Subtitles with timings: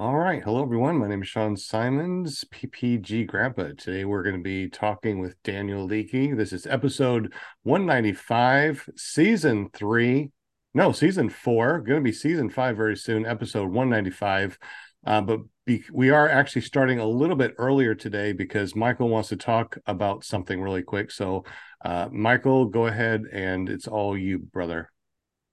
[0.00, 0.42] All right.
[0.42, 0.96] Hello, everyone.
[0.96, 3.72] My name is Sean Simons, PPG Grandpa.
[3.76, 6.34] Today we're going to be talking with Daniel Leakey.
[6.34, 7.34] This is episode
[7.64, 10.30] 195, season three.
[10.72, 11.80] No, season four.
[11.80, 14.58] Going to be season five very soon, episode 195.
[15.06, 19.28] Uh, but be, we are actually starting a little bit earlier today because Michael wants
[19.28, 21.10] to talk about something really quick.
[21.10, 21.44] So,
[21.84, 24.90] uh, Michael, go ahead and it's all you, brother.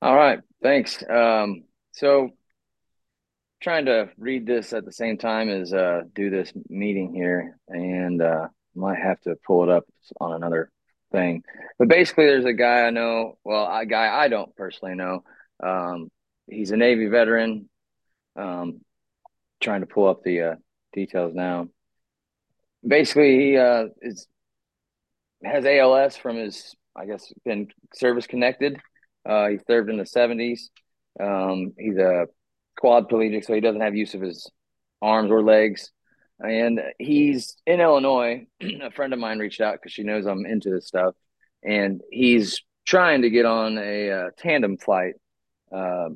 [0.01, 0.39] All right.
[0.63, 1.03] Thanks.
[1.09, 2.29] Um, so,
[3.61, 8.21] trying to read this at the same time as uh, do this meeting here, and
[8.21, 9.85] uh, might have to pull it up
[10.19, 10.69] on another
[11.11, 11.43] thing.
[11.79, 13.37] But basically, there's a guy I know.
[13.43, 15.23] Well, a guy I don't personally know.
[15.63, 16.09] Um,
[16.47, 17.69] he's a Navy veteran.
[18.35, 18.81] Um,
[19.59, 20.55] trying to pull up the uh,
[20.93, 21.67] details now.
[22.87, 24.27] Basically, he uh, is
[25.43, 28.79] has ALS from his, I guess, been service connected.
[29.27, 30.69] Uh, he served in the 70s.
[31.19, 32.27] Um, he's a
[32.81, 34.49] quadriplegic, so he doesn't have use of his
[35.01, 35.91] arms or legs.
[36.39, 38.45] And he's in Illinois.
[38.61, 41.15] a friend of mine reached out because she knows I'm into this stuff,
[41.63, 45.15] and he's trying to get on a uh, tandem flight
[45.75, 46.09] uh,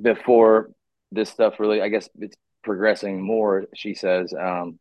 [0.00, 0.70] before
[1.12, 1.80] this stuff really.
[1.80, 3.64] I guess it's progressing more.
[3.74, 4.78] She says um,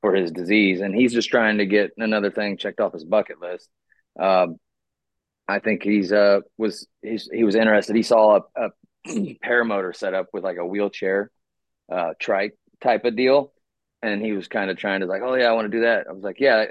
[0.00, 3.40] for his disease, and he's just trying to get another thing checked off his bucket
[3.40, 3.68] list.
[4.18, 4.48] Uh,
[5.48, 7.96] I think he's uh was he's, he was interested.
[7.96, 8.68] He saw a, a
[9.44, 11.30] paramotor set up with like a wheelchair
[11.92, 13.52] uh trike type of deal.
[14.02, 16.06] And he was kind of trying to like oh yeah i want to do that.
[16.08, 16.66] I was like yeah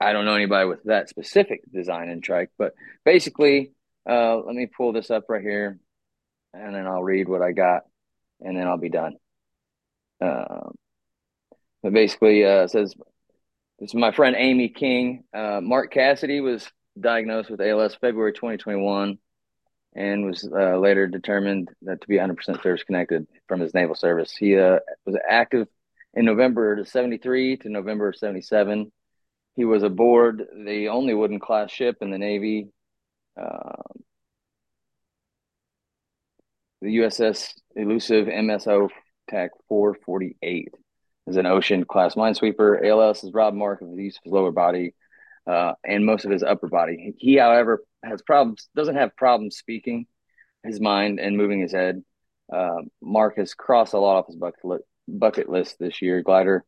[0.00, 3.72] i don't know anybody with that specific design in trike but basically
[4.08, 5.78] uh let me pull this up right here
[6.54, 7.82] and then i'll read what i got
[8.40, 9.16] and then i'll be done.
[10.20, 10.74] Um
[11.82, 12.94] but basically uh says
[13.78, 15.24] this is my friend amy king.
[15.32, 19.18] Uh mark cassidy was diagnosed with als february 2021
[19.94, 24.32] and was uh, later determined to be 100% service connected from his naval service.
[24.32, 25.68] He uh, was active
[26.14, 28.92] in November of 73 to November of 77.
[29.56, 32.68] He was aboard the only wooden class ship in the Navy,
[33.40, 33.82] uh,
[36.80, 38.88] the USS Elusive MSO
[39.28, 40.74] TAC 448
[41.26, 42.84] is an ocean class minesweeper.
[42.84, 44.94] ALS is Rob Mark of the use of his lower body
[45.46, 47.14] uh, and most of his upper body.
[47.18, 50.06] He, however, has problems, doesn't have problems speaking
[50.64, 52.02] his mind and moving his head.
[52.52, 54.78] Uh, Mark has crossed a lot off his bucket, li-
[55.08, 56.22] bucket list this year.
[56.22, 56.64] Glider.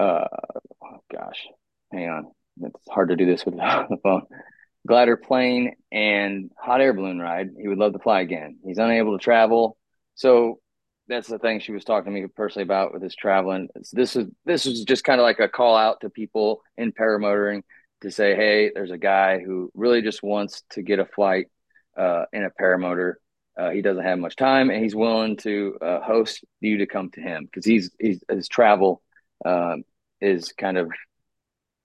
[0.00, 0.26] Uh,
[0.82, 1.46] oh gosh,
[1.92, 2.26] hang on.
[2.62, 4.22] It's hard to do this with the phone.
[4.86, 7.50] Glider plane and hot air balloon ride.
[7.58, 8.58] He would love to fly again.
[8.66, 9.78] He's unable to travel.
[10.14, 10.60] So
[11.08, 13.68] that's the thing she was talking to me personally about with this traveling.
[13.92, 17.62] This is this is just kind of like a call out to people in paramotoring
[18.00, 21.46] to say, hey, there's a guy who really just wants to get a flight
[21.96, 23.14] uh, in a paramotor.
[23.56, 27.10] Uh, he doesn't have much time, and he's willing to uh, host you to come
[27.10, 29.00] to him because he's, he's his travel
[29.44, 29.84] um,
[30.20, 30.90] is kind of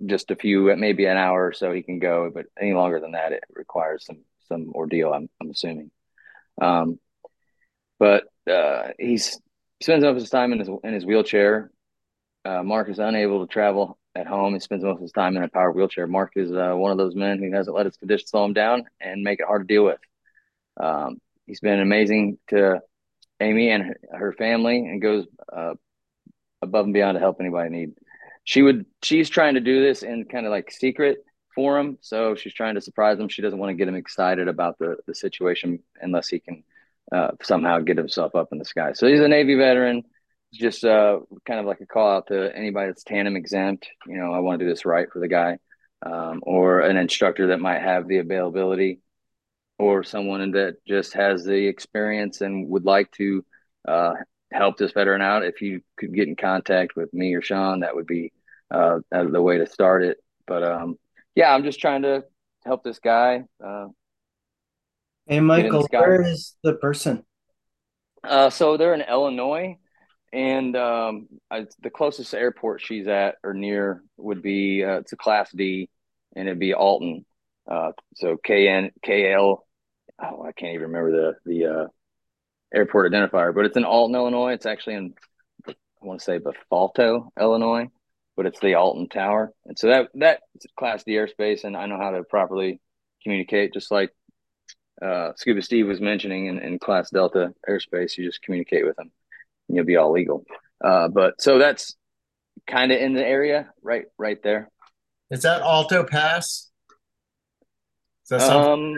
[0.05, 3.11] just a few, maybe an hour or so he can go, but any longer than
[3.11, 5.13] that, it requires some some ordeal.
[5.13, 5.91] I'm I'm assuming.
[6.59, 6.99] Um,
[7.99, 9.39] but uh, he's
[9.81, 11.71] spends most of his time in his in his wheelchair.
[12.45, 14.53] Uh, Mark is unable to travel at home.
[14.53, 16.07] He spends most of his time in a power wheelchair.
[16.07, 18.85] Mark is uh, one of those men who hasn't let his condition slow him down
[18.99, 19.99] and make it hard to deal with.
[20.79, 22.81] Um, he's been amazing to
[23.39, 25.73] Amy and her family, and goes uh,
[26.61, 27.93] above and beyond to help anybody need.
[28.43, 28.85] She would.
[29.03, 31.23] She's trying to do this in kind of like secret
[31.55, 33.29] for him, so she's trying to surprise him.
[33.29, 36.63] She doesn't want to get him excited about the the situation unless he can
[37.11, 38.93] uh, somehow get himself up in the sky.
[38.93, 40.03] So he's a Navy veteran.
[40.53, 43.87] Just uh, kind of like a call out to anybody that's tandem exempt.
[44.07, 45.59] You know, I want to do this right for the guy,
[46.03, 48.99] um, or an instructor that might have the availability,
[49.77, 53.45] or someone that just has the experience and would like to
[53.87, 54.13] uh,
[54.51, 55.45] help this veteran out.
[55.45, 58.33] If you could get in contact with me or Sean, that would be
[58.71, 60.17] uh, the way to start it.
[60.47, 60.97] But um,
[61.35, 62.23] yeah, I'm just trying to
[62.65, 63.87] help this guy uh,
[65.29, 67.23] Hey, Michael, where is the person?
[68.23, 69.77] Uh, so they're in Illinois,
[70.33, 75.17] and um, I, the closest airport she's at or near would be uh, it's a
[75.17, 75.87] Class D,
[76.35, 77.27] and it'd be Alton.
[77.69, 79.67] Uh, so K N K L.
[80.19, 81.87] Oh, I can't even remember the the uh,
[82.73, 84.53] airport identifier, but it's in Alton, Illinois.
[84.53, 85.13] It's actually in
[85.67, 87.85] I want to say Bethalto, Illinois,
[88.35, 90.41] but it's the Alton Tower, and so that that
[90.75, 92.81] Class D airspace, and I know how to properly
[93.21, 94.09] communicate, just like
[95.01, 99.11] uh, Scuba Steve was mentioning in, in Class Delta airspace, you just communicate with them
[99.67, 100.45] and you'll be all legal.
[100.83, 101.95] Uh, but so that's
[102.67, 104.69] kind of in the area, right, right there.
[105.31, 106.69] Is that Alto Pass?
[108.23, 108.95] Is that um,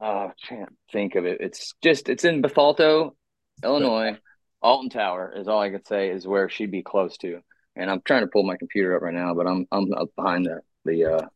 [0.00, 1.40] oh, can't think of it.
[1.40, 3.14] It's just it's in Bethalto,
[3.62, 4.18] Illinois.
[4.62, 7.40] Alton Tower is all I could say is where she'd be close to.
[7.76, 10.46] And I'm trying to pull my computer up right now, but I'm I'm up behind
[10.46, 11.26] the the uh,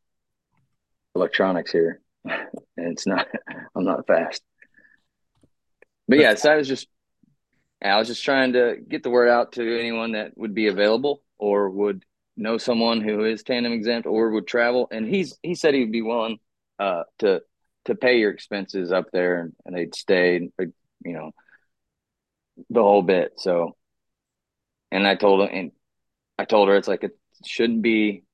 [1.15, 3.27] electronics here, and it's not
[3.75, 4.43] I'm not fast.
[6.09, 6.89] But yeah, so I was just
[7.83, 11.23] I was just trying to get the word out to anyone that would be available
[11.39, 12.05] or would
[12.37, 14.89] know someone who is tandem exempt or would travel.
[14.91, 16.39] And he's he said he would be willing
[16.79, 17.43] uh, to
[17.87, 21.31] to pay your expenses up there, and, and they'd stay, you know,
[22.69, 23.35] the whole bit.
[23.39, 23.77] So,
[24.91, 25.73] and I told him, and
[26.39, 28.25] I told her it's like it shouldn't be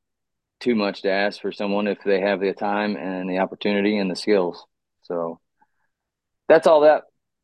[0.61, 4.11] too much to ask for someone if they have the time and the opportunity and
[4.11, 4.65] the skills.
[5.03, 5.41] So
[6.49, 7.03] that's all that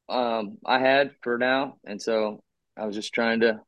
[0.09, 2.43] um, I had for now, and so
[2.77, 3.61] I was just trying to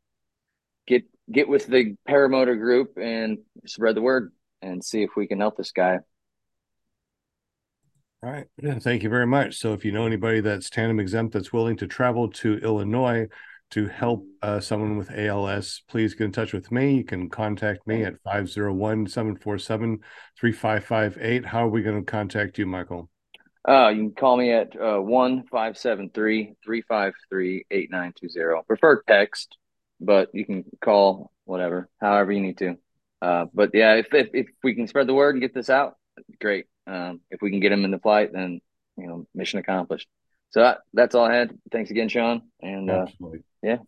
[0.87, 4.33] get get with the paramotor group and spread the word
[4.63, 5.99] and see if we can help this guy.
[8.23, 8.47] All right.
[8.63, 9.57] Yeah, thank you very much.
[9.57, 13.27] So, if you know anybody that's tandem exempt that's willing to travel to Illinois
[13.75, 16.95] to help uh, someone with ALS, please get in touch with me.
[16.95, 19.99] You can contact me at 501 747
[20.39, 21.45] 3558.
[21.45, 23.11] How are we going to contact you, Michael?
[23.69, 28.63] Uh, you can call me at uh, 1 573 353 8920.
[28.69, 29.57] Prefer text,
[30.01, 32.77] but you can call whatever, however you need to.
[33.21, 35.97] Uh, but yeah, if, if, if we can spread the word and get this out,
[36.41, 36.67] great.
[36.87, 38.61] Um, if we can get them in the flight, then
[38.97, 40.07] you know, mission accomplished.
[40.55, 41.59] So that, that's all I had.
[41.73, 42.43] Thanks again, Sean.
[42.63, 43.07] And uh,
[43.61, 43.79] yeah.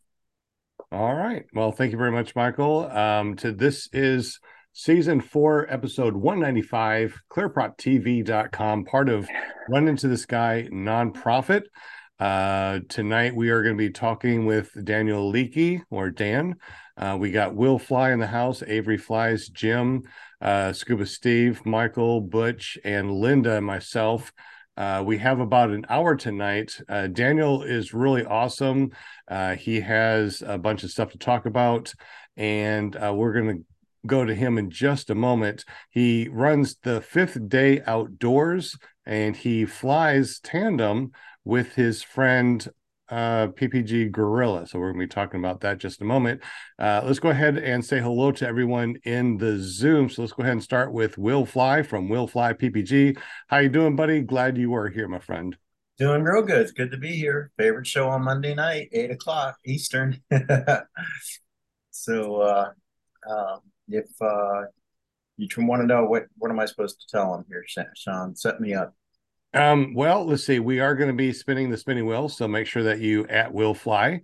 [0.91, 1.45] All right.
[1.55, 2.91] Well, thank you very much, Michael.
[2.91, 4.41] Um, to this is
[4.73, 9.29] season four, episode 195, clearproptv.com, part of
[9.69, 11.63] Run Into the Sky nonprofit.
[12.19, 16.57] Uh, tonight we are going to be talking with Daniel Leakey or Dan.
[16.97, 20.03] Uh, we got Will Fly in the house, Avery Flies, Jim,
[20.41, 24.33] uh, Scuba Steve, Michael, Butch, and Linda, and myself.
[24.77, 26.79] Uh, we have about an hour tonight.
[26.89, 28.91] Uh, Daniel is really awesome.
[29.29, 31.95] Uh, he has a bunch of stuff to talk about,
[32.37, 33.65] and uh, we're going to
[34.07, 35.65] go to him in just a moment.
[35.91, 41.13] He runs the fifth day outdoors and he flies tandem
[41.45, 42.67] with his friend
[43.09, 44.67] uh, PPG Gorilla.
[44.67, 46.43] So we're going to be talking about that just a moment.
[46.79, 50.09] Uh, let's go ahead and say hello to everyone in the Zoom.
[50.09, 53.19] So let's go ahead and start with Will Fly from Will Fly PPG.
[53.49, 54.21] How you doing, buddy?
[54.21, 55.57] Glad you are here, my friend.
[55.99, 56.61] Doing real good.
[56.61, 57.51] It's good to be here.
[57.57, 60.21] Favorite show on Monday night, eight o'clock Eastern.
[61.91, 62.71] so, uh,
[63.31, 64.65] um, if uh,
[65.39, 67.65] you want to know what what am I supposed to tell them here,
[67.95, 68.37] Sean?
[68.37, 68.95] Set me up.
[69.57, 70.59] Um, well, let's see.
[70.59, 73.53] We are going to be spinning the spinning wheel, so make sure that you at
[73.53, 74.21] Will Fly.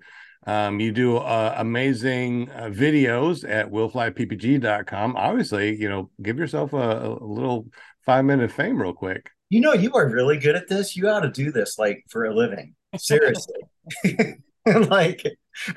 [0.47, 5.17] Um, you do uh, amazing uh, videos at willflyppg.com.
[5.17, 7.69] Obviously, you know, give yourself a, a little
[8.05, 9.31] five minute fame real quick.
[9.51, 10.97] You know, you are really good at this.
[10.97, 12.75] You ought to do this like for a living.
[12.97, 13.61] Seriously.
[14.67, 15.25] like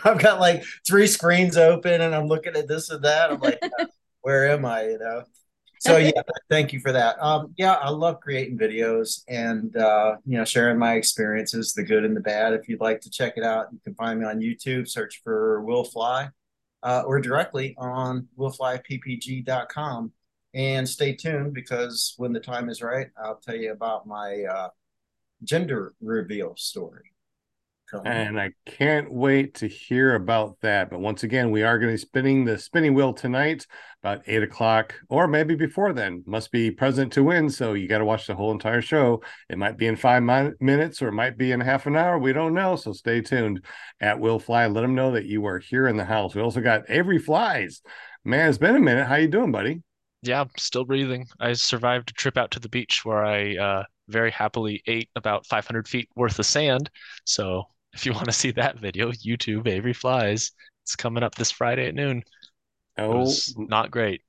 [0.04, 3.32] I've got like three screens open and I'm looking at this and that.
[3.32, 3.62] I'm like,
[4.22, 4.84] where am I?
[4.88, 5.24] You know.
[5.80, 7.22] So yeah, thank you for that.
[7.22, 12.06] Um, yeah, I love creating videos and uh, you know sharing my experiences, the good
[12.06, 12.54] and the bad.
[12.54, 14.88] If you'd like to check it out, you can find me on YouTube.
[14.88, 16.30] Search for Will Fly,
[16.84, 20.12] uh, or directly on willflyppg.com.
[20.54, 24.70] And stay tuned because when the time is right, I'll tell you about my uh,
[25.44, 27.15] gender reveal story.
[28.04, 30.90] And I can't wait to hear about that.
[30.90, 33.66] But once again, we are going to be spinning the spinning wheel tonight
[34.02, 36.24] about eight o'clock, or maybe before then.
[36.28, 37.50] Must be present to win.
[37.50, 39.24] So you got to watch the whole entire show.
[39.50, 40.24] It might be in five
[40.60, 42.20] minutes or it might be in half an hour.
[42.20, 42.76] We don't know.
[42.76, 43.66] So stay tuned
[44.00, 44.68] at Will Fly.
[44.68, 46.36] Let them know that you are here in the house.
[46.36, 47.82] We also got Avery Flies.
[48.24, 49.08] Man, it's been a minute.
[49.08, 49.82] How you doing, buddy?
[50.22, 51.28] Yeah, I'm still breathing.
[51.40, 55.46] I survived a trip out to the beach where I uh, very happily ate about
[55.46, 56.90] 500 feet worth of sand.
[57.26, 57.64] So
[57.96, 60.52] if you want to see that video, YouTube Avery Flies.
[60.84, 62.24] It's coming up this Friday at noon.
[62.98, 64.22] Oh, not great.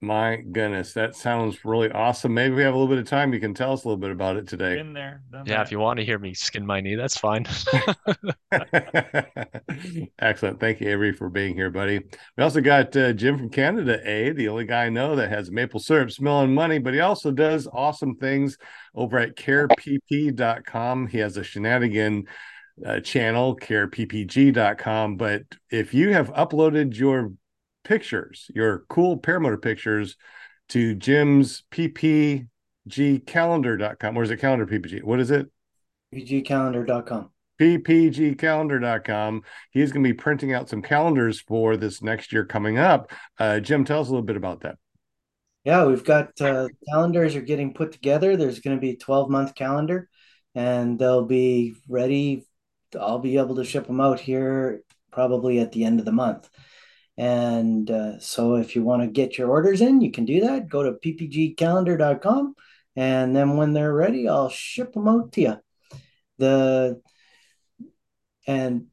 [0.00, 2.34] My goodness, that sounds really awesome.
[2.34, 3.32] Maybe we have a little bit of time.
[3.32, 4.78] You can tell us a little bit about it today.
[4.78, 5.22] In there.
[5.32, 5.60] Yeah, that.
[5.62, 7.46] if you want to hear me skin my knee, that's fine.
[10.18, 10.60] Excellent.
[10.60, 12.00] Thank you, Avery, for being here, buddy.
[12.36, 15.50] We also got uh, Jim from Canada, A, the only guy I know that has
[15.50, 18.58] maple syrup smelling money, but he also does awesome things
[18.94, 21.06] over at carepp.com.
[21.06, 22.26] He has a shenanigan
[22.84, 25.16] uh, channel, careppg.com.
[25.16, 27.32] But if you have uploaded your
[27.84, 30.16] pictures, your cool paramotor pictures
[30.70, 35.02] to Jim's ppgcalendar.com, or is it calendar ppg?
[35.02, 35.50] What is it?
[36.14, 37.30] ppgcalendar.com.
[37.60, 39.42] ppgcalendar.com.
[39.70, 43.12] He's going to be printing out some calendars for this next year coming up.
[43.38, 44.78] Uh, Jim, tell us a little bit about that.
[45.64, 48.36] Yeah, we've got uh, calendars are getting put together.
[48.36, 50.10] There's going to be a 12 month calendar
[50.54, 52.44] and they'll be ready.
[52.96, 56.48] I'll be able to ship them out here probably at the end of the month.
[57.16, 60.68] And uh, so if you want to get your orders in, you can do that.
[60.68, 62.54] Go to ppgcalendar.com.
[62.96, 65.56] And then when they're ready, I'll ship them out to you.
[66.38, 67.00] The
[68.46, 68.86] and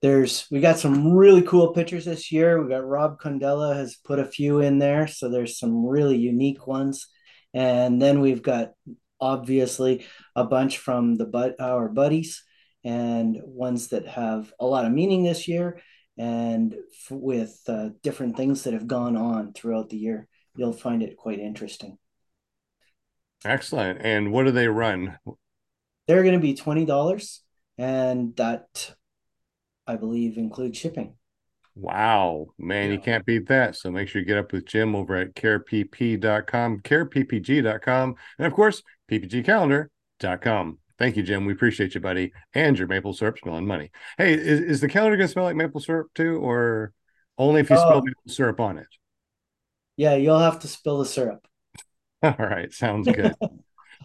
[0.00, 2.62] there's we got some really cool pictures this year.
[2.62, 6.66] We got Rob Condella has put a few in there, so there's some really unique
[6.66, 7.08] ones.
[7.52, 8.72] And then we've got
[9.20, 12.44] obviously a bunch from the but our buddies
[12.84, 15.80] and ones that have a lot of meaning this year
[16.16, 20.26] and f- with uh, different things that have gone on throughout the year.
[20.56, 21.98] You'll find it quite interesting.
[23.44, 24.00] Excellent.
[24.02, 25.18] And what do they run?
[26.06, 27.42] They're going to be twenty dollars,
[27.76, 28.94] and that
[29.86, 31.14] I believe includes shipping.
[31.76, 33.76] Wow, man, you can't beat that.
[33.76, 38.82] So make sure you get up with Jim over at carepp.com, careppg.com, and of course,
[39.08, 40.78] ppgcalendar.com.
[40.98, 41.44] Thank you, Jim.
[41.44, 42.32] We appreciate you, buddy.
[42.54, 43.90] And your maple syrup smelling money.
[44.16, 46.92] Hey, is, is the calendar going to smell like maple syrup too, or
[47.38, 47.80] only if you Oh.
[47.88, 48.88] spill maple syrup on it?
[49.96, 51.46] Yeah, you'll have to spill the syrup.
[52.22, 53.34] All right, sounds good.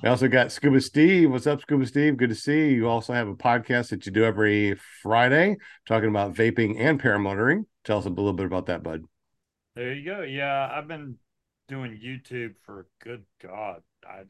[0.03, 1.31] we also got Scuba Steve.
[1.31, 2.17] What's up, Scuba Steve?
[2.17, 2.75] Good to see you.
[2.75, 5.57] You also have a podcast that you do every Friday
[5.88, 7.65] talking about vaping and paramotoring.
[7.83, 9.03] Tell us a little bit about that, bud.
[9.75, 10.21] There you go.
[10.21, 11.17] Yeah, I've been
[11.67, 13.81] doing YouTube for good God.
[14.07, 14.23] I,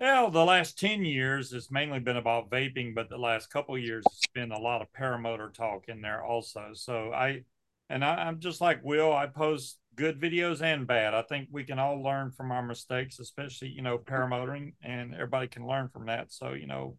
[0.00, 3.82] well, the last 10 years has mainly been about vaping, but the last couple of
[3.82, 6.70] years it's been a lot of paramotor talk in there also.
[6.74, 7.42] So I
[7.88, 11.14] and I, I'm just like Will, I post good videos and bad.
[11.14, 15.46] I think we can all learn from our mistakes, especially, you know, paramotoring, and everybody
[15.46, 16.32] can learn from that.
[16.32, 16.96] So, you know,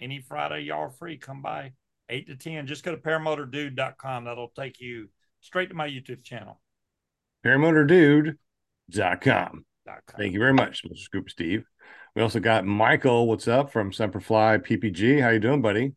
[0.00, 1.72] any Friday y'all are free, come by
[2.08, 2.66] eight to ten.
[2.66, 4.24] Just go to paramotordude.com.
[4.24, 5.08] That'll take you
[5.40, 6.60] straight to my YouTube channel.
[7.44, 8.36] paramotordude.com.
[8.90, 10.18] Dot com.
[10.18, 10.98] Thank you very much, Mr.
[10.98, 11.64] Scuba Steve.
[12.18, 13.28] We also got Michael.
[13.28, 15.22] What's up from Semperfly PPG?
[15.22, 15.92] How you doing, buddy?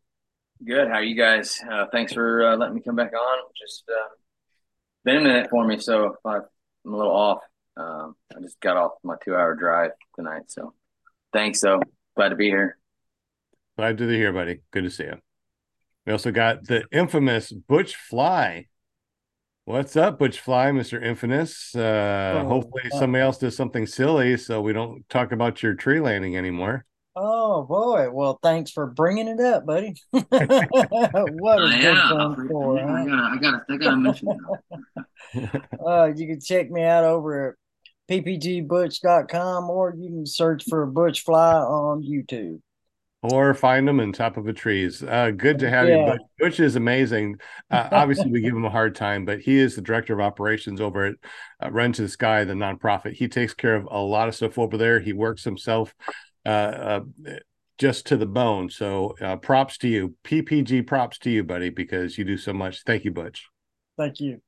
[0.64, 0.86] Good.
[0.86, 1.60] How are you guys?
[1.68, 3.38] Uh, thanks for uh, letting me come back on.
[3.60, 4.14] Just uh,
[5.04, 6.42] been a minute for me, so I'm
[6.86, 7.40] a little off.
[7.76, 10.74] Um, I just got off my two-hour drive tonight, so
[11.32, 11.60] thanks.
[11.60, 11.82] though.
[12.14, 12.78] glad to be here.
[13.76, 14.60] Glad to be here, buddy.
[14.70, 15.18] Good to see you.
[16.06, 18.68] We also got the infamous Butch Fly.
[19.64, 21.02] What's up, Butch Fly, Mr.
[21.02, 21.74] Infamous?
[21.74, 25.74] Uh, Oh, hopefully uh, somebody else does something silly so we don't talk about your
[25.74, 26.84] tree landing anymore.
[27.14, 28.10] Oh boy.
[28.10, 29.94] Well, thanks for bringing it up, buddy.
[30.12, 33.04] What a good fun story, huh?
[33.04, 35.62] gotta, I gotta, I gotta mention that.
[35.86, 37.54] Uh, you can check me out over at
[38.10, 42.60] ppgbutch.com or you can search for Butch Fly on YouTube.
[43.22, 45.02] Or find them in top of a trees.
[45.02, 45.96] Uh, good to have you.
[45.96, 46.12] Yeah.
[46.12, 47.36] Butch, Butch is amazing.
[47.70, 50.80] Uh, obviously, we give him a hard time, but he is the director of operations
[50.80, 51.14] over at
[51.62, 53.12] uh, Run to the Sky, the nonprofit.
[53.12, 54.98] He takes care of a lot of stuff over there.
[54.98, 55.94] He works himself
[56.44, 57.00] uh, uh,
[57.78, 58.70] just to the bone.
[58.70, 60.84] So, uh, props to you, PPG.
[60.86, 62.82] Props to you, buddy, because you do so much.
[62.82, 63.48] Thank you, Butch.
[63.96, 64.42] Thank you.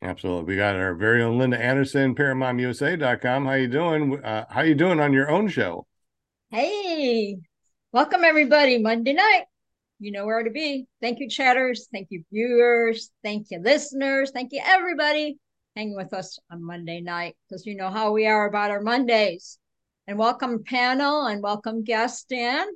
[0.00, 0.44] Absolutely.
[0.44, 3.46] We got our very own Linda Anderson, ParamountUSA.com.
[3.46, 4.22] How you doing?
[4.22, 5.86] Uh, how you doing on your own show?
[6.50, 7.38] Hey,
[7.94, 8.76] welcome everybody.
[8.78, 9.44] Monday night.
[10.00, 10.88] You know where to be.
[11.00, 11.86] Thank you, chatters.
[11.92, 13.12] Thank you, viewers.
[13.22, 14.32] Thank you, listeners.
[14.32, 15.38] Thank you, everybody
[15.76, 19.60] hanging with us on Monday night because you know how we are about our Mondays.
[20.08, 22.66] And welcome, panel, and welcome, guest Dan.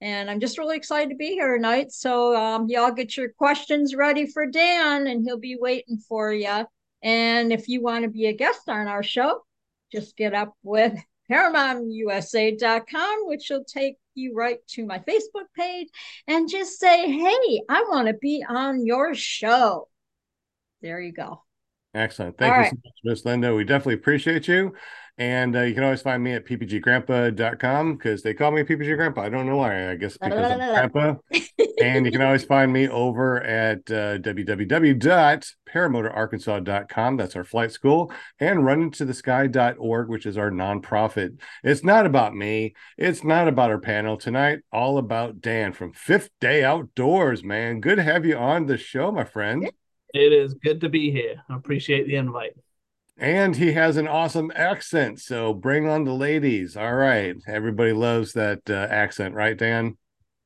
[0.00, 1.92] And I'm just really excited to be here tonight.
[1.92, 6.64] So, um, y'all get your questions ready for Dan, and he'll be waiting for you.
[7.02, 9.44] And if you want to be a guest on our show,
[9.92, 10.94] just get up with
[11.30, 15.88] ParamountUSA.com, which will take you right to my Facebook page
[16.28, 19.88] and just say, Hey, I want to be on your show.
[20.82, 21.42] There you go.
[21.94, 22.38] Excellent.
[22.38, 22.70] Thank All you right.
[22.70, 23.54] so much, Miss Linda.
[23.54, 24.74] We definitely appreciate you.
[25.18, 29.20] And uh, you can always find me at ppggrandpa.com because they call me PPG Grandpa.
[29.22, 29.90] I don't know why.
[29.90, 30.58] I guess because I'm
[30.90, 31.16] grandpa.
[31.82, 37.16] and you can always find me over at uh, www.paramotorarkansas.com.
[37.18, 38.10] That's our flight school.
[38.40, 41.38] And runintothesky.org, which is our nonprofit.
[41.62, 42.72] It's not about me.
[42.96, 44.60] It's not about our panel tonight.
[44.72, 47.80] All about Dan from Fifth Day Outdoors, man.
[47.80, 49.70] Good to have you on the show, my friend.
[50.14, 51.42] It is good to be here.
[51.50, 52.52] I appreciate the invite.
[53.18, 55.20] And he has an awesome accent.
[55.20, 56.76] So bring on the ladies.
[56.76, 57.36] All right.
[57.46, 59.96] Everybody loves that uh, accent, right, Dan?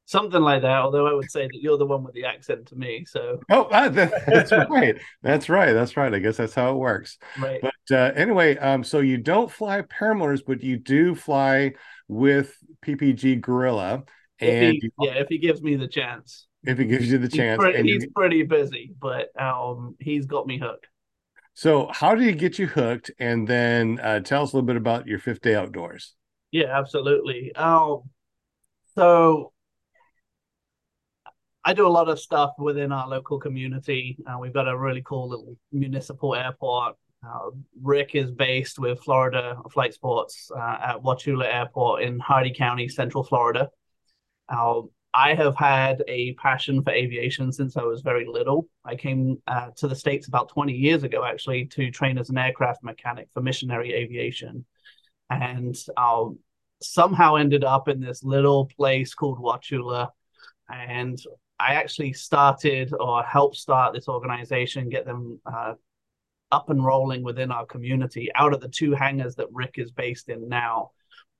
[0.09, 2.77] Something like that, although I would say that you're the one with the accent to
[2.77, 3.05] me.
[3.07, 3.89] So, Oh, uh,
[4.27, 4.97] that's right.
[5.23, 5.73] That's right.
[5.73, 6.15] That's right.
[6.15, 7.19] I guess that's how it works.
[7.39, 7.61] right.
[7.61, 11.73] But uh, anyway, um, so you don't fly paramotors, but you do fly
[12.07, 14.05] with PPG Gorilla.
[14.39, 16.47] If And he, you- yeah, if he gives me the chance.
[16.63, 17.59] if he gives you the He's, chance.
[17.61, 20.87] pretty, and he's pretty busy, but um, he's got me hooked.
[21.59, 23.11] So, how did you get you hooked?
[23.19, 26.15] And then uh, tell us a little bit about your fifth day outdoors.
[26.53, 27.55] Yeah, absolutely.
[27.57, 28.03] Um,
[28.95, 29.55] so
[31.65, 34.19] I do a lot of stuff within our local community.
[34.27, 36.97] Uh, we've got a really cool little municipal airport.
[37.27, 37.51] Uh,
[37.83, 43.25] Rick is based with Florida Flight Sports uh, at Wauchula Airport in Hardee County, Central
[43.25, 43.71] Florida.
[44.51, 44.83] Uh,
[45.17, 48.69] I have had a passion for aviation since I was very little.
[48.85, 52.37] I came uh, to the States about 20 years ago, actually, to train as an
[52.37, 54.67] aircraft mechanic for missionary aviation.
[55.31, 56.39] And um,
[56.83, 60.11] somehow ended up in this little place called Wauchula.
[60.69, 61.19] And
[61.59, 65.75] I actually started or helped start this organization, get them uh,
[66.53, 70.29] up and rolling within our community out of the two hangars that Rick is based
[70.29, 70.91] in now.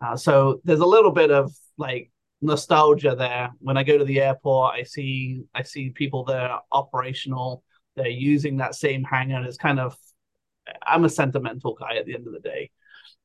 [0.01, 3.51] Uh, so there's a little bit of like nostalgia there.
[3.61, 7.63] When I go to the airport, I see I see people there operational.
[7.97, 9.43] They're using that same hangar.
[9.45, 9.97] It's kind of
[10.85, 12.71] I'm a sentimental guy at the end of the day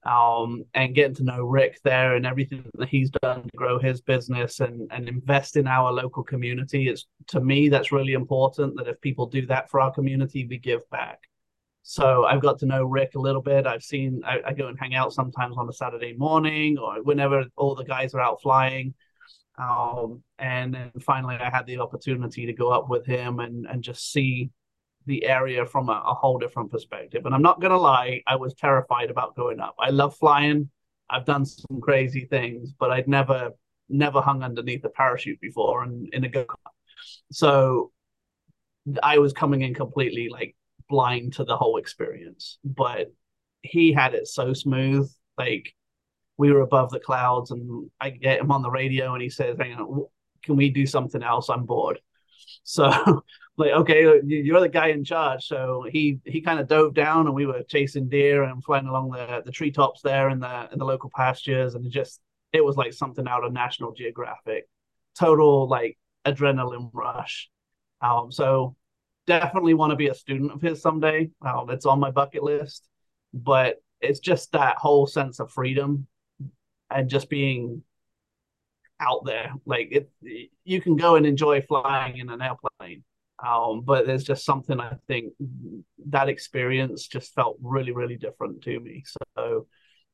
[0.03, 4.01] um, and getting to know Rick there and everything that he's done to grow his
[4.01, 6.87] business and, and invest in our local community.
[6.87, 10.57] It's to me that's really important that if people do that for our community, we
[10.57, 11.19] give back.
[11.83, 13.65] So I've got to know Rick a little bit.
[13.65, 17.45] I've seen I, I go and hang out sometimes on a Saturday morning or whenever
[17.57, 18.93] all the guys are out flying.
[19.57, 23.83] Um, and then finally I had the opportunity to go up with him and and
[23.83, 24.51] just see
[25.05, 27.25] the area from a, a whole different perspective.
[27.25, 29.75] And I'm not to lie, I was terrified about going up.
[29.79, 30.69] I love flying.
[31.09, 33.51] I've done some crazy things, but I'd never,
[33.89, 36.71] never hung underneath a parachute before and in a go kart.
[37.31, 37.91] So
[39.03, 40.55] I was coming in completely like
[40.91, 42.59] blind to the whole experience.
[42.63, 43.07] But
[43.63, 45.11] he had it so smooth.
[45.37, 45.73] Like
[46.37, 49.57] we were above the clouds, and I get him on the radio, and he says,
[49.57, 50.05] "Hang on,
[50.43, 51.49] can we do something else?
[51.49, 51.99] I'm bored."
[52.63, 53.23] So
[53.57, 55.45] like, okay, you're the guy in charge.
[55.45, 59.11] So he he kind of dove down, and we were chasing deer and flying along
[59.11, 62.19] the the treetops there in the in the local pastures, and it just
[62.53, 64.67] it was like something out of National Geographic.
[65.17, 67.49] Total like adrenaline rush.
[68.01, 68.75] Um, so
[69.39, 71.29] definitely want to be a student of his someday.
[71.69, 72.87] It's on my bucket list,
[73.33, 76.07] but it's just that whole sense of freedom
[76.89, 77.83] and just being
[78.99, 79.53] out there.
[79.65, 80.11] Like it,
[80.63, 83.03] you can go and enjoy flying in an airplane,
[83.43, 85.33] um, but there's just something I think
[86.09, 89.03] that experience just felt really, really different to me.
[89.37, 89.67] So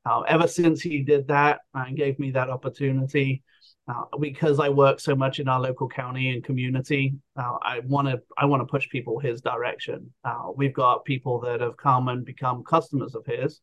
[0.06, 3.44] uh, ever since he did that and gave me that opportunity,
[3.88, 8.08] uh, because I work so much in our local county and community, uh, I want
[8.10, 10.12] to I want to push people his direction.
[10.26, 13.62] Uh, we've got people that have come and become customers of his,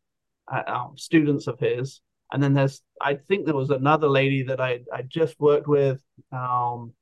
[0.51, 2.01] uh, um, students of his,
[2.33, 6.03] and then there's I think there was another lady that I I just worked with.
[6.33, 6.93] Um,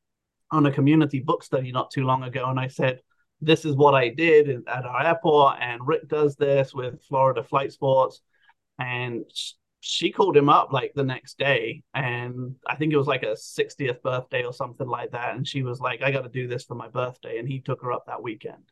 [0.52, 3.00] on a community book study not too long ago, and I said,
[3.40, 7.72] "This is what I did at our airport, and Rick does this with Florida Flight
[7.72, 8.20] Sports."
[8.78, 9.24] And
[9.84, 13.34] she called him up like the next day, and I think it was like a
[13.34, 16.62] 60th birthday or something like that, and she was like, "I got to do this
[16.64, 18.62] for my birthday," and he took her up that weekend.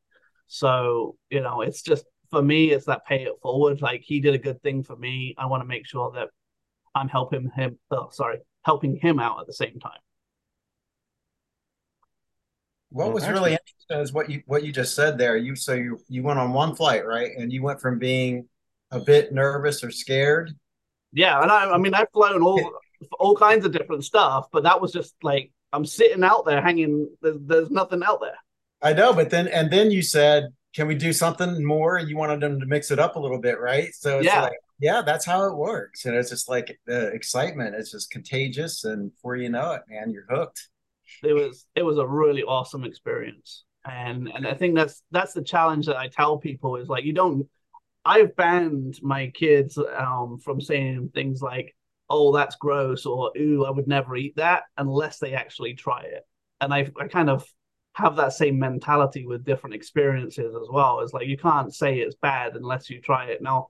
[0.46, 3.82] So you know, it's just for me, it's that pay it forward.
[3.82, 5.34] Like he did a good thing for me.
[5.36, 6.28] I want to make sure that
[6.94, 7.78] I'm helping him.
[7.90, 9.98] Oh, sorry, helping him out at the same time.
[12.90, 15.36] What was actually, really interesting is what you what you just said there.
[15.36, 17.32] You so you you went on one flight, right?
[17.36, 18.48] And you went from being
[18.92, 20.54] a bit nervous or scared.
[21.12, 22.72] Yeah, and I, I mean I've flown all
[23.18, 27.08] all kinds of different stuff, but that was just like I'm sitting out there hanging.
[27.22, 28.36] There's, there's nothing out there.
[28.82, 32.16] I know, but then and then you said, "Can we do something more?" And you
[32.16, 33.94] wanted them to mix it up a little bit, right?
[33.94, 34.42] So it's yeah.
[34.42, 38.84] like, yeah, that's how it works, and it's just like the excitement is just contagious,
[38.84, 40.68] and before you know it, man, you're hooked
[41.22, 45.42] it was it was a really awesome experience and and i think that's that's the
[45.42, 47.48] challenge that i tell people is like you don't
[48.04, 51.74] i've banned my kids um from saying things like
[52.08, 56.26] oh that's gross or ooh i would never eat that unless they actually try it.
[56.60, 57.44] And i i kind of
[57.94, 61.00] have that same mentality with different experiences as well.
[61.00, 63.42] It's like you can't say it's bad unless you try it.
[63.42, 63.68] Now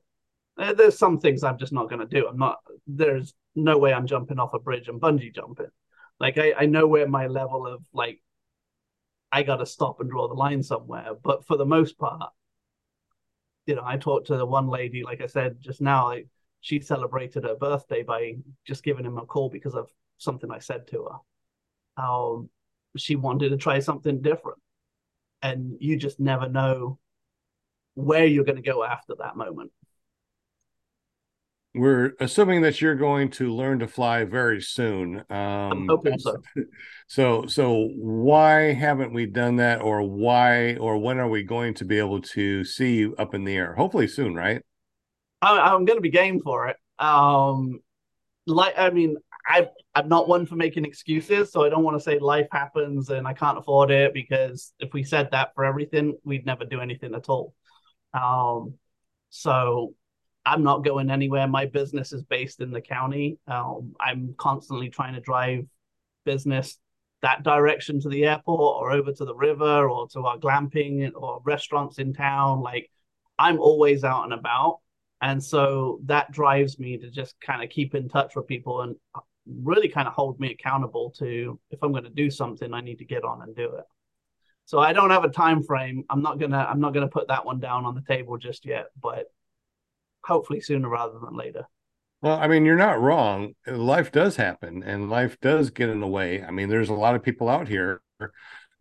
[0.57, 2.27] there's some things i'm just not going to do.
[2.29, 5.71] I'm not there's no way i'm jumping off a bridge and bungee jumping.
[6.19, 8.21] Like I, I know where my level of like
[9.33, 11.11] I gotta stop and draw the line somewhere.
[11.23, 12.31] But for the most part,
[13.71, 16.27] you know, I talked to the one lady, like I said just now, like
[16.61, 18.35] she celebrated her birthday by
[18.67, 21.09] just giving him a call because of something I said to
[21.97, 22.03] her.
[22.03, 22.51] Um,
[22.97, 24.59] she wanted to try something different.
[25.41, 26.99] And you just never know
[27.95, 29.71] where you're going to go after that moment
[31.75, 35.19] we're assuming that you're going to learn to fly very soon.
[35.31, 36.37] Um, I'm hoping so.
[37.07, 41.85] So, so why haven't we done that, or why, or when are we going to
[41.85, 43.75] be able to see you up in the air?
[43.75, 44.63] Hopefully soon, right?
[45.43, 46.77] I, am going to be game for it.
[47.01, 47.81] Um,
[48.47, 52.03] like I mean, I I'm not one for making excuses, so I don't want to
[52.03, 56.17] say life happens and I can't afford it because if we said that for everything,
[56.23, 57.55] we'd never do anything at all.
[58.15, 58.75] Um,
[59.31, 59.95] so
[60.45, 61.47] I'm not going anywhere.
[61.47, 63.39] My business is based in the county.
[63.47, 65.67] Um, I'm constantly trying to drive
[66.25, 66.79] business
[67.23, 71.41] that direction to the airport or over to the river or to our glamping or
[71.45, 72.63] restaurants in town.
[72.63, 72.91] Like
[73.39, 74.79] I'm always out and about.
[75.23, 78.97] And so that drives me to just kind of keep in touch with people and
[79.47, 82.99] really kind of hold me accountable to if I'm going to do something, I need
[82.99, 83.85] to get on and do it.
[84.65, 86.05] So I don't have a time frame.
[86.09, 88.87] I'm not gonna I'm not gonna put that one down on the table just yet,
[89.03, 89.27] but
[90.25, 91.67] hopefully sooner rather than later.
[92.23, 93.55] Well, I mean, you're not wrong.
[93.67, 96.43] Life does happen and life does get in the way.
[96.43, 98.03] I mean, there's a lot of people out here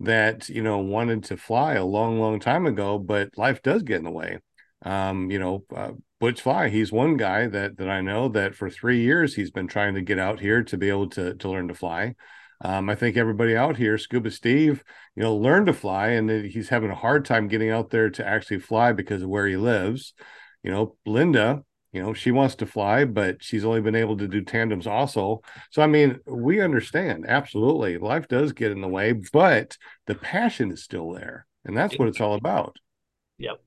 [0.02, 3.98] that, you know, wanted to fly a long, long time ago, but life does get
[3.98, 4.40] in the way.
[4.84, 8.70] Um, you know, uh, Butch Fly, he's one guy that that I know that for
[8.70, 11.70] three years he's been trying to get out here to be able to to learn
[11.70, 12.16] to fly.
[12.62, 14.84] Um, I think everybody out here, Scuba Steve,
[15.16, 18.28] you know, learned to fly, and he's having a hard time getting out there to
[18.28, 20.14] actually fly because of where he lives.
[20.64, 24.28] You know, Linda, you know she wants to fly but she's only been able to
[24.28, 25.42] do tandems also.
[25.72, 30.72] So i mean we understand absolutely life does get in the way but the passion
[30.72, 32.78] is still there and that's what it's all about.
[33.38, 33.62] Yep.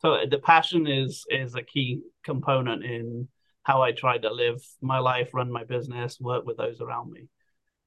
[0.00, 3.28] So the passion is is a key component in
[3.62, 7.28] how i try to live my life run my business work with those around me.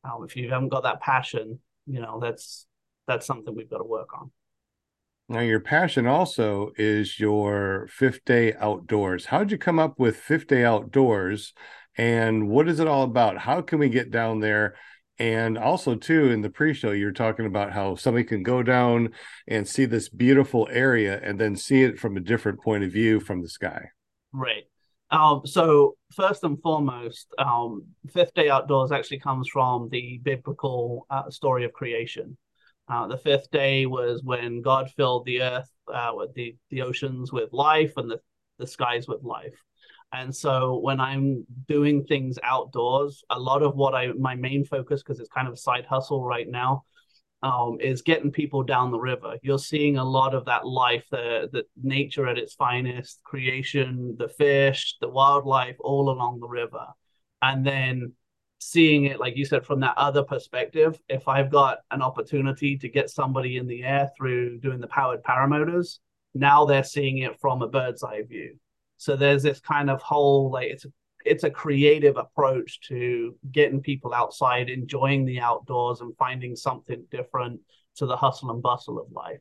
[0.03, 2.67] Um, if you haven't got that passion you know that's
[3.07, 4.31] that's something we've got to work on
[5.31, 9.25] now, your passion also is your fifth day outdoors.
[9.25, 11.53] How'd you come up with fifth day outdoors?
[11.97, 13.37] And what is it all about?
[13.37, 14.75] How can we get down there?
[15.17, 19.09] And also, too, in the pre show, you're talking about how somebody can go down
[19.47, 23.19] and see this beautiful area and then see it from a different point of view
[23.19, 23.85] from the sky.
[24.33, 24.63] Right.
[25.11, 31.29] Um, so, first and foremost, um, Fifth Day Outdoors actually comes from the biblical uh,
[31.29, 32.37] story of creation.
[32.91, 37.31] Uh, the fifth day was when God filled the earth, uh, with the, the oceans
[37.31, 38.19] with life and the,
[38.59, 39.57] the skies with life.
[40.11, 45.01] And so when I'm doing things outdoors, a lot of what I, my main focus,
[45.01, 46.83] because it's kind of a side hustle right now,
[47.43, 49.37] um, is getting people down the river.
[49.41, 54.27] You're seeing a lot of that life, the, the nature at its finest, creation, the
[54.27, 56.87] fish, the wildlife all along the river.
[57.41, 58.13] And then
[58.61, 62.87] seeing it like you said from that other perspective if i've got an opportunity to
[62.87, 65.97] get somebody in the air through doing the powered paramotors
[66.33, 68.57] now they're seeing it from a bird's eye view.
[68.97, 70.89] So there's this kind of whole like it's a
[71.23, 77.61] it's a creative approach to getting people outside enjoying the outdoors and finding something different
[77.95, 79.39] to the hustle and bustle of life.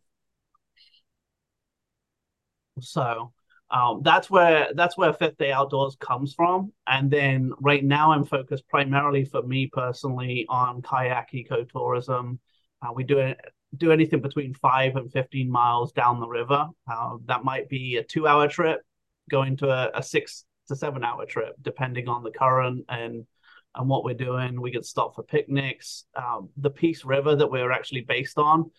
[2.81, 3.33] So
[3.71, 6.73] um, that's where that's where fifth day outdoors comes from.
[6.87, 12.39] And then right now i'm focused primarily for me personally on kayak ecotourism.
[12.83, 13.35] Uh, we do
[13.77, 16.67] do anything between five and 15 miles down the river.
[16.91, 18.81] Uh, that might be a two hour trip
[19.31, 23.27] going to a, a six to seven hour trip depending on the current and
[23.77, 27.73] and what we're doing we get stopped for picnics um, the peace river that we're
[27.73, 28.71] actually based on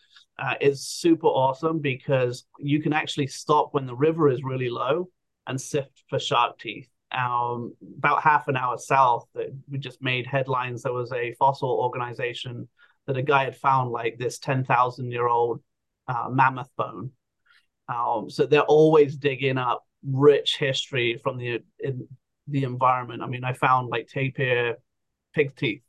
[0.41, 5.07] uh, is super awesome because you can actually stop when the river is really low
[5.47, 6.89] and sift for shark teeth.
[7.11, 9.27] Um, about half an hour south,
[9.69, 10.83] we just made headlines.
[10.83, 12.67] There was a fossil organization
[13.05, 15.61] that a guy had found like this 10,000 year old
[16.07, 17.11] uh, mammoth bone.
[17.89, 22.07] Um, so they're always digging up rich history from the in,
[22.47, 23.21] the environment.
[23.21, 24.75] I mean, I found like tapir
[25.33, 25.83] pig teeth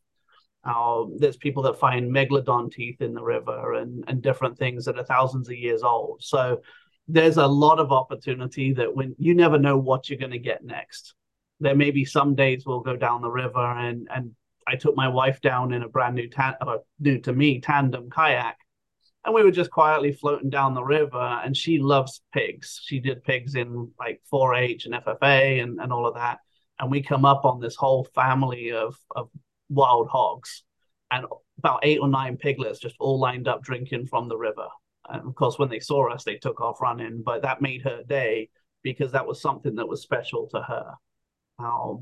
[0.64, 4.96] uh, there's people that find megalodon teeth in the river and, and different things that
[4.96, 6.22] are thousands of years old.
[6.22, 6.60] So
[7.08, 10.64] there's a lot of opportunity that when you never know what you're going to get
[10.64, 11.14] next.
[11.58, 14.32] There may be some days we'll go down the river and and
[14.66, 18.56] I took my wife down in a brand new uh, new to me tandem kayak,
[19.24, 21.40] and we were just quietly floating down the river.
[21.44, 22.80] And she loves pigs.
[22.84, 26.38] She did pigs in like 4-H and FFA and and all of that.
[26.78, 29.30] And we come up on this whole family of of
[29.68, 30.64] wild hogs
[31.10, 31.26] and
[31.58, 34.66] about eight or nine piglets just all lined up drinking from the river.
[35.08, 38.02] And of course, when they saw us, they took off running, but that made her
[38.08, 38.48] day
[38.82, 40.94] because that was something that was special to her.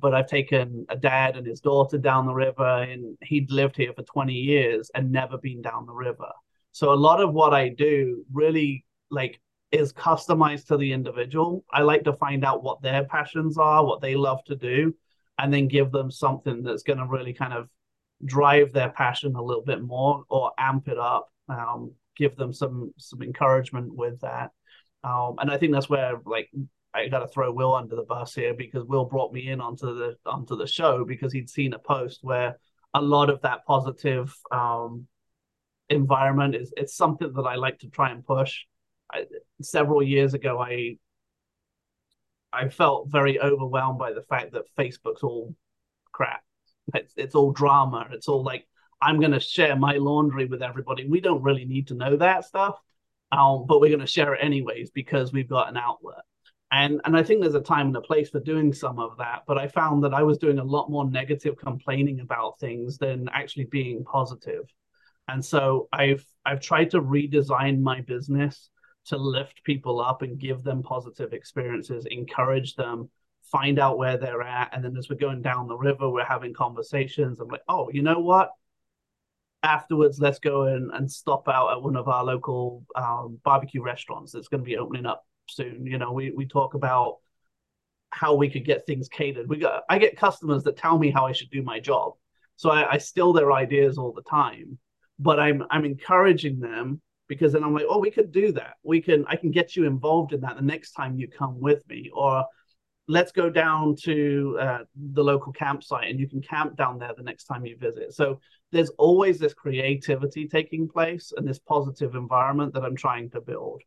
[0.00, 3.92] But I've taken a dad and his daughter down the river, and he'd lived here
[3.92, 6.30] for 20 years and never been down the river.
[6.72, 9.40] So a lot of what I do really like
[9.72, 11.64] is customized to the individual.
[11.72, 14.94] I like to find out what their passions are, what they love to do,
[15.38, 17.68] and then give them something that's going to really kind of
[18.24, 22.92] drive their passion a little bit more or amp it up um, give them some
[22.98, 24.50] some encouragement with that
[25.04, 26.50] um, and i think that's where like
[26.92, 29.94] I got to throw Will under the bus here because Will brought me in onto
[29.94, 32.59] the onto the show because he'd seen a post where
[32.94, 35.06] a lot of that positive um,
[35.90, 38.64] environment is it's something that I like to try and push.
[39.12, 39.26] I,
[39.61, 40.96] several years ago, I
[42.53, 45.55] I felt very overwhelmed by the fact that Facebook's all
[46.12, 46.42] crap.
[46.94, 48.09] It's it's all drama.
[48.12, 48.66] It's all like
[49.03, 51.09] I'm going to share my laundry with everybody.
[51.09, 52.79] We don't really need to know that stuff,
[53.33, 56.22] um, but we're going to share it anyways because we've got an outlet.
[56.72, 59.42] And and I think there's a time and a place for doing some of that.
[59.46, 63.29] But I found that I was doing a lot more negative complaining about things than
[63.33, 64.64] actually being positive.
[65.31, 68.71] And so I've I've tried to redesign my business
[69.07, 73.11] to lift people up and give them positive experiences, encourage them,
[73.51, 74.71] find out where they're at.
[74.73, 77.38] And then as we're going down the river, we're having conversations.
[77.38, 78.51] I'm like, oh, you know what?
[79.62, 84.33] Afterwards, let's go and, and stop out at one of our local um, barbecue restaurants
[84.33, 85.87] that's going to be opening up soon.
[85.87, 87.19] You know, we, we talk about
[88.11, 89.49] how we could get things catered.
[89.49, 92.14] We got I get customers that tell me how I should do my job.
[92.57, 94.79] So I, I steal their ideas all the time.
[95.20, 98.74] But I'm I'm encouraging them because then I'm like, oh, we could do that.
[98.83, 101.87] We can I can get you involved in that the next time you come with
[101.88, 102.11] me.
[102.12, 102.44] Or
[103.11, 104.78] let's go down to uh,
[105.12, 108.14] the local campsite and you can camp down there the next time you visit.
[108.14, 113.40] So there's always this creativity taking place and this positive environment that I'm trying to
[113.40, 113.83] build.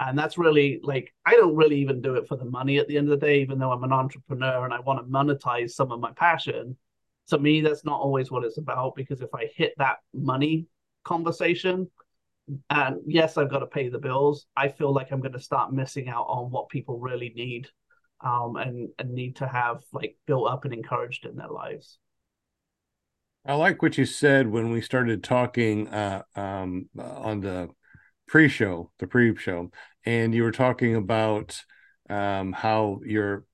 [0.00, 2.98] And that's really like, I don't really even do it for the money at the
[2.98, 5.92] end of the day, even though I'm an entrepreneur and I want to monetize some
[5.92, 6.76] of my passion.
[7.28, 10.66] To me, that's not always what it's about because if I hit that money
[11.04, 11.90] conversation,
[12.70, 15.72] and yes, I've got to pay the bills, I feel like I'm going to start
[15.72, 17.68] missing out on what people really need
[18.20, 21.98] um, and, and need to have like built up and encouraged in their lives.
[23.46, 27.68] I like what you said when we started talking uh, um, on the
[28.26, 29.70] pre-show, the pre-show,
[30.06, 31.60] and you were talking about
[32.08, 33.44] um, how you're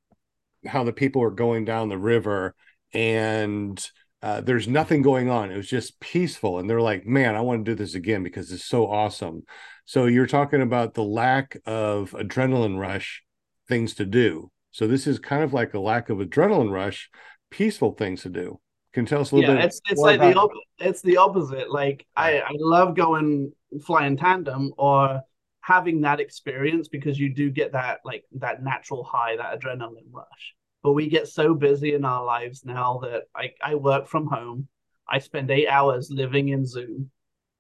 [0.67, 2.55] how the people are going down the river
[2.93, 3.85] and
[4.23, 5.51] uh, there's nothing going on.
[5.51, 8.53] It was just peaceful, and they're like, "Man, I want to do this again because
[8.53, 9.45] it's so awesome."
[9.85, 13.23] So you're talking about the lack of adrenaline rush,
[13.69, 14.51] things to do.
[14.71, 17.11] So this is kind of like a lack of adrenaline rush,
[17.51, 18.61] peaceful things to do.
[18.93, 19.67] Can tell us a little yeah, bit?
[19.67, 21.71] it's it's like the op- it's the opposite.
[21.71, 23.53] Like I I love going
[23.87, 25.23] flying tandem or
[25.61, 30.55] having that experience because you do get that like that natural high, that adrenaline rush.
[30.83, 34.69] But we get so busy in our lives now that I, I work from home.
[35.09, 37.11] I spend eight hours living in Zoom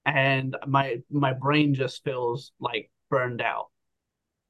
[0.06, 3.66] and my my brain just feels like burned out.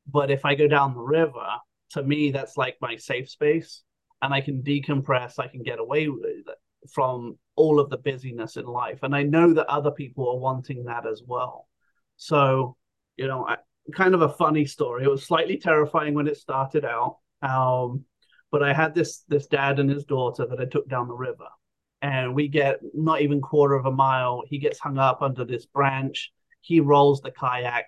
[0.07, 1.47] But if I go down the river,
[1.91, 3.83] to me that's like my safe space
[4.23, 6.09] and I can decompress, I can get away
[6.93, 9.01] from all of the busyness in life.
[9.03, 11.69] And I know that other people are wanting that as well.
[12.17, 12.77] So,
[13.17, 13.57] you know, I,
[13.95, 15.05] kind of a funny story.
[15.05, 17.19] It was slightly terrifying when it started out.
[17.43, 18.05] Um,
[18.51, 21.47] but I had this this dad and his daughter that I took down the river,
[22.03, 24.43] and we get not even quarter of a mile.
[24.47, 26.33] He gets hung up under this branch.
[26.61, 27.87] He rolls the kayak.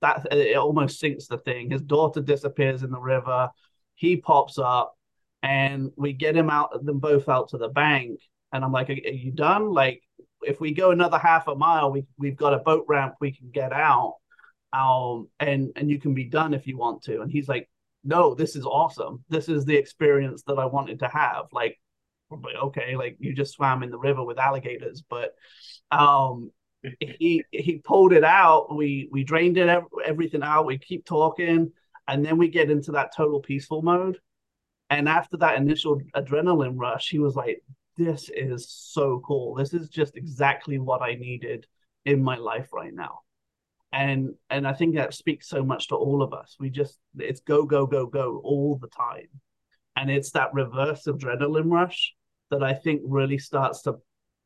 [0.00, 1.70] That it almost sinks the thing.
[1.70, 3.50] His daughter disappears in the river.
[3.94, 4.96] He pops up,
[5.42, 8.20] and we get him out, them both out to the bank.
[8.52, 9.70] And I'm like, "Are, you done?
[9.70, 10.02] Like,
[10.42, 13.50] if we go another half a mile, we we've got a boat ramp we can
[13.50, 14.16] get out,
[14.72, 17.68] um, and and you can be done if you want to." And he's like,
[18.04, 19.24] "No, this is awesome.
[19.28, 21.78] This is the experience that I wanted to have." Like,
[22.32, 25.34] okay, like you just swam in the river with alligators, but
[25.90, 26.50] um,
[27.00, 28.74] he he pulled it out.
[28.74, 30.66] We we drained it everything out.
[30.66, 31.72] We keep talking,
[32.08, 34.18] and then we get into that total peaceful mode.
[34.90, 37.62] And after that initial adrenaline rush, he was like,
[37.96, 39.54] this is so cool.
[39.54, 41.66] This is just exactly what I needed
[42.04, 43.20] in my life right now.
[43.94, 46.56] And and I think that speaks so much to all of us.
[46.58, 49.28] We just it's go, go, go, go all the time.
[49.96, 52.12] And it's that reverse adrenaline rush
[52.50, 53.94] that I think really starts to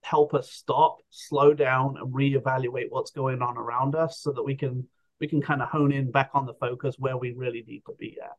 [0.03, 4.55] help us stop, slow down, and reevaluate what's going on around us so that we
[4.55, 4.87] can
[5.19, 7.95] we can kind of hone in back on the focus where we really need to
[7.99, 8.33] be at.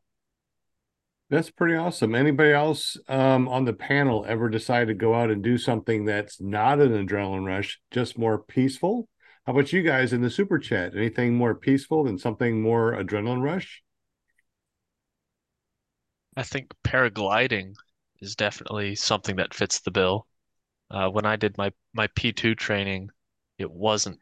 [1.28, 2.14] That's pretty awesome.
[2.14, 6.40] Anybody else um, on the panel ever decide to go out and do something that's
[6.40, 9.08] not an adrenaline rush, just more peaceful?
[9.50, 10.94] How about you guys in the super chat?
[10.94, 13.82] Anything more peaceful than something more adrenaline rush?
[16.36, 17.74] I think paragliding
[18.20, 20.28] is definitely something that fits the bill.
[20.88, 23.10] Uh, when I did my my P2 training,
[23.58, 24.20] it wasn't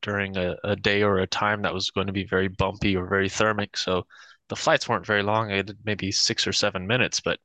[0.00, 3.06] during a, a day or a time that was going to be very bumpy or
[3.06, 3.76] very thermic.
[3.76, 4.06] So
[4.48, 5.52] the flights weren't very long.
[5.52, 7.38] I did maybe six or seven minutes, but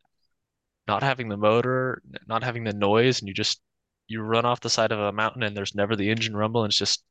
[0.88, 3.60] not having the motor, not having the noise, and you just
[4.08, 6.71] you run off the side of a mountain and there's never the engine rumble, and
[6.71, 7.04] it's just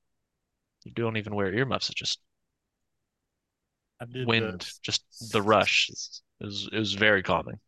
[0.85, 1.90] you don't even wear earmuffs.
[1.90, 2.20] It's just
[4.27, 7.59] wind, the, just the rush is it was, it was very calming.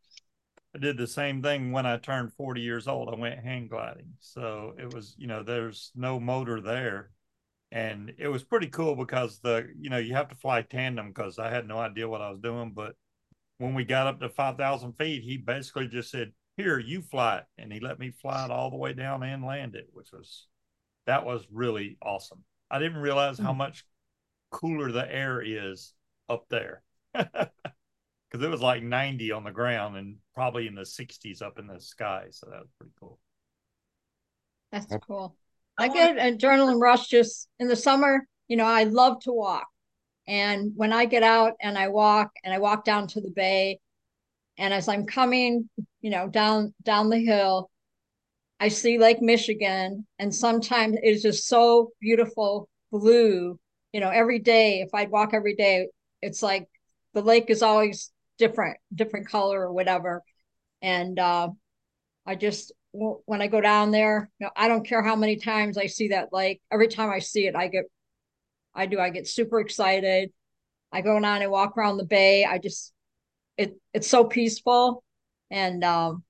[0.75, 3.09] I did the same thing when I turned 40 years old.
[3.09, 4.13] I went hang gliding.
[4.21, 7.11] So it was, you know, there's no motor there.
[7.73, 11.39] And it was pretty cool because the, you know, you have to fly tandem because
[11.39, 12.73] I had no idea what I was doing.
[12.75, 12.95] But
[13.59, 17.45] when we got up to 5,000 feet, he basically just said, Here, you fly it.
[17.57, 20.47] And he let me fly it all the way down and land it, which was,
[21.07, 22.45] that was really awesome.
[22.71, 23.59] I didn't realize how hmm.
[23.59, 23.85] much
[24.51, 25.93] cooler the air is
[26.29, 26.83] up there.
[27.15, 31.67] because it was like 90 on the ground and probably in the 60s up in
[31.67, 32.27] the sky.
[32.31, 33.19] So that was pretty cool.
[34.73, 35.37] That's cool.
[35.79, 38.27] I get adrenaline rush just in the summer.
[38.49, 39.67] You know, I love to walk.
[40.27, 43.79] And when I get out and I walk and I walk down to the bay,
[44.59, 45.69] and as I'm coming,
[46.01, 47.71] you know, down down the hill,
[48.59, 53.59] I see Lake Michigan, and sometimes it's just so beautiful blue.
[53.93, 55.89] You know, every day, if I'd walk every day,
[56.23, 56.69] it's like
[57.15, 60.23] the lake is always different different color or whatever
[60.83, 61.49] and uh
[62.27, 65.79] i just when i go down there you know, i don't care how many times
[65.79, 67.85] i see that lake every time i see it i get
[68.75, 70.31] i do i get super excited
[70.93, 72.93] i go down and walk around the bay i just
[73.57, 75.03] it it's so peaceful
[75.51, 76.23] and um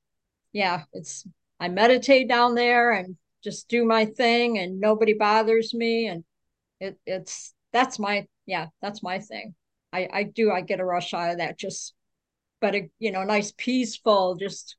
[0.53, 1.27] yeah it's
[1.61, 3.17] i meditate down there and
[3.47, 6.09] just do my thing and nobody bothers me.
[6.09, 6.25] And
[6.81, 9.55] it it's that's my yeah that's my thing.
[9.93, 11.95] I, I do I get a rush out of that just
[12.61, 14.77] but a, you know nice peaceful just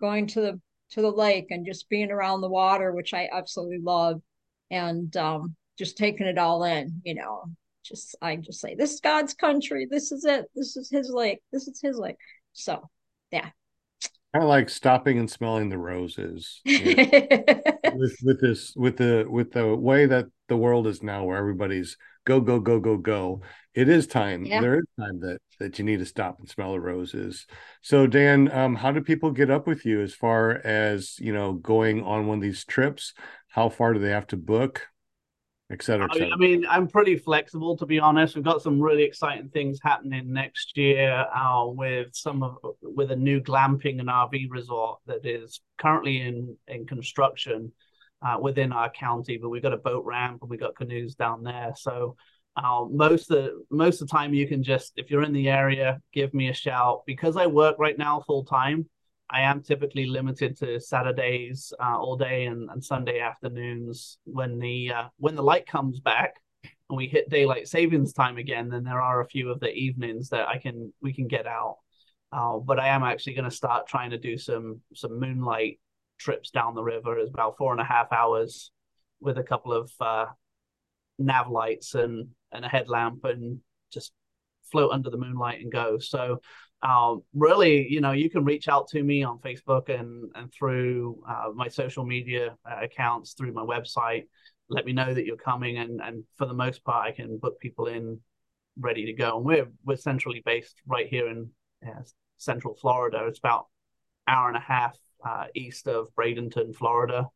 [0.00, 0.60] going to the
[0.90, 4.20] to the lake and just being around the water which I absolutely love.
[4.68, 7.44] And um just taking it all in you know
[7.84, 9.86] just I just say this is God's country.
[9.88, 10.46] This is it.
[10.56, 11.38] This is his lake.
[11.52, 12.16] This is his lake.
[12.52, 12.90] So
[13.30, 13.50] yeah
[14.38, 17.04] kind of like stopping and smelling the roses you know,
[17.94, 21.96] with with this with the with the way that the world is now where everybody's
[22.24, 23.40] go go go go go
[23.74, 24.60] it is time yeah.
[24.60, 27.46] there is time that that you need to stop and smell the roses.
[27.82, 31.52] So dan um, how do people get up with you as far as you know
[31.52, 33.14] going on one of these trips?
[33.48, 34.86] How far do they have to book
[35.70, 36.32] et cetera, et cetera.
[36.32, 38.34] I mean, I'm pretty flexible to be honest.
[38.34, 43.16] We've got some really exciting things happening next year uh, with some of with a
[43.16, 47.72] new glamping and RV resort that is currently in in construction
[48.22, 49.36] uh, within our county.
[49.36, 51.72] But we've got a boat ramp and we've got canoes down there.
[51.76, 52.16] So
[52.56, 55.48] uh, most of the, most of the time, you can just if you're in the
[55.48, 58.88] area, give me a shout because I work right now full time.
[59.30, 64.18] I am typically limited to Saturdays uh, all day and, and Sunday afternoons.
[64.24, 68.68] When the uh, when the light comes back and we hit daylight savings time again,
[68.68, 71.76] then there are a few of the evenings that I can we can get out.
[72.32, 75.78] Uh, but I am actually going to start trying to do some some moonlight
[76.18, 77.18] trips down the river.
[77.18, 78.70] It's about four and a half hours
[79.20, 80.26] with a couple of uh,
[81.18, 83.60] nav lights and and a headlamp and
[83.92, 84.12] just
[84.70, 85.98] float under the moonlight and go.
[85.98, 86.40] So
[86.82, 91.22] um, really, you know, you can reach out to me on Facebook and and through
[91.28, 94.24] uh, my social media uh, accounts, through my website.
[94.68, 97.58] Let me know that you're coming, and and for the most part, I can book
[97.58, 98.20] people in
[98.78, 99.36] ready to go.
[99.36, 101.50] And we're we're centrally based right here in
[101.86, 102.02] uh,
[102.36, 103.24] Central Florida.
[103.26, 103.66] It's about
[104.28, 107.26] hour and a half uh, east of Bradenton, Florida,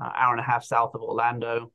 [0.00, 1.70] uh, hour and a half south of Orlando.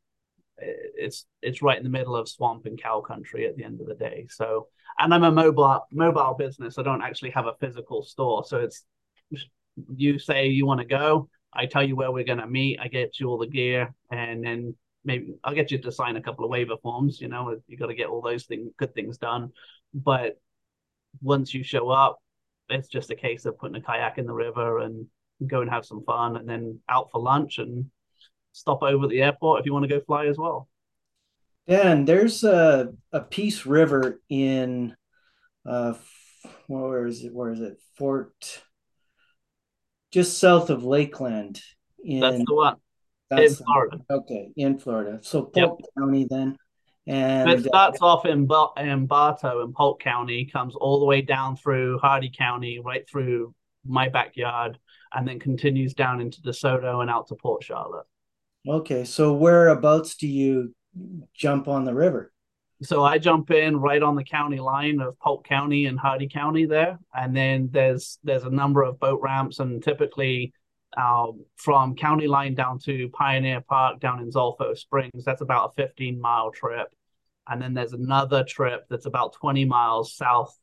[0.57, 3.87] It's it's right in the middle of swamp and cow country at the end of
[3.87, 4.27] the day.
[4.29, 6.77] So and I'm a mobile mobile business.
[6.77, 8.45] I don't actually have a physical store.
[8.45, 8.85] So it's
[9.95, 13.19] you say you want to go, I tell you where we're to meet, I get
[13.19, 16.51] you all the gear, and then maybe I'll get you to sign a couple of
[16.51, 17.19] waiver forms.
[17.19, 19.51] You know, you got to get all those things, good things done.
[19.93, 20.39] But
[21.21, 22.19] once you show up,
[22.69, 25.07] it's just a case of putting a kayak in the river and
[25.45, 27.85] go and have some fun, and then out for lunch and
[28.55, 30.69] stop over at the airport if you want to go fly as well.
[31.67, 34.95] Dan, there's a, a Peace River in,
[35.65, 35.93] uh,
[36.67, 37.33] where is it?
[37.33, 37.77] Where is it?
[37.97, 38.63] Fort,
[40.11, 41.61] just south of Lakeland.
[42.03, 42.75] In, that's the one.
[43.29, 43.97] That's in Florida.
[44.09, 45.19] Okay, in Florida.
[45.21, 45.89] So Polk yep.
[45.97, 46.57] County then.
[47.07, 51.21] And it starts uh, off in, in Bartow in Polk County, comes all the way
[51.21, 53.53] down through Hardee County, right through
[53.85, 54.79] my backyard,
[55.13, 58.05] and then continues down into DeSoto and out to Port Charlotte.
[58.67, 60.73] Okay, so whereabouts do you
[61.33, 62.31] jump on the river?
[62.81, 66.65] So I jump in right on the county line of Polk County and Hardee County
[66.65, 70.51] there, and then there's there's a number of boat ramps, and typically
[70.97, 75.81] uh, from county line down to Pioneer Park down in Zolfo Springs, that's about a
[75.81, 76.87] 15 mile trip,
[77.47, 80.57] and then there's another trip that's about 20 miles south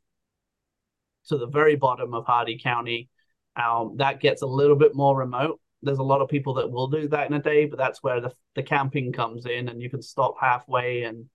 [1.29, 3.09] to the very bottom of Hardee County.
[3.55, 6.87] Um, that gets a little bit more remote, there's a lot of people that will
[6.87, 9.89] do that in a day, but that's where the, the camping comes in and you
[9.89, 11.25] can stop halfway and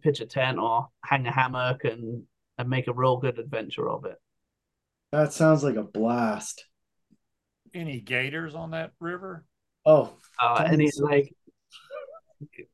[0.00, 2.24] pitch a tent or hang a hammock and
[2.58, 4.16] and make a real good adventure of it.
[5.12, 6.64] That sounds like a blast.
[7.74, 9.44] Any gators on that river?
[9.84, 11.32] Oh, Uh, and it's like,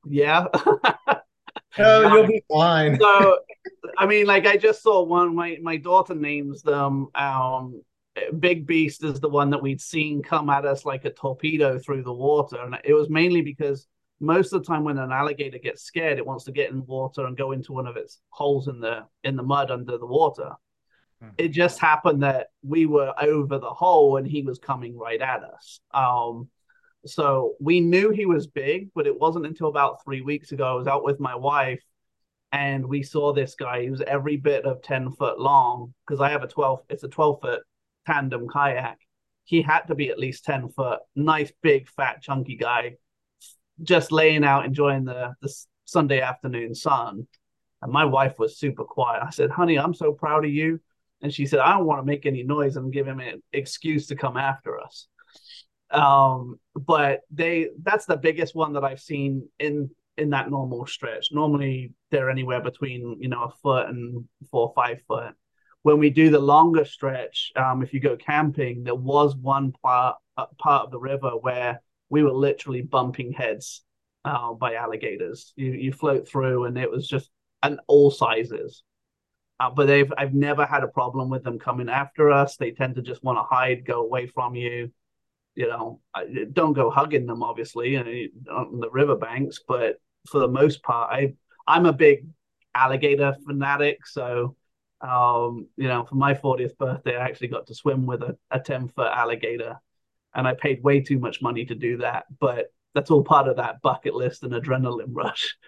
[0.04, 0.46] yeah.
[1.78, 2.98] oh you'll be fine.
[3.00, 3.38] so
[3.98, 5.34] I mean, like I just saw one.
[5.34, 7.08] My my daughter names them.
[7.14, 7.82] Um,
[8.38, 12.02] Big Beast is the one that we'd seen come at us like a torpedo through
[12.02, 13.86] the water, and it was mainly because
[14.20, 17.26] most of the time when an alligator gets scared, it wants to get in water
[17.26, 20.52] and go into one of its holes in the in the mud under the water.
[21.38, 25.44] It just happened that we were over the hole and he was coming right at
[25.44, 25.80] us.
[25.94, 26.48] Um,
[27.06, 30.74] so we knew he was big, but it wasn't until about three weeks ago I
[30.74, 31.82] was out with my wife
[32.50, 33.82] and we saw this guy.
[33.82, 37.08] He was every bit of 10 foot long because I have a 12, it's a
[37.08, 37.62] 12 foot
[38.06, 38.96] tandem kayak.
[39.44, 42.96] He had to be at least 10 foot, nice, big, fat, chunky guy,
[43.82, 45.52] just laying out, enjoying the, the
[45.84, 47.26] Sunday afternoon sun.
[47.82, 49.22] And my wife was super quiet.
[49.24, 50.80] I said, honey, I'm so proud of you.
[51.20, 54.06] And she said, I don't want to make any noise and give him an excuse
[54.08, 55.08] to come after us.
[55.90, 61.28] Um, but they that's the biggest one that I've seen in in that normal stretch.
[61.32, 65.34] Normally they're anywhere between, you know, a foot and four or five foot.
[65.82, 70.16] When we do the longer stretch, um, if you go camping, there was one part
[70.36, 73.82] uh, part of the river where we were literally bumping heads
[74.24, 75.52] uh, by alligators.
[75.56, 77.30] You you float through, and it was just
[77.62, 78.82] and all sizes.
[79.60, 82.56] Uh, but they've I've never had a problem with them coming after us.
[82.56, 84.92] They tend to just want to hide, go away from you.
[85.54, 86.00] You know,
[86.52, 89.60] don't go hugging them, obviously, on the riverbanks.
[89.66, 91.34] But for the most part, I
[91.66, 92.26] I'm a big
[92.74, 94.06] alligator fanatic.
[94.06, 94.56] So,
[95.02, 98.60] um, you know, for my 40th birthday, I actually got to swim with a, a
[98.60, 99.80] 10 foot alligator,
[100.34, 102.26] and I paid way too much money to do that.
[102.40, 105.56] But that's all part of that bucket list and adrenaline rush.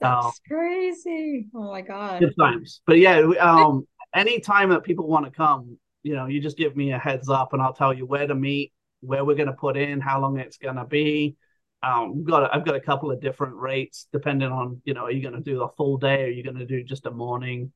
[0.00, 1.46] That's Um, crazy.
[1.54, 2.20] Oh my God.
[2.20, 2.80] good times.
[2.86, 6.92] But yeah, um, anytime that people want to come, you know, you just give me
[6.92, 9.76] a heads up, and I'll tell you where to meet, where we're going to put
[9.76, 11.36] in, how long it's going to be.
[11.82, 15.12] Um, we've got I've got a couple of different rates depending on you know, are
[15.12, 17.72] you going to do a full day, are you going to do just a morning?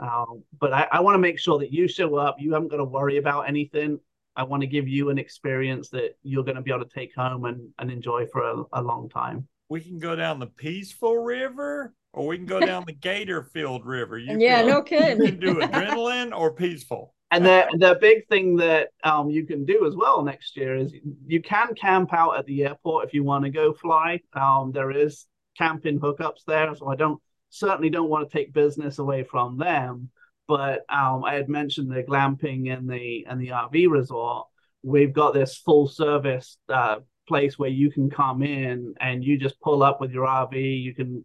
[0.00, 2.36] Um, but I, I want to make sure that you show up.
[2.38, 3.98] You haven't got to worry about anything.
[4.36, 7.14] I want to give you an experience that you're going to be able to take
[7.14, 9.48] home and, and enjoy for a, a long time.
[9.68, 13.86] We can go down the peaceful river or we can go down the gator filled
[13.86, 14.18] river.
[14.18, 15.26] You yeah, feel- no You kidding.
[15.26, 17.14] can do adrenaline or peaceful.
[17.32, 20.94] And the the big thing that um you can do as well next year is
[21.26, 24.20] you can camp out at the airport if you want to go fly.
[24.34, 25.26] Um, there is
[25.58, 27.20] camping hookups there, so I don't
[27.50, 30.10] certainly don't want to take business away from them.
[30.48, 34.46] But um, I had mentioned the glamping and the and the RV resort.
[34.82, 39.60] We've got this full service uh, place where you can come in and you just
[39.60, 40.82] pull up with your RV.
[40.82, 41.24] You can,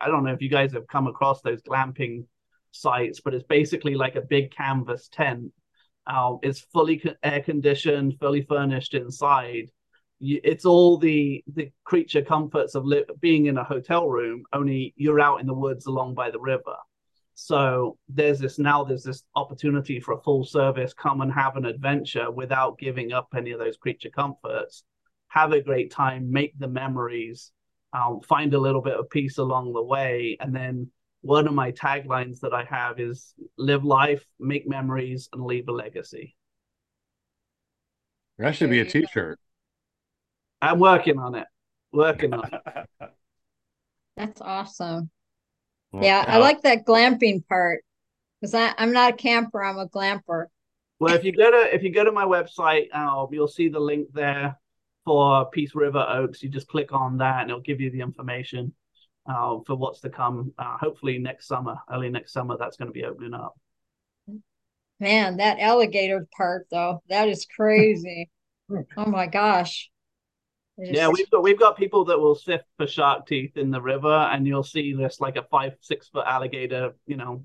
[0.00, 2.24] I don't know if you guys have come across those glamping
[2.70, 5.52] sites, but it's basically like a big canvas tent.
[6.06, 9.70] Uh, it's fully air conditioned, fully furnished inside.
[10.20, 14.44] You, it's all the the creature comforts of li- being in a hotel room.
[14.52, 16.76] Only you're out in the woods along by the river.
[17.34, 18.82] So there's this now.
[18.82, 20.92] There's this opportunity for a full service.
[20.92, 24.82] Come and have an adventure without giving up any of those creature comforts.
[25.28, 26.32] Have a great time.
[26.32, 27.52] Make the memories.
[27.92, 30.90] Um, find a little bit of peace along the way, and then
[31.22, 35.72] one of my taglines that I have is live life, make memories, and leave a
[35.72, 36.36] legacy.
[38.38, 39.06] That should be a There you go.
[39.06, 39.40] t-shirt.
[40.60, 41.46] I'm working on it.
[41.92, 42.88] Working on it.
[44.16, 45.10] That's awesome.
[45.92, 47.84] Well, Yeah, I like that glamping part
[48.40, 50.46] because I'm not a camper, I'm a glamper.
[51.00, 53.78] Well, if you go to if you go to my website, uh, you'll see the
[53.78, 54.58] link there
[55.04, 56.42] for Peace River Oaks.
[56.42, 58.74] You just click on that, and it'll give you the information
[59.28, 60.52] uh, for what's to come.
[60.58, 63.54] Uh, hopefully next summer, early next summer, that's going to be opening up.
[64.98, 68.28] Man, that alligator part though, that is crazy.
[68.96, 69.90] oh my gosh.
[70.78, 74.12] Yeah, we've got we've got people that will sift for shark teeth in the river,
[74.12, 77.44] and you'll see this like a five six foot alligator, you know,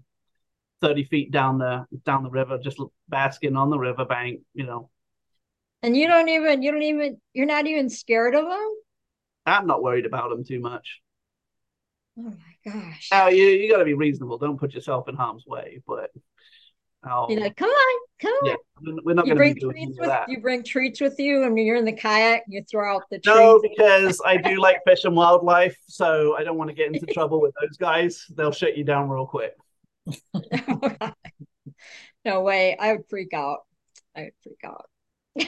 [0.82, 2.80] thirty feet down the down the river, just
[3.10, 4.42] basking on the riverbank.
[4.54, 4.90] You know,
[5.82, 8.76] and you don't even you don't even you're not even scared of them?
[9.46, 11.02] I'm not worried about them too much.
[12.18, 13.10] Oh my gosh.
[13.12, 14.38] Now you you got to be reasonable.
[14.38, 16.12] Don't put yourself in harm's way, but
[17.06, 18.48] You're like, come on, come on.
[18.50, 20.30] yeah, we're we're not you bring be doing treats with that.
[20.30, 23.60] you bring treats with you and you're in the kayak, you throw out the No,
[23.60, 23.76] treats.
[23.78, 27.42] because I do like fish and wildlife, so I don't want to get into trouble
[27.42, 28.26] with those guys.
[28.36, 29.54] They'll shut you down real quick.
[32.26, 32.78] no way.
[32.80, 33.60] I would freak out.
[34.16, 34.86] I would freak out.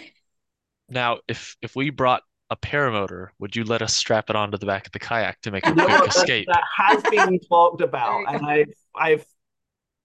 [0.87, 4.67] Now, if if we brought a paramotor, would you let us strap it onto the
[4.67, 5.87] back of the kayak to make a You quick?
[5.87, 6.47] That, escape?
[6.47, 9.25] that has been talked about, and I've I've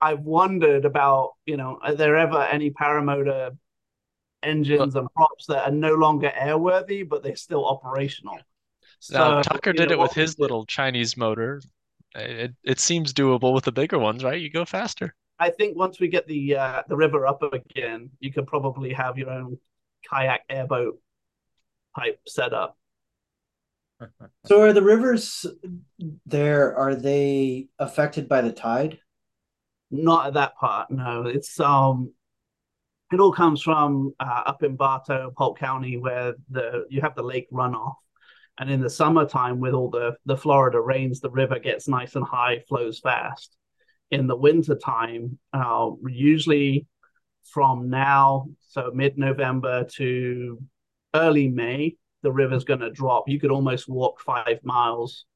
[0.01, 3.57] I've wondered about, you know, are there ever any paramotor
[4.43, 8.39] engines and props that are no longer airworthy, but they're still operational?
[9.11, 11.61] Now, So, Tucker did know, it with his little Chinese motor.
[12.15, 14.41] It it seems doable with the bigger ones, right?
[14.41, 15.15] You go faster.
[15.39, 19.17] I think once we get the uh, the river up again, you could probably have
[19.17, 19.59] your own
[20.11, 20.99] kayak airboat
[21.97, 22.77] type setup.
[24.47, 25.47] So are the rivers
[26.27, 26.75] there?
[26.75, 28.99] Are they affected by the tide?
[29.91, 31.27] Not at that part, no.
[31.27, 32.13] It's um,
[33.13, 37.23] it all comes from uh, up in Bartow, Polk County, where the you have the
[37.23, 37.97] lake runoff,
[38.59, 42.25] and in the summertime with all the the Florida rains, the river gets nice and
[42.25, 43.57] high, flows fast.
[44.13, 46.87] In the wintertime, uh, usually
[47.45, 50.61] from now, so mid-November to
[51.15, 53.29] early May, the river's going to drop.
[53.29, 55.27] You could almost walk five miles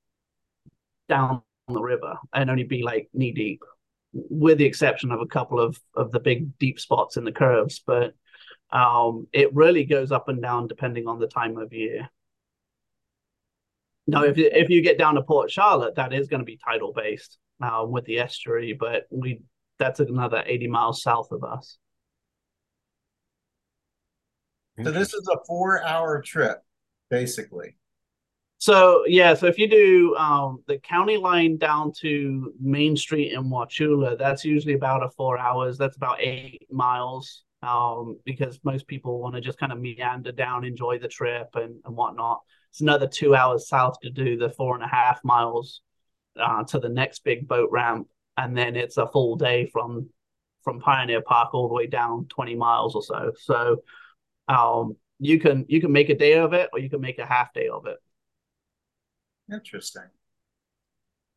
[1.09, 3.63] down the river and only be like knee deep
[4.15, 7.83] with the exception of a couple of of the big deep spots in the curves
[7.85, 8.15] but
[8.71, 12.09] um it really goes up and down depending on the time of year
[14.07, 16.93] now if if you get down to port charlotte that is going to be tidal
[16.93, 19.43] based uh, with the estuary but we
[19.79, 21.79] that's another 80 miles south of us
[24.83, 26.59] So this is a four-hour trip,
[27.09, 27.77] basically.
[28.65, 33.51] So yeah, so if you do um, the county line down to Main Street in
[33.51, 35.77] Wauchula, that's usually about a four hours.
[35.77, 37.43] That's about eight miles.
[37.63, 41.79] Um, because most people want to just kind of meander down, enjoy the trip and,
[41.85, 42.41] and whatnot.
[42.71, 45.83] It's another two hours south to do the four and a half miles
[46.41, 48.09] uh, to the next big boat ramp,
[48.39, 50.09] and then it's a full day from
[50.63, 53.33] from Pioneer Park all the way down 20 miles or so.
[53.39, 53.83] So
[54.49, 57.27] um, you can you can make a day of it, or you can make a
[57.27, 57.99] half day of it.
[59.53, 60.05] Interesting.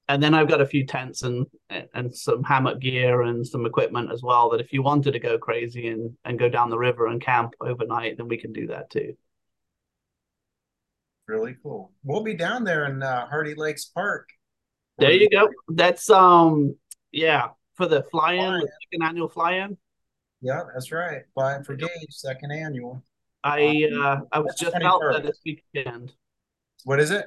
[0.10, 1.46] and then I've got a few tents and
[1.94, 4.50] and some hammock gear and some equipment as well.
[4.50, 7.54] That if you wanted to go crazy and and go down the river and camp
[7.62, 9.16] overnight, then we can do that too.
[11.28, 11.92] Really cool.
[12.04, 14.30] We'll be down there in uh, Hardee Lakes Park.
[14.98, 15.50] There you go.
[15.68, 16.76] That's um
[17.12, 18.60] yeah for the fly-in, Fly-in.
[18.62, 19.78] the second annual fly-in.
[20.42, 21.24] Yeah, that's right.
[21.34, 23.04] Flying for Gage, second annual.
[23.44, 26.14] I uh I was That's just out there this weekend.
[26.86, 27.26] What is it?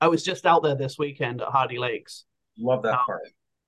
[0.00, 2.24] I was just out there this weekend at Hardee Lakes.
[2.58, 3.04] Love that Oh.
[3.06, 3.22] part.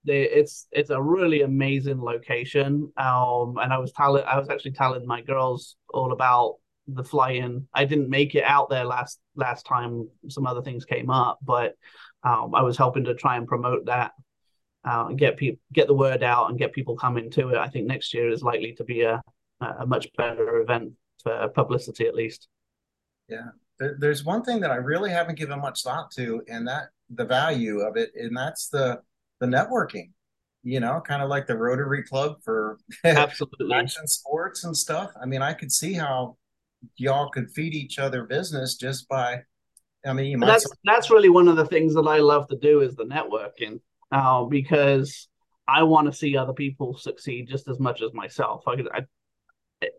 [0.04, 2.92] they, it's it's a really amazing location.
[2.96, 6.56] Um, and I was telling I was actually telling my girls all about
[6.86, 7.66] the fly-in.
[7.74, 10.08] I didn't make it out there last last time.
[10.28, 11.74] Some other things came up, but
[12.22, 14.12] um, I was helping to try and promote that,
[14.88, 17.58] uh, and get people get the word out and get people coming to it.
[17.58, 19.20] I think next year is likely to be a
[19.60, 22.48] a much better event for publicity, at least.
[23.28, 23.48] Yeah.
[23.78, 27.24] There, there's one thing that I really haven't given much thought to, and that the
[27.24, 29.00] value of it, and that's the
[29.40, 30.10] the networking.
[30.64, 32.78] You know, kind of like the Rotary Club for
[33.16, 33.74] Absolutely.
[33.74, 35.10] action sports and stuff.
[35.20, 36.36] I mean, I could see how
[36.96, 39.42] y'all could feed each other business just by.
[40.06, 40.50] I mean, you And might.
[40.50, 43.80] that's that's really one of the things that I love to do is the networking,
[44.12, 45.28] uh, because
[45.66, 48.62] I want to see other people succeed just as much as myself.
[48.66, 49.02] I, I,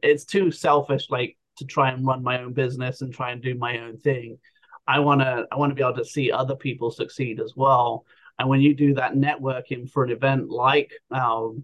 [0.03, 3.55] it's too selfish, like to try and run my own business and try and do
[3.55, 4.37] my own thing.
[4.87, 8.05] I want to I want to be able to see other people succeed as well.
[8.39, 11.63] And when you do that networking for an event like um,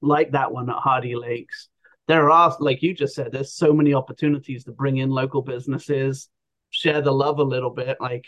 [0.00, 1.68] like that one at Hardee Lakes,
[2.06, 6.30] there are like you just said, there's so many opportunities to bring in local businesses,
[6.70, 7.98] share the love a little bit.
[8.00, 8.26] Like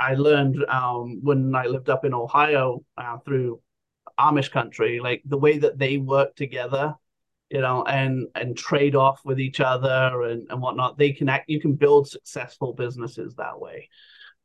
[0.00, 3.60] I learned um, when I lived up in Ohio uh, through
[4.18, 6.94] Amish country, like the way that they work together,
[7.50, 10.98] you know, and and trade off with each other and and whatnot.
[10.98, 11.48] They can act.
[11.48, 13.88] You can build successful businesses that way.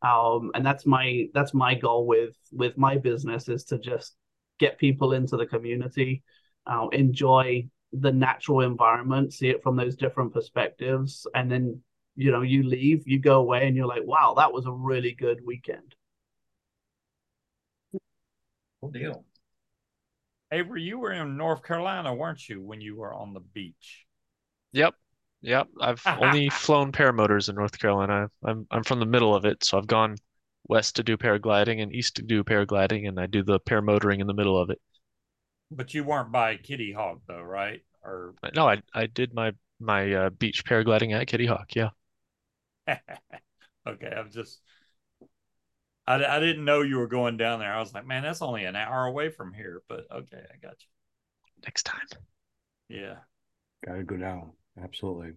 [0.02, 4.16] Um, and that's my that's my goal with with my business is to just
[4.60, 6.24] get people into the community,
[6.68, 11.82] uh, enjoy the natural environment, see it from those different perspectives, and then
[12.16, 15.14] you know you leave, you go away, and you're like, wow, that was a really
[15.14, 15.96] good weekend.
[18.82, 19.26] Cool deal.
[20.54, 24.06] Avery, you were in North Carolina, weren't you, when you were on the beach?
[24.72, 24.94] Yep.
[25.42, 25.68] Yep.
[25.82, 28.30] I've only flown paramotors in North Carolina.
[28.46, 30.16] I'm I'm from the middle of it, so I've gone
[30.68, 34.28] west to do paragliding and east to do paragliding, and I do the paramotoring in
[34.28, 34.80] the middle of it.
[35.72, 37.84] But you weren't by Kitty Hawk, though, right?
[38.04, 41.76] Or no, I I did my my uh, beach paragliding at Kitty Hawk.
[41.76, 41.90] Yeah.
[43.88, 44.60] okay, I'm just.
[46.06, 47.74] I, I didn't know you were going down there.
[47.74, 49.82] I was like, man, that's only an hour away from here.
[49.88, 50.88] But okay, I got you.
[51.64, 52.08] Next time.
[52.90, 53.16] Yeah.
[53.86, 54.52] Got to go down.
[54.82, 55.32] Absolutely.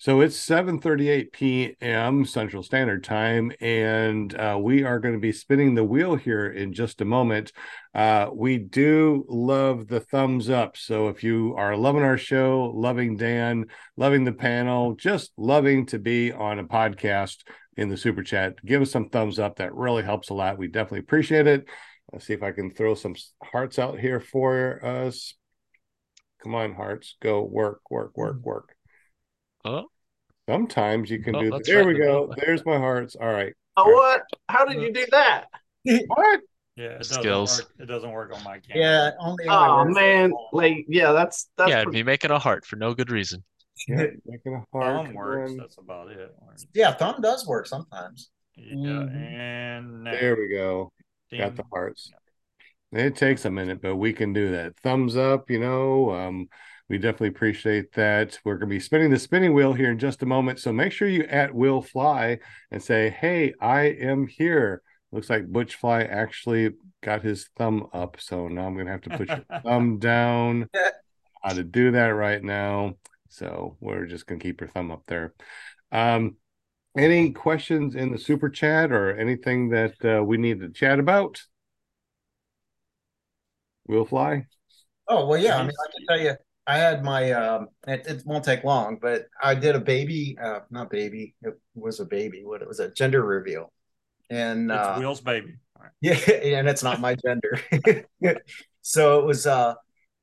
[0.00, 2.24] So it's 7:38 p.m.
[2.24, 6.72] Central Standard Time, and uh, we are going to be spinning the wheel here in
[6.72, 7.52] just a moment.
[7.94, 10.78] Uh, we do love the thumbs up.
[10.78, 13.66] So if you are loving our show, loving Dan,
[13.98, 17.46] loving the panel, just loving to be on a podcast
[17.76, 19.56] in the super chat, give us some thumbs up.
[19.56, 20.56] That really helps a lot.
[20.56, 21.68] We definitely appreciate it.
[22.10, 25.34] Let's see if I can throw some hearts out here for us.
[26.42, 28.76] Come on, hearts, go work, work, work, work.
[29.64, 29.86] Oh,
[30.48, 31.64] Sometimes you can Oh, do that.
[31.64, 31.98] There right, we go.
[32.28, 32.34] middle.
[32.36, 33.14] There's my hearts.
[33.20, 33.54] All right.
[33.76, 34.22] Oh, what?
[34.48, 35.46] How did you do that?
[36.06, 36.40] What?
[36.76, 37.58] Yeah, it doesn't Skills.
[37.62, 37.72] work.
[37.78, 38.82] It doesn't work on my camera.
[38.82, 39.44] Yeah, only.
[39.48, 42.94] Oh only- man, like yeah, that's that's yeah, pretty- be making a heart for no
[42.94, 43.44] good reason.
[43.88, 45.06] Yeah, making a heart.
[45.06, 45.50] Thumb works.
[45.52, 45.56] on.
[45.56, 46.34] That's about it.
[46.74, 48.30] Yeah, thumb does work sometimes.
[48.56, 49.14] Yeah, Mhm.
[49.16, 50.10] and now.
[50.12, 50.92] There we go.
[51.36, 51.70] Got the Ding.
[51.72, 52.10] hearts.
[52.92, 54.74] It takes a minute, but we can do that.
[54.82, 56.10] Thumbs up, you know.
[56.12, 56.48] Um,
[56.90, 58.36] we definitely appreciate that.
[58.44, 60.58] We're gonna be spinning the spinning wheel here in just a moment.
[60.58, 62.40] So make sure you at Will Fly
[62.72, 64.82] and say, Hey, I am here.
[65.12, 66.70] Looks like Butch Fly actually
[67.00, 68.16] got his thumb up.
[68.18, 70.68] So now I'm gonna have to put your thumb down.
[71.42, 72.96] How to do that right now.
[73.28, 75.32] So we're just gonna keep your thumb up there.
[75.92, 76.38] Um
[76.98, 81.40] any questions in the super chat or anything that uh, we need to chat about?
[83.86, 84.46] Will fly.
[85.06, 85.56] Oh well, yeah.
[85.56, 86.34] I mean, I can tell you,
[86.70, 87.32] I had my.
[87.32, 90.38] Um, it, it won't take long, but I did a baby.
[90.40, 91.34] Uh, not baby.
[91.42, 92.44] It was a baby.
[92.44, 93.72] What it was a gender reveal,
[94.30, 95.56] and It's uh, Will's baby.
[95.76, 95.90] Right.
[96.00, 97.60] yeah, and it's not my gender.
[98.82, 99.48] so it was.
[99.48, 99.74] Uh,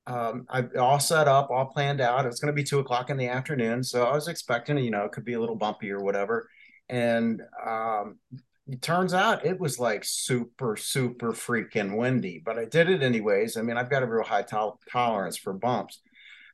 [0.05, 2.23] um, I all set up, all planned out.
[2.23, 4.89] It was going to be two o'clock in the afternoon, so I was expecting, you
[4.89, 6.47] know, it could be a little bumpy or whatever.
[6.87, 8.19] And um,
[8.67, 13.57] it turns out it was like super, super freaking windy, but I did it anyways.
[13.57, 15.99] I mean, I've got a real high tol- tolerance for bumps.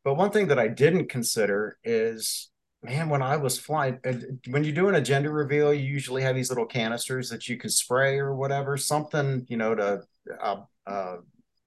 [0.04, 2.50] But one thing that I didn't consider is,
[2.82, 4.14] man, when I was flying, uh,
[4.50, 7.70] when you're doing a gender reveal, you usually have these little canisters that you can
[7.70, 10.02] spray or whatever, something, you know, to
[10.42, 11.18] uh, uh,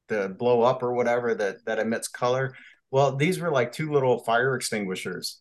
[0.09, 2.55] to blow up or whatever that that emits color.
[2.91, 5.41] Well, these were like two little fire extinguishers,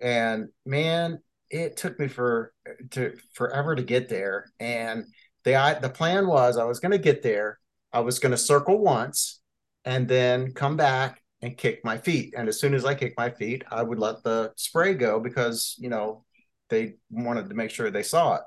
[0.00, 1.18] and man,
[1.50, 2.52] it took me for
[2.92, 4.46] to forever to get there.
[4.60, 5.06] And
[5.44, 7.58] the I, the plan was I was going to get there,
[7.92, 9.40] I was going to circle once,
[9.84, 12.34] and then come back and kick my feet.
[12.36, 15.76] And as soon as I kicked my feet, I would let the spray go because
[15.78, 16.24] you know
[16.68, 18.42] they wanted to make sure they saw it.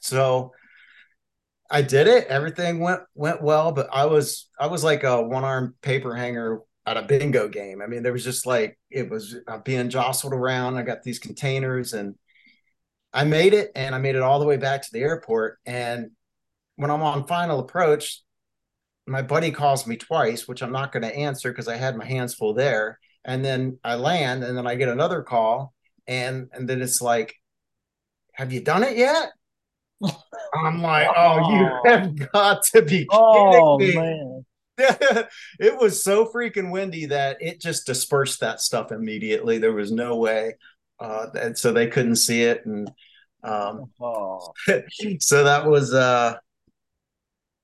[0.00, 0.52] So
[1.70, 2.26] I did it.
[2.28, 6.60] Everything went went well, but I was I was like a one arm paper hanger
[6.86, 7.82] at a bingo game.
[7.82, 10.76] I mean, there was just like it was uh, being jostled around.
[10.76, 12.14] I got these containers, and
[13.12, 15.58] I made it, and I made it all the way back to the airport.
[15.66, 16.12] And
[16.76, 18.20] when I'm on final approach,
[19.06, 22.04] my buddy calls me twice, which I'm not going to answer because I had my
[22.04, 22.98] hands full there.
[23.24, 25.74] And then I land, and then I get another call,
[26.06, 27.34] and and then it's like,
[28.34, 29.32] "Have you done it yet?"
[30.54, 34.46] I'm like, "Oh, you have got to be kidding Oh me!" man.
[34.78, 39.58] it was so freaking windy that it just dispersed that stuff immediately.
[39.58, 40.54] There was no way,
[41.00, 42.90] uh, and so they couldn't see it, and
[43.42, 44.52] um, Oh.
[45.20, 46.36] so that was uh,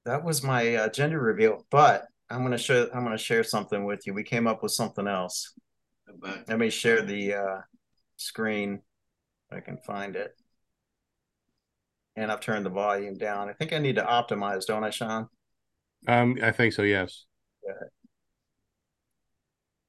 [0.05, 1.67] that was my uh, gender reveal.
[1.71, 4.15] But I'm gonna show, I'm gonna share something with you.
[4.15, 5.55] We came up with something else.
[6.49, 7.61] Let me share the uh,
[8.17, 8.81] screen.
[9.51, 10.33] If I can find it,
[12.17, 13.49] and I've turned the volume down.
[13.49, 15.29] I think I need to optimize, don't I, Sean?
[16.09, 16.83] Um, I think so.
[16.83, 17.25] Yes.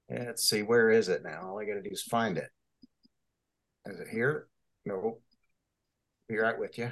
[0.09, 1.41] Yeah, let's see, where is it now?
[1.49, 2.49] All I gotta do is find it.
[3.86, 4.47] Is it here?
[4.86, 5.20] No.
[6.30, 6.91] Be right with you.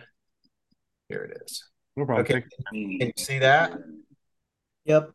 [1.07, 1.70] Here it is.
[1.95, 2.25] No problem.
[2.25, 2.43] Okay.
[2.71, 3.73] Can you see that?
[4.85, 5.11] Yep.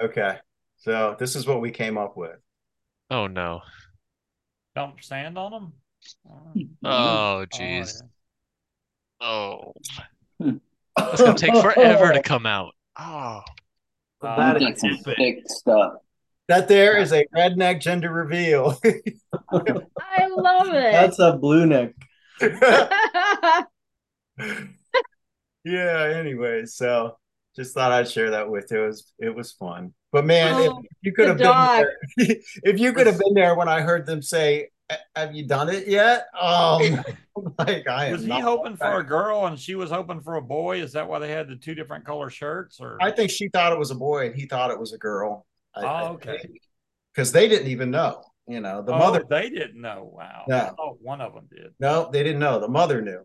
[0.00, 0.38] Okay.
[0.78, 2.36] So this is what we came up with.
[3.10, 3.60] Oh no.
[4.74, 5.72] Dump sand on them.
[6.84, 8.02] Oh jeez.
[9.20, 9.74] Oh.
[10.40, 10.40] oh.
[10.96, 12.72] It's gonna take forever to come out.
[12.96, 13.42] Oh.
[14.22, 15.94] Uh, that That's is some thick stuff.
[16.48, 18.78] That there is a redneck gender reveal.
[18.84, 20.92] I love it.
[20.92, 21.94] That's a blue neck.
[25.64, 27.16] yeah, anyway, so
[27.56, 28.82] just thought I'd share that with you.
[28.82, 29.94] It was it was fun.
[30.12, 31.86] But man, Oh, if you could the have
[32.16, 34.68] been there, if you could have been there when I heard them say,
[35.16, 37.02] "Have you done it yet?" Um,
[37.58, 40.42] like I am Was he hoping for a girl and she was hoping for a
[40.42, 40.80] boy?
[40.80, 42.78] Is that why they had the two different color shirts?
[42.80, 44.98] Or I think she thought it was a boy and he thought it was a
[44.98, 45.46] girl.
[45.74, 46.38] Oh, okay.
[47.12, 48.22] Because they didn't even know.
[48.46, 49.24] You know, the Oh, mother.
[49.28, 50.10] they didn't know.
[50.14, 50.44] Wow.
[50.46, 50.56] No.
[50.58, 51.72] I thought one of them did.
[51.80, 52.60] No, they didn't know.
[52.60, 53.24] The mother knew.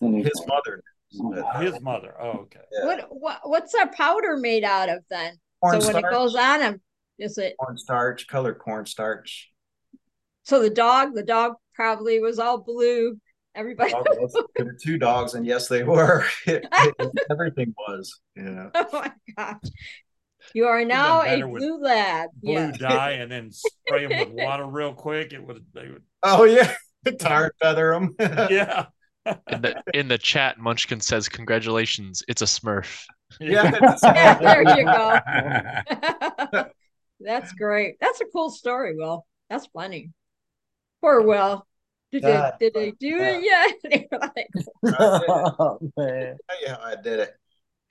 [0.00, 0.89] His mother knew.
[1.20, 2.14] Oh, his mother.
[2.20, 2.60] Oh, okay.
[2.72, 2.86] Yeah.
[2.86, 5.34] what, what what's that powder made out of then?
[5.62, 6.80] Corn so when it goes on him,
[7.18, 9.50] is it cornstarch, colored cornstarch.
[10.44, 13.18] so the dog the dog probably was all blue.
[13.54, 13.92] Everybody.
[13.94, 16.24] Oh, those- there were two dogs, and yes, they were.
[16.46, 18.20] It- it- everything was.
[18.36, 18.68] Yeah.
[18.74, 19.56] oh my gosh.
[20.54, 22.28] You are now a better with blue lad.
[22.42, 22.70] Blue Yeah.
[22.72, 25.32] dye and then spray them with water real quick.
[25.32, 26.74] It would, they would, Oh yeah,
[27.18, 28.14] tar feather them.
[28.50, 28.86] yeah.
[29.48, 33.04] In the in the chat, Munchkin says, "Congratulations, it's a Smurf."
[33.40, 33.70] yeah.
[34.02, 36.64] Yeah, there you go.
[37.20, 37.96] That's great.
[38.00, 39.26] That's a cool story, Will.
[39.48, 40.10] That's funny.
[41.00, 41.66] Poor Will.
[42.12, 44.06] Did God, they did they do it yet?
[44.20, 44.48] Like,
[44.98, 46.36] oh, man.
[46.62, 47.36] yeah, I did it.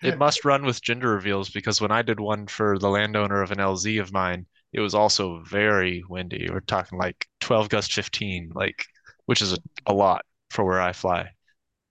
[0.01, 3.51] It must run with gender reveals because when I did one for the landowner of
[3.51, 6.47] an LZ of mine, it was also very windy.
[6.49, 8.85] We're talking like 12 gust 15, like
[9.25, 11.29] which is a, a lot for where I fly.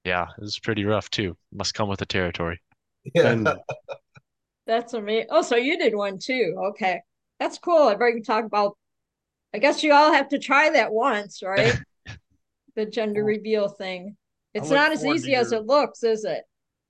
[0.04, 1.36] Yeah, it was pretty rough too.
[1.52, 2.61] Must come with the territory.
[3.14, 3.30] Yeah.
[3.30, 3.48] And
[4.66, 5.28] That's amazing.
[5.30, 6.54] Oh, so you did one too.
[6.70, 7.00] Okay.
[7.40, 7.88] That's cool.
[7.88, 8.76] I've already talked about
[9.54, 11.74] I guess you all have to try that once, right?
[12.76, 14.16] the gender reveal thing.
[14.54, 16.42] It's not as forward to easy as it looks, is it?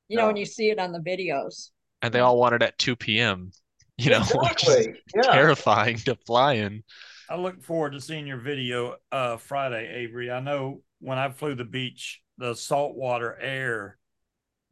[0.08, 1.70] You know, when you see it on the videos.
[2.02, 3.52] And they all want it at 2 p.m.,
[3.96, 5.00] you know, which is Exactly.
[5.14, 5.32] Yeah.
[5.32, 6.82] terrifying to fly in.
[7.28, 10.30] I look forward to seeing your video uh Friday, Avery.
[10.30, 13.98] I know when I flew the beach, the saltwater air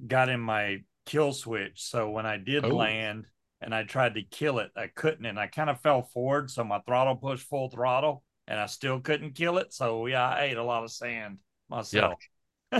[0.06, 1.82] got in my kill switch.
[1.84, 2.70] So when I did Oh.
[2.70, 3.26] land
[3.60, 6.50] and I tried to kill it, I couldn't and I kind of fell forward.
[6.50, 9.72] So my throttle pushed full throttle and I still couldn't kill it.
[9.72, 12.20] So yeah, I ate a lot of sand myself.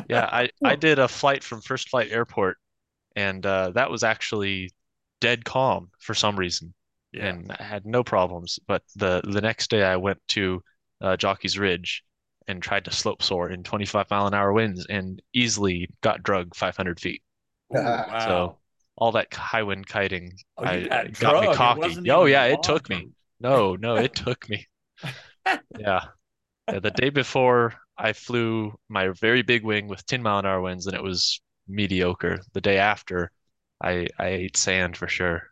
[0.09, 2.59] Yeah, I I did a flight from First Flight Airport,
[3.17, 4.73] and uh, that was actually
[5.21, 6.75] dead calm for some reason,
[7.13, 7.39] Yeah.
[7.43, 8.59] and I had no problems.
[8.67, 10.63] But the the next day I went to
[11.01, 12.05] uh, Jockey's Ridge
[12.49, 16.55] and tried to slope soar in 25 mile an hour winds and easily got drug
[16.55, 17.23] 500 feet.
[17.73, 18.07] Ooh, Wow.
[18.07, 18.17] wow.
[18.19, 18.59] So
[18.97, 21.77] all that high wind kiting Oh, I, got got me cocky.
[21.77, 23.09] wasn't Oh yeah, it took me.
[23.41, 24.67] No, no, it took me.
[25.77, 26.01] Yeah.
[26.71, 30.61] Yeah, the day before I flew my very big wing with 10 mile an hour
[30.63, 32.41] winds and it was mediocre.
[32.55, 33.33] The day after
[33.83, 35.51] I I ate sand for sure.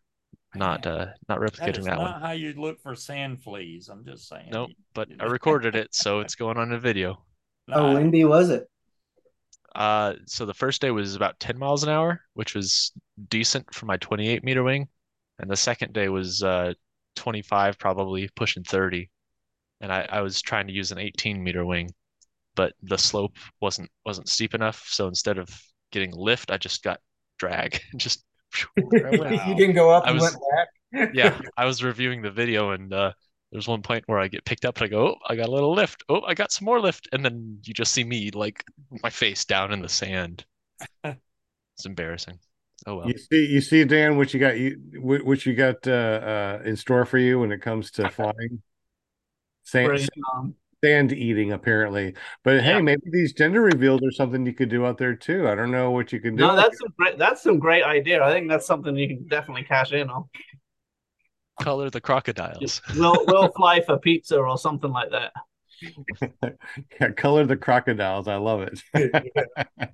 [0.54, 2.20] Not uh not replicating That replicating is that not one.
[2.22, 3.88] how you look for sand fleas.
[3.88, 4.52] I'm just saying.
[4.52, 7.24] Nope, but I recorded it, so it's going on a video.
[7.72, 8.68] Oh, Nah, windy was it?
[9.74, 12.92] Uh so the first day was about 10 miles an hour, which was
[13.28, 14.88] decent for my 28 meter wing,
[15.38, 16.74] and the second day was uh
[17.16, 19.10] 25 probably pushing 30.
[19.80, 21.92] And I, I was trying to use an 18 meter wing,
[22.56, 25.48] but the slope wasn't wasn't steep enough, so instead of
[25.92, 27.00] getting lift, I just got
[27.38, 27.80] drag.
[27.96, 28.33] Just there I went.
[28.76, 31.10] you didn't go up I and was- went back.
[31.14, 33.12] yeah, I was reviewing the video and uh
[33.50, 35.52] there's one point where I get picked up and I go, oh, I got a
[35.52, 36.02] little lift.
[36.08, 37.08] Oh, I got some more lift.
[37.12, 38.64] And then you just see me like
[39.02, 40.44] my face down in the sand.
[41.76, 42.38] It's embarrassing.
[42.86, 43.08] Oh well.
[43.08, 46.62] you see, you see, Dan, what you got, you what what you got uh, uh,
[46.64, 48.62] in store for you when it comes to flying.
[49.64, 50.54] Sand, Bring, um,
[50.84, 52.14] sand eating, apparently.
[52.42, 52.80] But hey, Yeah.
[52.80, 55.48] maybe these gender reveals are something you could do out there too.
[55.48, 56.46] I don't know what you can do.
[56.46, 57.18] no, that's some great.
[57.18, 58.22] That's some great idea.
[58.22, 60.24] I think that's something you can definitely cash in on.
[61.62, 62.82] Color the crocodiles.
[62.96, 65.32] We'll we'll fly for pizza or something like that.
[67.00, 68.28] yeah, color the crocodiles.
[68.28, 69.30] I love it.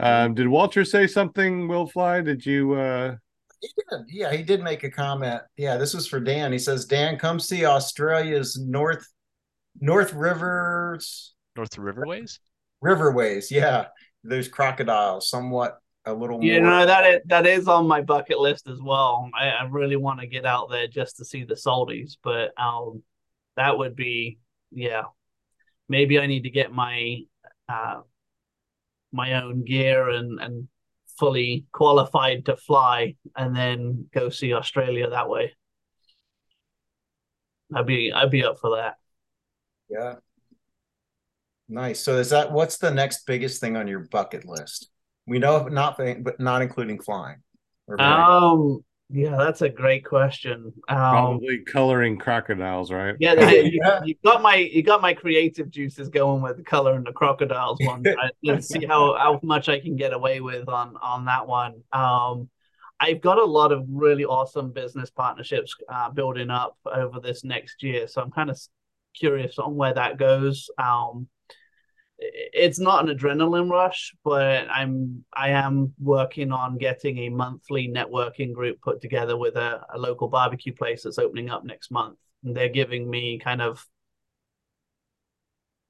[0.00, 1.66] um, did Walter say something?
[1.68, 2.20] Will fly?
[2.20, 2.74] Did you?
[2.74, 3.16] uh
[3.60, 4.00] He did.
[4.08, 5.40] Yeah, he did make a comment.
[5.56, 6.52] Yeah, this was for Dan.
[6.52, 9.06] He says, Dan, come see Australia's North
[9.80, 12.38] North Rivers North Riverways?
[12.82, 13.50] Riverways.
[13.50, 13.86] Yeah,
[14.22, 16.44] those crocodiles, somewhat a little more.
[16.44, 16.70] You more.
[16.70, 19.30] know that is, that is on my bucket list as well.
[19.34, 23.02] I, I really want to get out there just to see the Salties, but um,
[23.56, 24.38] that would be
[24.70, 25.02] yeah.
[25.88, 27.18] Maybe I need to get my
[27.68, 28.00] uh
[29.12, 30.68] my own gear and and
[31.18, 35.54] fully qualified to fly, and then go see Australia that way.
[37.74, 38.96] I'd be I'd be up for that.
[39.88, 40.14] Yeah.
[41.68, 42.00] Nice.
[42.00, 44.90] So is that what's the next biggest thing on your bucket list?
[45.26, 47.38] We know not but not including flying.
[47.86, 50.72] Or Um, yeah, that's a great question.
[50.88, 53.14] Um, Probably coloring crocodiles, right?
[53.18, 54.02] Yeah, that- you, Yeah.
[54.04, 57.78] you got my you got my creative juices going with the color and the crocodiles
[57.80, 58.02] one.
[58.20, 61.82] I, let's see how how much I can get away with on on that one.
[61.92, 62.50] Um,
[63.00, 67.82] I've got a lot of really awesome business partnerships uh, building up over this next
[67.82, 68.60] year, so I'm kind of
[69.14, 70.68] curious on where that goes.
[70.78, 71.28] Um,
[72.18, 78.52] it's not an adrenaline rush, but I'm I am working on getting a monthly networking
[78.52, 82.18] group put together with a, a local barbecue place that's opening up next month.
[82.44, 83.84] And they're giving me kind of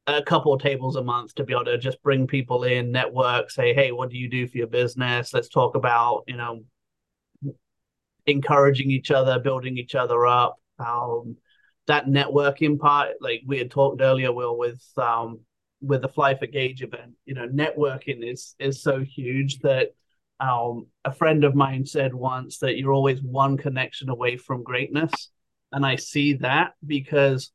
[0.07, 3.51] a couple of tables a month to be able to just bring people in, network,
[3.51, 5.33] say, hey, what do you do for your business?
[5.33, 6.65] Let's talk about, you know,
[8.27, 10.57] encouraging each other, building each other up.
[10.79, 11.37] Um,
[11.87, 15.41] that networking part, like we had talked earlier, Will, with um
[15.81, 19.91] with the Fly for Gauge event, you know, networking is is so huge that
[20.41, 25.31] um a friend of mine said once that you're always one connection away from greatness.
[25.73, 27.53] And I see that because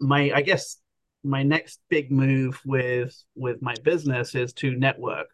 [0.00, 0.78] my I guess
[1.22, 5.26] my next big move with with my business is to network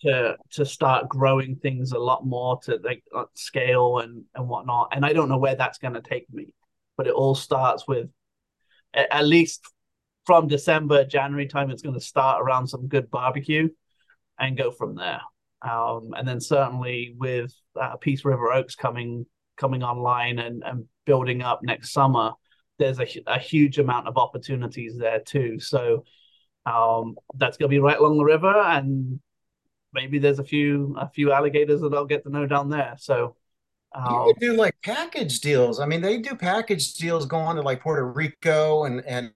[0.00, 4.88] to to start growing things a lot more to like uh, scale and and whatnot
[4.92, 6.54] and i don't know where that's going to take me
[6.98, 8.08] but it all starts with
[8.94, 9.64] at least
[10.26, 13.68] from december january time it's going to start around some good barbecue
[14.38, 15.20] and go from there
[15.62, 19.24] um, and then certainly with uh, peace river oaks coming
[19.56, 22.32] coming online and and building up next summer
[22.78, 25.58] there's a, a huge amount of opportunities there too.
[25.60, 26.04] So
[26.64, 29.20] um, that's going to be right along the river, and
[29.92, 32.94] maybe there's a few a few alligators that I'll get to know down there.
[32.98, 33.36] So
[33.92, 35.80] um, you do like package deals.
[35.80, 39.32] I mean, they do package deals going to like Puerto Rico and and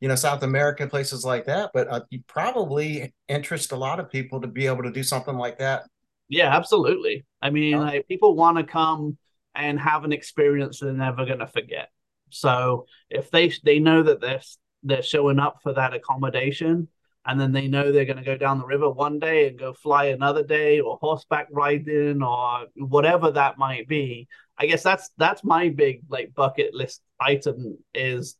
[0.00, 1.70] you know South America places like that.
[1.74, 5.36] But uh, you probably interest a lot of people to be able to do something
[5.36, 5.84] like that.
[6.28, 7.26] Yeah, absolutely.
[7.42, 9.18] I mean, like people want to come
[9.54, 11.90] and have an experience they're never going to forget.
[12.30, 14.42] So if they they know that they're
[14.82, 16.88] they're showing up for that accommodation,
[17.26, 19.72] and then they know they're going to go down the river one day and go
[19.72, 24.28] fly another day, or horseback riding, or whatever that might be.
[24.58, 28.36] I guess that's that's my big like bucket list item is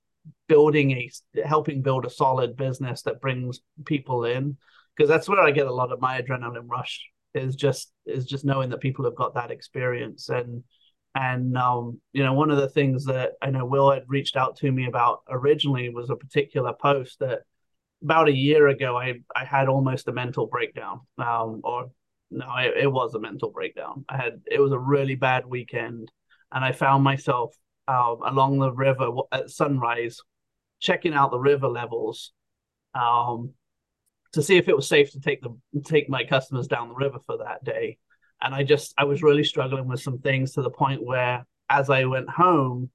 [0.48, 1.10] building a
[1.46, 4.56] helping build a solid business that brings people in
[4.96, 8.44] because that's where I get a lot of my adrenaline rush is just is just
[8.44, 10.62] knowing that people have got that experience and
[11.14, 14.56] and um, you know, one of the things that I know Will had reached out
[14.58, 17.40] to me about originally was a particular post that
[18.02, 21.00] about a year ago I I had almost a mental breakdown.
[21.18, 21.90] Um, or
[22.30, 24.04] no, it, it was a mental breakdown.
[24.08, 26.10] I had it was a really bad weekend,
[26.52, 27.54] and I found myself
[27.88, 30.18] um, along the river at sunrise,
[30.80, 32.32] checking out the river levels,
[32.94, 33.54] um,
[34.32, 37.18] to see if it was safe to take the take my customers down the river
[37.26, 37.98] for that day
[38.42, 41.90] and I just I was really struggling with some things to the point where as
[41.90, 42.90] I went home,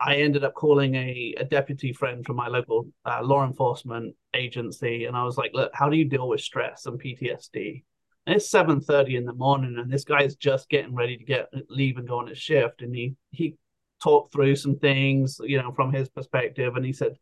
[0.00, 5.04] I ended up calling a, a deputy friend from my local uh, law enforcement agency,
[5.06, 7.84] and I was like, "Look, how do you deal with stress and PTSD?"
[8.26, 11.24] And it's seven thirty in the morning, and this guy is just getting ready to
[11.24, 13.56] get leave and go on his shift, and he he
[14.02, 17.16] talked through some things, you know, from his perspective, and he said,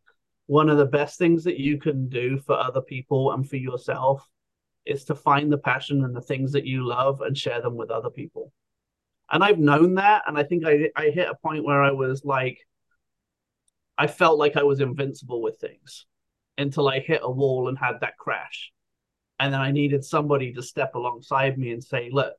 [0.47, 4.27] "One of the best things that you can do for other people and for yourself
[4.85, 7.91] is to find the passion and the things that you love and share them with
[7.91, 8.51] other people.
[9.31, 10.23] And I've known that.
[10.27, 12.59] And I think I, I hit a point where I was like,
[13.97, 16.05] I felt like I was invincible with things
[16.57, 18.71] until I hit a wall and had that crash.
[19.39, 22.33] And then I needed somebody to step alongside me and say, look,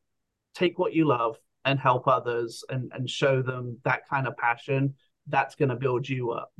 [0.54, 4.94] take what you love and help others and, and show them that kind of passion.
[5.26, 6.52] That's going to build you up.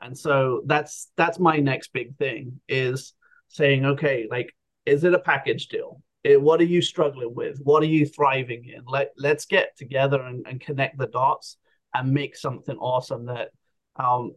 [0.00, 3.14] And so that's that's my next big thing is
[3.48, 4.54] saying, okay, like
[4.86, 6.00] is it a package deal?
[6.24, 7.58] It, what are you struggling with?
[7.62, 8.82] What are you thriving in?
[8.86, 11.56] Let let's get together and, and connect the dots
[11.94, 13.26] and make something awesome.
[13.26, 13.50] That
[13.96, 14.34] um,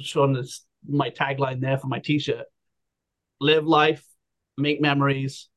[0.00, 2.46] Sean is my tagline there for my T-shirt:
[3.40, 4.04] live life,
[4.56, 5.48] make memories,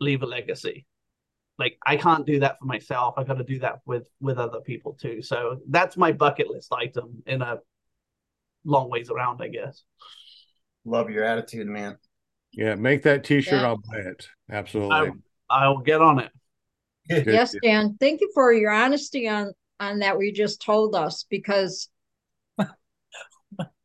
[0.00, 0.86] leave a legacy.
[1.58, 3.14] Like I can't do that for myself.
[3.16, 5.22] I got to do that with with other people too.
[5.22, 7.58] So that's my bucket list item in a
[8.64, 9.82] long ways around, I guess.
[10.84, 11.98] Love your attitude, man.
[12.52, 13.54] Yeah, make that T-shirt.
[13.54, 13.66] Yeah.
[13.66, 14.28] I'll buy it.
[14.50, 15.12] Absolutely.
[15.48, 16.30] I, will get on it.
[17.08, 17.96] yes, Dan.
[17.98, 20.16] Thank you for your honesty on on that.
[20.16, 21.88] We just told us because,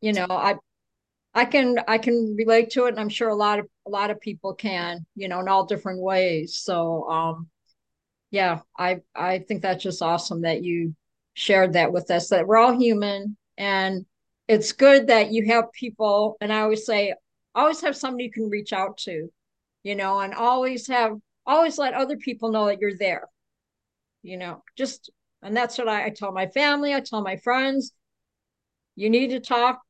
[0.01, 0.55] you know, I
[1.33, 4.11] I can I can relate to it, and I'm sure a lot of a lot
[4.11, 5.05] of people can.
[5.15, 6.57] You know, in all different ways.
[6.57, 7.47] So, um,
[8.31, 10.95] yeah, I I think that's just awesome that you
[11.33, 12.29] shared that with us.
[12.29, 14.05] That we're all human, and
[14.47, 16.37] it's good that you have people.
[16.41, 17.13] And I always say
[17.57, 19.29] always have somebody you can reach out to,
[19.83, 21.13] you know, and always have
[21.45, 23.27] always let other people know that you're there.
[24.21, 25.09] You know, just
[25.41, 27.93] and that's what I, I tell my family, I tell my friends,
[28.95, 29.81] you need to talk,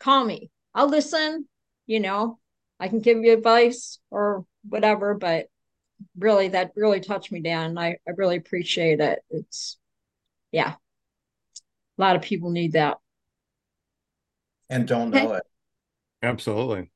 [0.00, 0.50] call me.
[0.74, 1.46] I'll listen,
[1.86, 2.38] you know,
[2.78, 5.46] I can give you advice or whatever, but
[6.18, 7.78] really that really touched me Dan.
[7.78, 9.20] I, I really appreciate it.
[9.30, 9.78] It's
[10.52, 10.74] yeah.
[11.98, 12.98] A lot of people need that.
[14.68, 15.44] And don't know it.
[16.22, 16.90] Absolutely.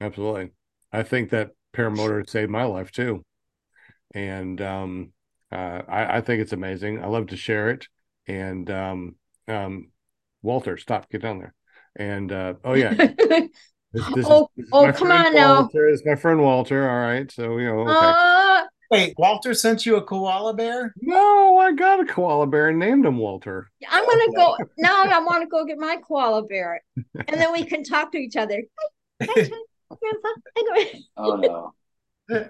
[0.00, 0.50] Absolutely.
[0.92, 3.24] I think that paramotor saved my life too.
[4.14, 5.12] And um,
[5.52, 7.02] uh, I, I, think it's amazing.
[7.02, 7.86] I love to share it.
[8.26, 9.16] And um,
[9.48, 9.90] um,
[10.42, 11.54] Walter, stop, get down there.
[11.96, 12.94] And uh, oh, yeah.
[13.92, 15.32] This, this oh, is, this oh come on Walter.
[15.32, 15.70] now.
[15.72, 16.86] It's my friend Walter.
[16.90, 17.30] All right.
[17.32, 17.92] So, you know, okay.
[17.94, 20.94] Uh, Wait, Walter sent you a koala bear?
[21.00, 23.70] No, I got a koala bear and named him Walter.
[23.88, 25.04] I'm gonna go now.
[25.04, 28.36] I want to go get my koala bear, and then we can talk to each
[28.36, 28.62] other.
[29.22, 29.46] Hi, hi,
[29.90, 30.28] hi, Grandpa.
[30.56, 31.36] Hi, Oh
[32.28, 32.48] no.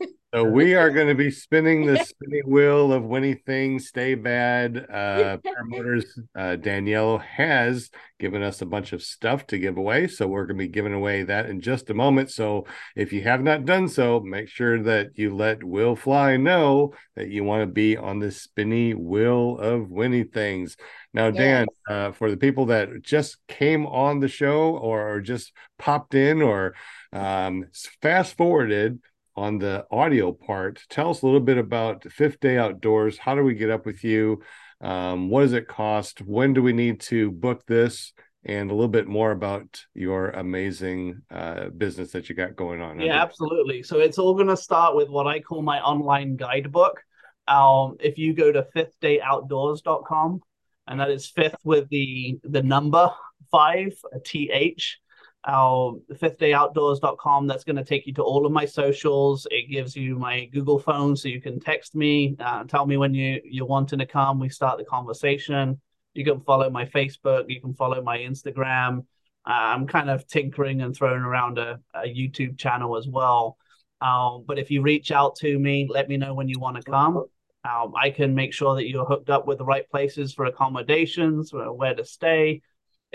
[0.34, 4.76] So we are going to be spinning the spinning wheel of Winnie Things Stay Bad.
[4.90, 6.04] Uh, Paramotors
[6.34, 10.58] uh, Danielle has given us a bunch of stuff to give away, so we're going
[10.58, 12.32] to be giving away that in just a moment.
[12.32, 12.66] So
[12.96, 17.28] if you have not done so, make sure that you let Will Fly know that
[17.28, 20.76] you want to be on the spinny wheel of Winnie Things.
[21.14, 25.52] Now, Dan, uh, for the people that just came on the show or, or just
[25.78, 26.74] popped in or
[27.12, 27.66] um,
[28.02, 28.98] fast forwarded
[29.36, 33.18] on the audio part, tell us a little bit about Fifth Day Outdoors.
[33.18, 34.40] How do we get up with you?
[34.80, 36.20] Um, what does it cost?
[36.22, 38.12] When do we need to book this?
[38.44, 43.00] And a little bit more about your amazing uh, business that you got going on.
[43.00, 43.82] Yeah, absolutely.
[43.82, 47.02] So it's all going to start with what I call my online guidebook.
[47.48, 50.40] Um, if you go to fifthdayOutdoors.com,
[50.86, 53.10] and that is fifth with the the number
[53.50, 55.00] five, a th
[55.46, 57.46] our fifthdayOutdoors.com.
[57.46, 59.46] That's going to take you to all of my socials.
[59.50, 63.14] It gives you my Google phone so you can text me, uh, tell me when
[63.14, 64.40] you, you're wanting to come.
[64.40, 65.80] We start the conversation.
[66.14, 67.44] You can follow my Facebook.
[67.48, 68.98] You can follow my Instagram.
[69.46, 73.56] Uh, I'm kind of tinkering and throwing around a, a YouTube channel as well.
[74.00, 76.82] Um, but if you reach out to me, let me know when you want to
[76.82, 77.24] come.
[77.64, 81.52] Um, I can make sure that you're hooked up with the right places for accommodations,
[81.52, 82.62] where to stay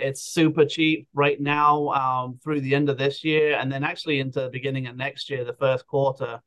[0.02, 4.20] it's super cheap right now um, through the end of this year, and then actually
[4.20, 6.42] into the beginning of next year, the first quarter.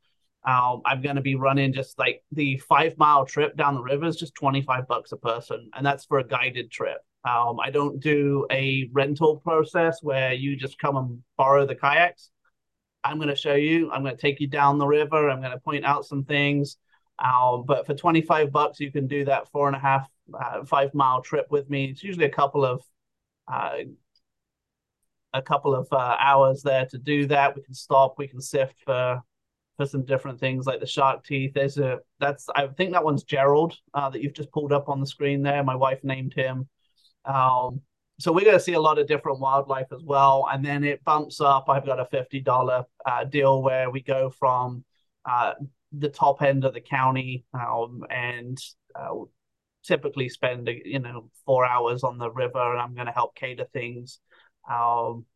[0.46, 4.05] Um, I'm going to be running just like the five mile trip down the river
[4.05, 6.98] is just 25 bucks a person, and that's for a guided trip.
[7.24, 12.30] Um, I don't do a rental process where you just come and borrow the kayaks.
[13.02, 13.90] I'm going to show you.
[13.90, 15.30] I'm going to take you down the river.
[15.30, 16.76] I'm going to point out some things.
[17.18, 20.92] Um, but for 25 bucks, you can do that four and a half, uh, five
[20.94, 21.86] mile trip with me.
[21.86, 22.82] It's usually a couple of
[23.49, 27.55] a couple of uh, hours there to do that.
[27.57, 28.14] We can stop.
[28.16, 29.22] We can sift for
[29.76, 31.53] for some different things like the shark teeth.
[31.55, 35.01] There's a that's I think that one's Gerald uh, that you've just pulled up on
[35.01, 35.62] the screen there.
[35.64, 36.68] My wife named him.
[37.24, 37.80] Um,
[38.20, 41.03] so we're going to see a lot of different wildlife as well, and then it
[41.05, 41.68] bumps up.
[41.68, 44.84] I've got a fifty dollar uh, deal where we go from
[45.24, 45.55] uh,
[45.92, 48.57] the top end of the county um, and
[48.95, 49.14] uh,
[49.85, 53.66] typically spend you know four hours on the river and i'm going to help cater
[53.72, 54.20] things.
[54.68, 55.26] Um,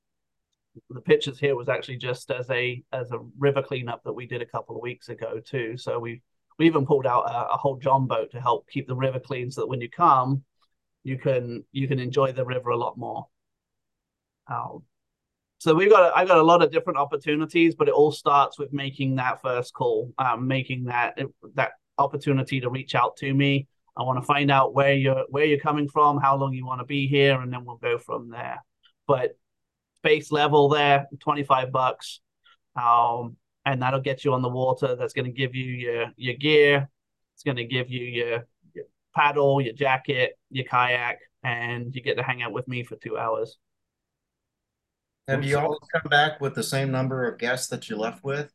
[0.90, 4.42] the pictures here was actually just as a as a river cleanup that we did
[4.42, 5.76] a couple of weeks ago too.
[5.76, 6.22] So we
[6.59, 9.51] we even pulled out a, a whole john boat to help keep the river clean
[9.51, 10.44] so that when you come
[11.05, 13.26] you can you can enjoy the river a lot more.
[14.46, 14.82] Um,
[15.59, 18.72] so we've got I've got a lot of different opportunities, but it all starts with
[18.72, 21.18] making that first call, um, making that
[21.55, 23.66] that opportunity to reach out to me,
[23.99, 26.80] I want to find out where you're where you're coming from, how long you want
[26.80, 28.64] to be here, and then we'll go from there.
[29.09, 29.36] But
[30.03, 32.20] base level there, 25 bucks.
[32.80, 34.94] Um, and that'll get you on the water.
[34.94, 36.88] That's going to give you your your gear.
[37.34, 38.84] It's going to give you your, your
[39.14, 43.18] paddle, your jacket, your kayak, and you get to hang out with me for two
[43.18, 43.59] hours.
[45.28, 48.53] Have you always come back with the same number of guests that you left with?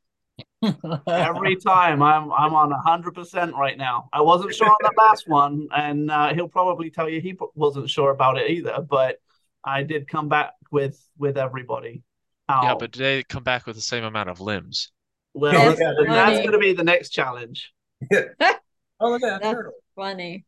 [1.08, 4.10] Every time I'm I'm on hundred percent right now.
[4.14, 7.90] I wasn't sure on the last one, and uh, he'll probably tell you he wasn't
[7.90, 8.82] sure about it either.
[8.82, 9.18] But
[9.64, 12.04] I did come back with with everybody.
[12.50, 14.92] Um, yeah, but did they come back with the same amount of limbs?
[15.34, 17.72] Well, that's, that's going to be the next challenge.
[18.14, 18.62] oh, look at
[19.00, 19.74] that that's turtle.
[19.96, 20.46] Funny.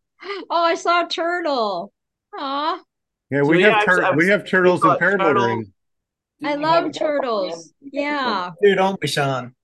[0.49, 1.91] Oh, I saw a turtle.
[2.37, 2.79] Aw.
[3.31, 5.71] Yeah, we so, have yeah, tur- we have turtles and paramotoring.
[6.43, 7.73] I love turtles.
[7.81, 8.51] Yeah.
[8.61, 9.55] Dude, don't we, Sean?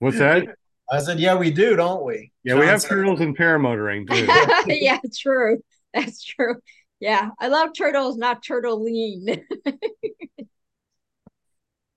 [0.00, 0.48] What's that?
[0.90, 2.32] I said, yeah, we do, don't we?
[2.42, 2.88] Yeah, John we have said.
[2.88, 4.26] turtles and paramotoring too.
[4.74, 5.62] yeah, true.
[5.94, 6.56] That's true.
[6.98, 9.28] Yeah, I love turtles, not turtle lean.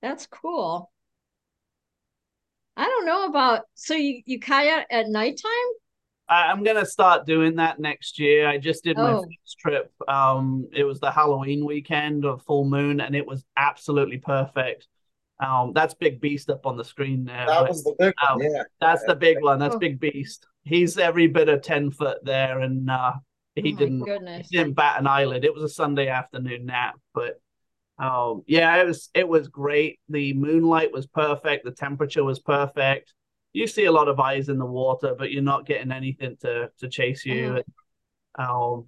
[0.01, 0.91] That's cool.
[2.75, 5.51] I don't know about so you you kayak at nighttime.
[6.27, 8.47] I'm gonna start doing that next year.
[8.47, 9.23] I just did my oh.
[9.23, 9.93] first trip.
[10.07, 14.87] Um, it was the Halloween weekend of full moon, and it was absolutely perfect.
[15.43, 17.45] Um, that's Big Beast up on the screen there.
[17.45, 18.63] That but, was the big um, one, yeah.
[18.79, 19.59] That's the big one.
[19.59, 19.79] That's oh.
[19.79, 20.47] Big Beast.
[20.63, 23.13] He's every bit of ten foot there, and uh,
[23.55, 24.47] he oh didn't goodness.
[24.49, 25.43] he didn't bat an eyelid.
[25.43, 27.41] It was a Sunday afternoon nap, but
[27.99, 29.99] um, yeah, it was it was great.
[30.07, 31.65] The moonlight was perfect.
[31.65, 33.13] The temperature was perfect.
[33.51, 36.71] You see a lot of eyes in the water, but you're not getting anything to
[36.79, 37.63] to chase you.
[38.39, 38.75] Uh-huh.
[38.75, 38.85] Um,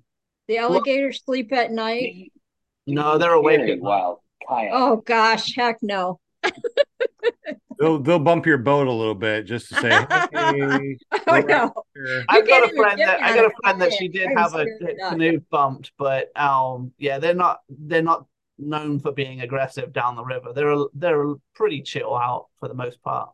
[0.48, 2.32] the alligators well, sleep at night.
[2.88, 3.82] No, they're awake.
[3.82, 6.20] Wild Oh gosh, heck no.
[7.80, 9.90] they'll they'll bump your boat a little bit just to say,
[10.32, 11.54] hey, oh no.
[11.56, 11.74] out.
[12.30, 14.66] I've got a friend that I got a friend that she did I'm have a
[14.78, 18.26] scared to canoe bumped, but um yeah, they're not they're not
[18.58, 20.54] known for being aggressive down the river.
[20.54, 23.30] They're they're pretty chill out for the most part.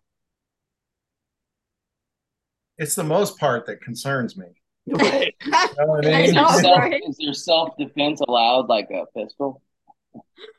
[2.78, 4.48] It's the most part that concerns me.
[4.88, 5.36] Right.
[5.46, 6.26] You know I I mean?
[6.26, 7.02] Is there self- right?
[7.08, 9.62] is there self defense allowed, like a pistol?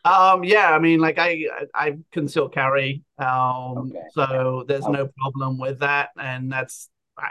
[0.04, 1.44] Um, yeah, I mean, like I
[1.74, 4.08] I can still carry, um, Okay.
[4.10, 4.92] so there's Okay.
[4.92, 7.30] no problem with that, and that's I,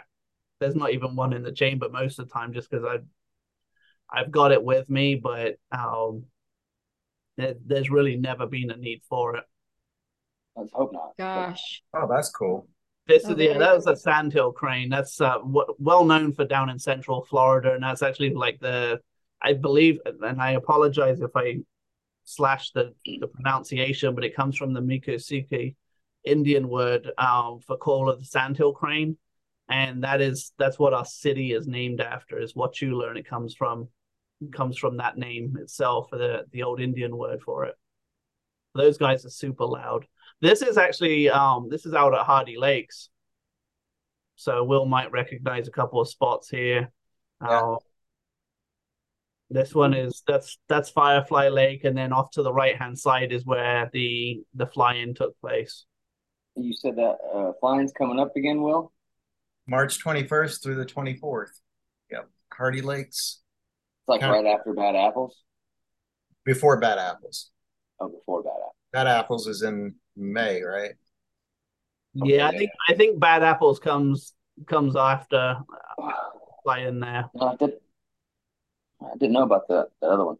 [0.60, 3.00] there's not even one in the chamber most of the time, just because I
[4.10, 6.26] I've got it with me, but um,
[7.38, 9.44] there, there's really never been a need for it.
[10.56, 11.14] Let's hope not.
[11.18, 11.82] Gosh.
[11.94, 12.68] Oh, that's cool.
[13.08, 14.90] This Oh, is yeah, that was a sandhill crane.
[14.90, 19.00] That's uh, w- well known for down in central Florida, and that's actually like the
[19.42, 21.58] I believe, and I apologize if I
[22.36, 25.76] slash the the pronunciation, but it comes from the Miccosukee
[26.24, 29.18] Indian word um, for call of the sandhill crane,
[29.70, 33.56] and that is that's what our city is named after is Wauchula, and it comes
[33.56, 33.88] from
[34.52, 37.76] comes from that name itself the the old Indian word for it.
[38.74, 40.06] Those guys are super loud.
[40.42, 43.10] This is actually um this is out at Hardee Lakes.
[44.36, 46.92] So Will might recognize a couple of spots here.
[47.42, 47.60] Yeah.
[47.60, 47.76] Uh,
[49.52, 53.32] this one is that's that's Firefly Lake, and then off to the right hand side
[53.32, 55.86] is where the the fly-in took place.
[56.56, 58.92] You said that uh, flying's coming up again, Will?
[59.68, 61.48] March 21st through the 24th.
[62.12, 62.28] Yep.
[62.54, 63.42] Hardee Lakes
[64.02, 65.38] It's like Count- right after Bad Apples.
[66.44, 67.52] before Bad Apples.
[68.00, 68.76] Oh, before Bad Apples.
[68.92, 70.92] Bad Apples is in May, right?
[72.22, 74.34] Okay, yeah, I think I think Bad Apples comes
[74.68, 75.58] comes after
[76.02, 76.12] uh,
[76.64, 77.30] fly-in there.
[77.34, 77.74] No, I did.
[79.02, 80.38] I didn't know about the, the other one.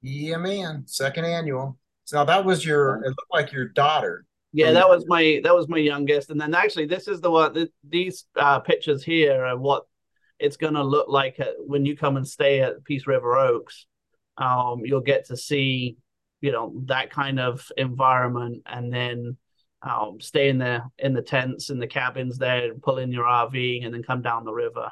[0.00, 0.84] Yeah, man.
[0.86, 1.78] Second annual.
[2.04, 4.24] So now that was your, it looked like your daughter.
[4.54, 7.54] Yeah, that was my that was my youngest, and then actually this is the one.
[7.54, 9.84] th- These uh, pictures here are what
[10.38, 13.86] it's gonna look like at, when you come and stay at Peace River Oaks.
[14.36, 15.96] Um, you'll get to see,
[16.42, 19.38] you know, that kind of environment, and then
[19.80, 23.86] um, stay in the in the tents in the cabins there, pull in your RV,
[23.86, 24.90] and then come down the river.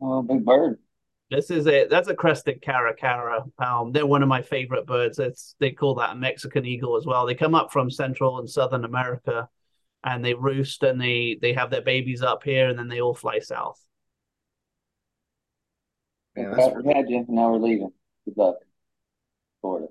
[0.00, 0.32] Look at that.
[0.32, 0.78] Oh, big bird.
[1.30, 3.44] This is a That's a crested caracara.
[3.58, 5.18] Um, they're one of my favorite birds.
[5.18, 7.26] It's they call that a Mexican eagle as well.
[7.26, 9.48] They come up from Central and Southern America,
[10.04, 13.14] and they roost and they they have their babies up here, and then they all
[13.14, 13.80] fly south.
[16.36, 17.24] Yeah, that's thought we.
[17.28, 17.92] Now we're leaving.
[18.24, 18.56] Good luck.
[19.60, 19.88] Florida.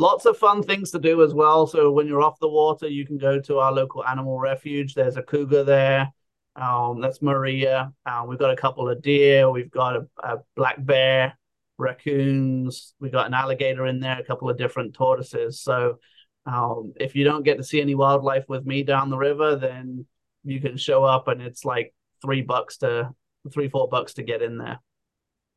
[0.00, 1.66] Lots of fun things to do as well.
[1.66, 4.94] So when you're off the water, you can go to our local animal refuge.
[4.94, 6.12] There's a cougar there.
[6.58, 7.92] Um, that's Maria.
[8.04, 9.48] Uh, we've got a couple of deer.
[9.48, 11.38] We've got a, a black bear,
[11.78, 12.94] raccoons.
[12.98, 15.60] We've got an alligator in there, a couple of different tortoises.
[15.60, 15.98] So
[16.46, 20.06] um, if you don't get to see any wildlife with me down the river, then
[20.44, 23.10] you can show up and it's like three bucks to
[23.52, 24.80] three, four bucks to get in there.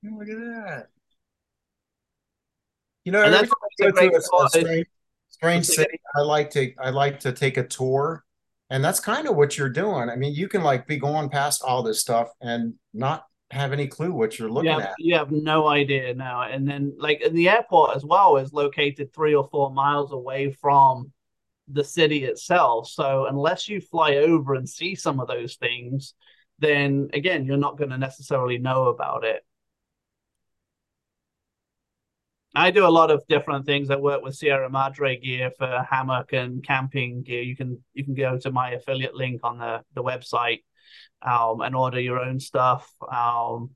[0.04, 0.88] Look at that.
[3.06, 4.88] You know, And that's time I what's a a strange,
[5.30, 8.24] strange city, I like to I like to take a tour.
[8.72, 10.10] And that's kind of what you're doing.
[10.10, 13.86] I mean, you can like be going past all this stuff and not have any
[13.86, 14.96] clue what you're looking you have, at.
[14.98, 16.44] you have no idea now.
[16.44, 21.12] And then, like, the airport as well is located three or four miles away from
[21.68, 22.88] the city itself.
[22.88, 26.14] So, unless you fly over and see some of those things,
[26.60, 29.44] then again, you're not going to necessarily know about it.
[32.54, 33.90] I do a lot of different things.
[33.90, 37.42] I work with Sierra Madre gear for hammock and camping gear.
[37.42, 40.64] You can you can go to my affiliate link on the the website
[41.22, 42.92] um, and order your own stuff.
[43.10, 43.72] Um,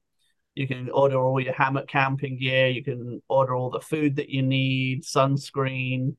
[0.55, 2.67] you can order all your hammock camping gear.
[2.67, 6.15] You can order all the food that you need, sunscreen.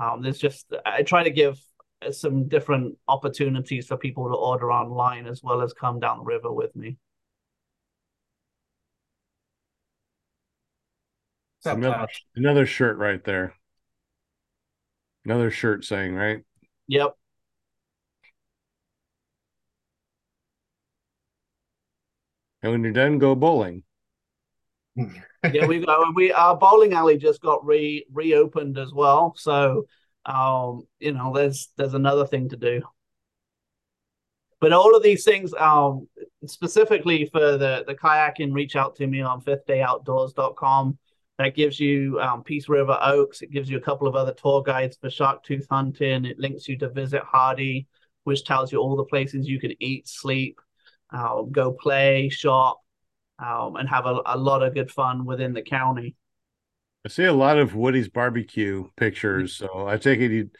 [0.00, 1.60] Um, there's just I try to give
[2.10, 6.52] some different opportunities for people to order online as well as come down the river
[6.52, 6.96] with me.
[11.66, 13.54] Up, Another, another shirt right there.
[15.24, 16.42] Another shirt saying, right?
[16.88, 17.16] Yep.
[22.62, 23.82] And when you're done, go bowling.
[24.96, 29.34] yeah, we've got we our bowling alley just got re reopened as well.
[29.36, 29.86] So
[30.26, 32.82] um, you know, there's there's another thing to do.
[34.60, 36.08] But all of these things, um,
[36.46, 40.98] specifically for the the kayaking, reach out to me on fifthdayOutdoors.com.
[41.38, 43.42] That gives you um, Peace River Oaks.
[43.42, 46.24] It gives you a couple of other tour guides for shark tooth hunting.
[46.24, 47.86] It links you to visit Hardee,
[48.24, 50.60] which tells you all the places you can eat, sleep,
[51.12, 52.80] uh, go play, shop,
[53.38, 56.14] um, and have a, a lot of good fun within the county.
[57.04, 60.50] I see a lot of Woody's barbecue pictures, so I take it you.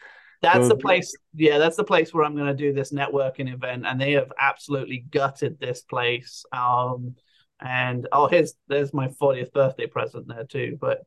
[0.41, 1.15] That's the place.
[1.33, 4.29] Yeah, that's the place where I'm going to do this networking event, and they have
[4.37, 6.43] absolutely gutted this place.
[6.51, 7.15] Um,
[7.63, 10.77] and oh, here's there's my 40th birthday present there too.
[10.79, 11.03] But,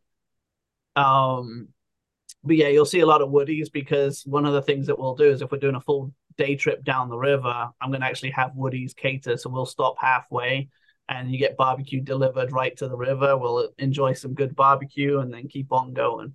[1.00, 1.68] um,
[2.42, 5.14] but yeah, you'll see a lot of woodies because one of the things that we'll
[5.14, 8.06] do is if we're doing a full day trip down the river, I'm going to
[8.06, 10.70] actually have woodies cater, so we'll stop halfway.
[11.08, 13.36] And you get barbecue delivered right to the river.
[13.36, 16.34] We'll enjoy some good barbecue and then keep on going.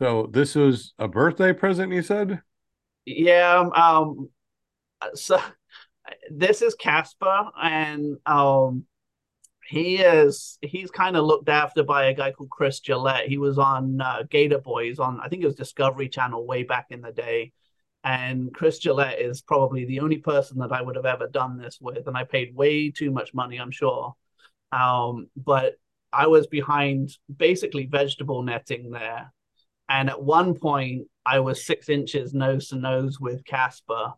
[0.00, 2.42] So this was a birthday present, you said?
[3.04, 4.28] Yeah, um,
[5.14, 5.40] so
[6.30, 8.84] this is Casper, and um,
[9.66, 13.28] he is he's kind of looked after by a guy called Chris Gillette.
[13.28, 16.86] He was on uh, Gator Boys on I think it was Discovery Channel way back
[16.90, 17.52] in the day,
[18.04, 21.78] and Chris Gillette is probably the only person that I would have ever done this
[21.80, 24.14] with, and I paid way too much money, I'm sure.
[24.72, 25.74] Um, but
[26.12, 29.32] I was behind basically vegetable netting there.
[29.88, 34.12] And at one point, I was six inches nose to nose with Casper,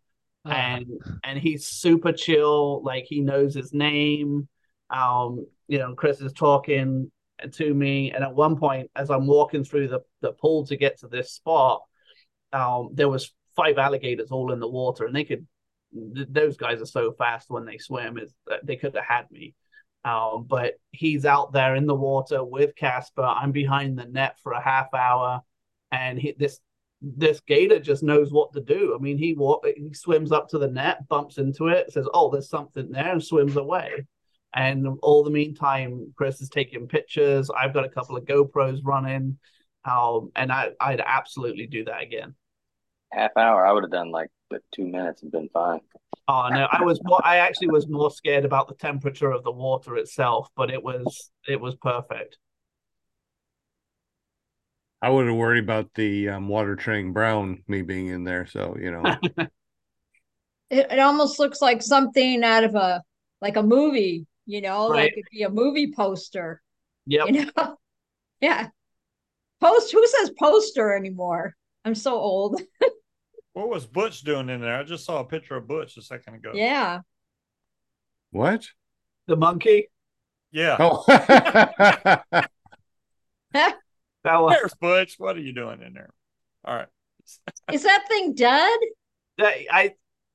[0.44, 0.86] And
[1.22, 2.82] and he's super chill.
[2.82, 4.48] Like he knows his name.
[4.88, 7.10] Um, you know, Chris is talking
[7.52, 10.98] to me, and at one point, as I'm walking through the the pool to get
[11.00, 11.82] to this spot,
[12.52, 15.46] um, there was five alligators all in the water, and they could.
[16.14, 19.30] Th- those guys are so fast when they swim; is that they could have had
[19.30, 19.54] me.
[20.04, 23.22] Um, but he's out there in the water with Casper.
[23.22, 25.42] I'm behind the net for a half hour,
[25.92, 26.58] and he, this
[27.02, 28.94] this gator just knows what to do.
[28.94, 32.30] I mean, he walk, he swims up to the net, bumps into it, says, "Oh,
[32.30, 34.06] there's something there," and swims away.
[34.54, 37.50] And all the meantime, Chris is taking pictures.
[37.50, 39.38] I've got a couple of GoPros running,
[39.84, 42.34] um, and I, I'd absolutely do that again.
[43.12, 44.30] Half hour, I would have done like
[44.74, 45.80] two minutes and been fine.
[46.28, 49.50] Oh no, I was more, I actually was more scared about the temperature of the
[49.50, 52.38] water itself, but it was it was perfect.
[55.02, 58.46] I would have worried about the um, water turning brown, me being in there.
[58.46, 59.02] So you know,
[60.70, 63.02] It, it almost looks like something out of a
[63.40, 65.04] like a movie, you know, Right.
[65.04, 66.62] like it'd be a movie poster,
[67.06, 67.24] Yeah.
[67.26, 67.76] you know.
[68.40, 68.68] Yeah.
[69.60, 71.54] Post who says poster anymore?
[71.84, 72.60] I'm so old.
[73.52, 74.76] What was Butch doing in there?
[74.78, 76.52] I just saw a picture of Butch a second ago.
[76.54, 77.00] Yeah.
[78.30, 78.64] what?
[79.26, 79.90] The monkey.
[80.52, 80.76] Yeah.
[80.78, 81.04] Oh,
[84.24, 85.14] That was There's Butch.
[85.18, 86.10] What are you doing in there?
[86.64, 86.88] All right.
[87.72, 88.78] Is that thing dead?
[89.38, 89.94] I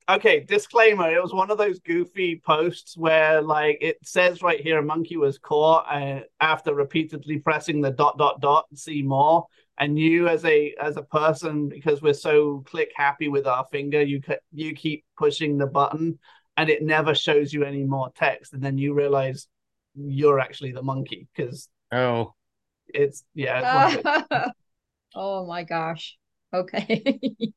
[0.10, 4.80] okay, disclaimer, it was one of those goofy posts where like it says right here
[4.80, 9.46] a monkey was caught uh, after repeatedly pressing the dot dot dot see more
[9.78, 14.02] and you as a as a person because we're so click happy with our finger
[14.02, 16.18] you ca- you keep pushing the button
[16.58, 19.48] and it never shows you any more text and then you realize
[19.96, 22.34] you're actually the monkey because oh,
[22.96, 24.52] it's yeah it's one of those-
[25.16, 26.18] oh my gosh.
[26.54, 27.04] Okay.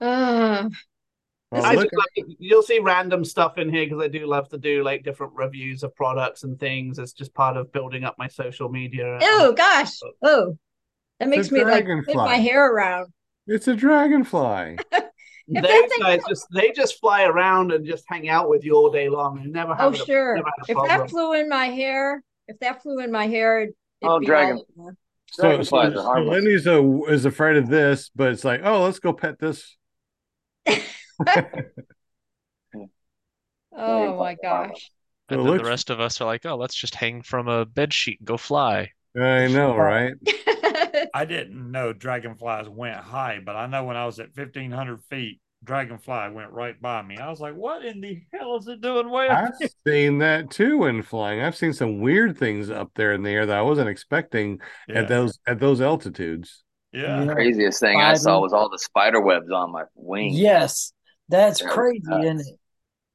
[0.00, 0.68] uh,
[1.50, 4.58] well, I look, like, you'll see random stuff in here because I do love to
[4.58, 6.98] do like different reviews of products and things.
[6.98, 9.18] It's just part of building up my social media.
[9.22, 9.92] oh gosh.
[10.22, 10.56] Oh.
[11.18, 13.12] That makes a me like flip my hair around.
[13.46, 14.78] it's a dragonfly.
[15.52, 18.64] If Those that thing guys just they just fly around and just hang out with
[18.64, 19.96] you all day long and never Oh have.
[19.96, 20.36] sure.
[20.36, 20.98] never had a If problem.
[21.00, 24.62] that flew in my hair, if that flew in my hair, it'd Oh, be dragon.
[24.78, 24.92] all.
[25.32, 26.66] So, so, Dragonflies are so harmless.
[26.66, 29.76] A, is afraid of this, but it's like, oh, let's go pet this.
[33.72, 34.90] Oh my gosh.
[35.28, 37.64] And then looks- the rest of us are like, oh, let's just hang from a
[37.64, 38.90] bed sheet and go fly.
[39.16, 40.14] I know, right?
[41.14, 45.40] I didn't know dragonflies went high, but I know when I was at 1500 feet,
[45.64, 47.18] dragonfly went right by me.
[47.18, 49.52] I was like, what in the hell is it doing way I've
[49.86, 51.40] seen that too when flying.
[51.42, 55.00] I've seen some weird things up there in the air that I wasn't expecting Yeah.
[55.00, 56.62] at those at those altitudes.
[56.92, 57.24] yeah.
[57.24, 57.32] Yeah.
[57.34, 60.38] Craziest thing I saw was all the spider webs on my wings.
[60.38, 60.92] Yes,
[61.28, 62.24] that's That was crazy, nuts.
[62.24, 62.60] isn't it?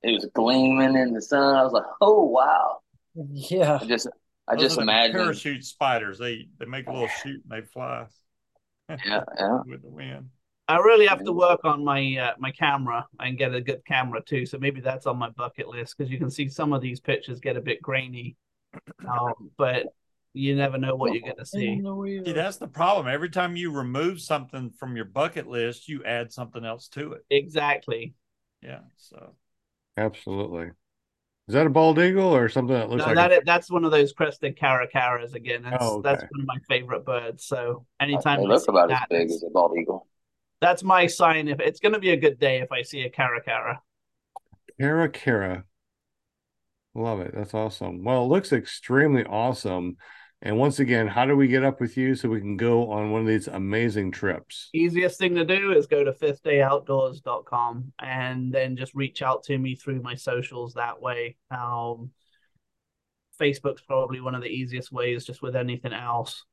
[0.04, 1.56] It was gleaming in the sun.
[1.56, 2.80] I was like, oh wow.
[3.16, 3.80] Yeah.
[3.82, 4.08] I just
[4.48, 6.20] I Those just are the imagine parachute spiders.
[6.20, 8.06] They they make a little shoot and they fly
[8.90, 9.60] yeah, yeah.
[9.66, 10.30] with the wind.
[10.68, 14.22] I really have to work on my uh, my camera and get a good camera
[14.24, 14.46] too.
[14.46, 17.40] So maybe that's on my bucket list because you can see some of these pictures
[17.40, 18.36] get a bit grainy,
[19.08, 19.86] um, but
[20.34, 21.78] you never know what you're going to see.
[21.78, 22.26] In the wheel.
[22.26, 23.08] See, that's the problem.
[23.08, 27.26] Every time you remove something from your bucket list, you add something else to it.
[27.30, 28.14] Exactly.
[28.62, 28.80] Yeah.
[28.98, 29.36] So
[29.98, 30.72] Absolutely.
[31.48, 33.86] Is that a bald eagle or something that looks No, like that a, that's one
[33.86, 35.62] of those crested caracaras again.
[35.64, 37.46] That's Oh, that's one of my favorite birds.
[37.46, 40.08] So anytime They I look see about as big as a bald eagle.
[40.62, 41.48] That's my sign.
[41.48, 43.80] If it's going to be a good day, if I see a caracara,
[44.80, 45.64] Kara Kara?
[46.94, 47.34] Love it.
[47.34, 48.04] That's awesome.
[48.04, 49.98] Well, it looks extremely awesome.
[50.42, 53.12] And once again, how do we get up with you so we can go on
[53.12, 54.70] one of these amazing trips?
[54.74, 59.76] Easiest thing to do is go to fifthdayoutdoors.com and then just reach out to me
[59.76, 61.38] through my socials that way.
[61.52, 62.12] Um,
[63.40, 66.44] Facebook's probably one of the easiest ways, just with anything else.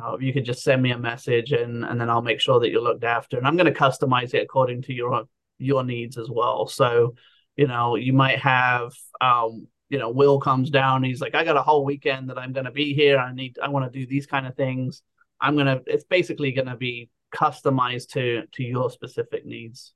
[0.00, 2.70] Uh, you could just send me a message and and then I'll make sure that
[2.70, 3.38] you're looked after.
[3.38, 5.24] And I'm going to customize it according to your
[5.58, 6.66] your needs as well.
[6.66, 7.14] So,
[7.56, 11.56] you know, you might have um, you know, Will comes down, he's like, I got
[11.56, 13.18] a whole weekend that I'm going to be here.
[13.18, 15.02] I need I want to do these kind of things.
[15.40, 19.94] I'm going to it's basically going to be customized to to your specific needs.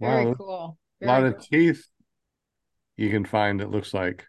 [0.00, 0.78] Very Wow, cool.
[1.02, 1.86] a lot Very of teeth
[2.96, 4.26] you can find, it looks like.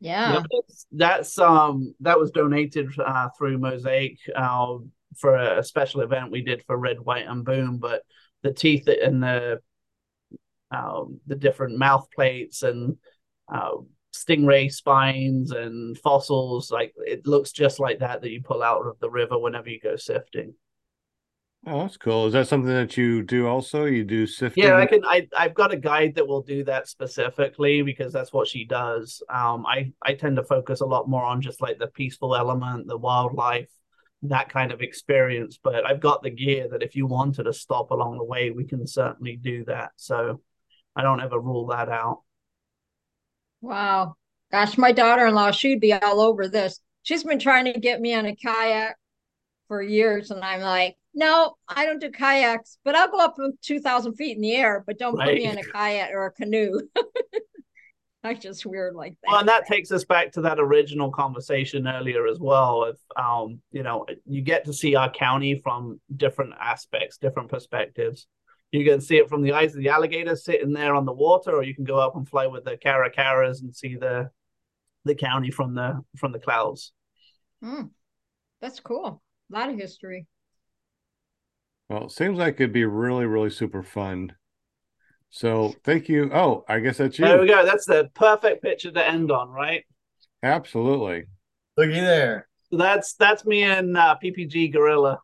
[0.00, 0.32] Yeah.
[0.32, 4.78] Yeah, that's, that's um that was donated uh, through Mosaic uh,
[5.18, 7.78] for a special event we did for Red, White, and Boom.
[7.78, 8.02] But
[8.42, 9.60] the teeth and the
[10.70, 12.96] um, the different mouth plates and
[13.52, 13.72] uh,
[14.14, 18.98] stingray spines and fossils, like it looks just like that that you pull out of
[19.00, 20.54] the river whenever you go sifting.
[21.66, 22.26] Oh, that's cool.
[22.26, 23.84] Is that something that you do also?
[23.84, 24.64] You do sifting?
[24.64, 25.04] Yeah, I can.
[25.04, 29.22] I I've got a guide that will do that specifically because that's what she does.
[29.28, 32.86] Um, I I tend to focus a lot more on just like the peaceful element,
[32.86, 33.68] the wildlife,
[34.22, 35.58] that kind of experience.
[35.62, 38.64] But I've got the gear that if you wanted to stop along the way, we
[38.64, 39.90] can certainly do that.
[39.96, 40.40] So
[40.96, 42.22] I don't ever rule that out.
[43.60, 44.16] Wow.
[44.50, 46.80] Gosh, my daughter-in-law, she'd be all over this.
[47.02, 48.96] She's been trying to get me on a kayak
[49.68, 53.52] for years, and I'm like, no, I don't do kayaks, but I'll go up to
[53.62, 56.80] 2,000 feet in the air, but don't put me in a kayak or a canoe.
[58.22, 59.30] I'm just weird like that.
[59.30, 62.84] Well, and that takes us back to that original conversation earlier as well.
[62.84, 68.26] Of um, you know, you get to see our county from different aspects, different perspectives.
[68.72, 71.52] You can see it from the eyes of the alligator sitting there on the water,
[71.52, 74.30] or you can go up and fly with the caracaras and see the
[75.06, 76.92] the county from the from the clouds.
[77.62, 77.84] Hmm.
[78.60, 79.22] That's cool.
[79.50, 80.26] A lot of history.
[81.90, 84.32] Well, it seems like it'd be really, really super fun.
[85.28, 86.30] So thank you.
[86.32, 87.24] Oh, I guess that's you.
[87.24, 87.64] There we go.
[87.64, 89.84] That's the perfect picture to end on, right?
[90.42, 91.26] Absolutely.
[91.76, 92.46] Looky there.
[92.70, 95.20] So that's that's me and uh, PPG Gorilla,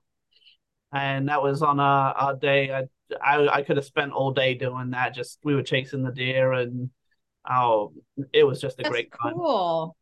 [0.93, 2.73] and that was on our, our day.
[2.73, 2.85] I,
[3.21, 5.15] I I could have spent all day doing that.
[5.15, 6.91] Just we were chasing the deer, and
[7.49, 7.93] oh,
[8.33, 9.35] it was just a That's great time.
[9.35, 9.97] cool.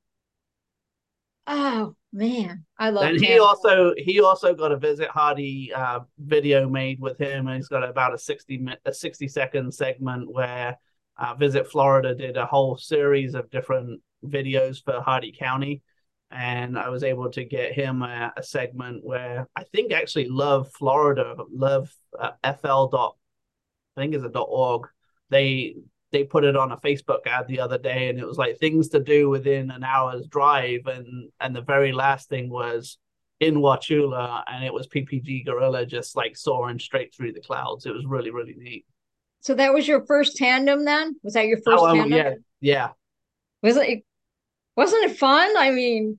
[1.47, 6.69] Oh man, I love And he also he also got a visit Hardee uh, video
[6.69, 10.79] made with him, and he's got about a sixty a sixty second segment where
[11.19, 15.83] uh, Visit Florida did a whole series of different videos for Hardee County,
[16.31, 20.73] and I was able to get him a, a segment where I think actually Love
[20.73, 23.16] Florida Love uh, FL dot
[23.97, 24.89] I think is a dot org.
[25.29, 25.77] They
[26.15, 28.89] they put it on a Facebook ad the other day, and it was like things
[28.91, 32.99] to do within an hour's drive, and and the very last thing was
[33.41, 37.85] in Wauchula, and it was PPG Gorilla just like soaring straight through the clouds.
[37.85, 38.86] It was really really neat.
[39.41, 41.16] So that was your first tandem then?
[41.23, 42.19] Was that your first Oh, um, tandem?
[42.19, 42.89] yeah, yeah.
[43.62, 44.05] Was it
[44.77, 45.57] wasn't it fun?
[45.57, 46.19] I mean,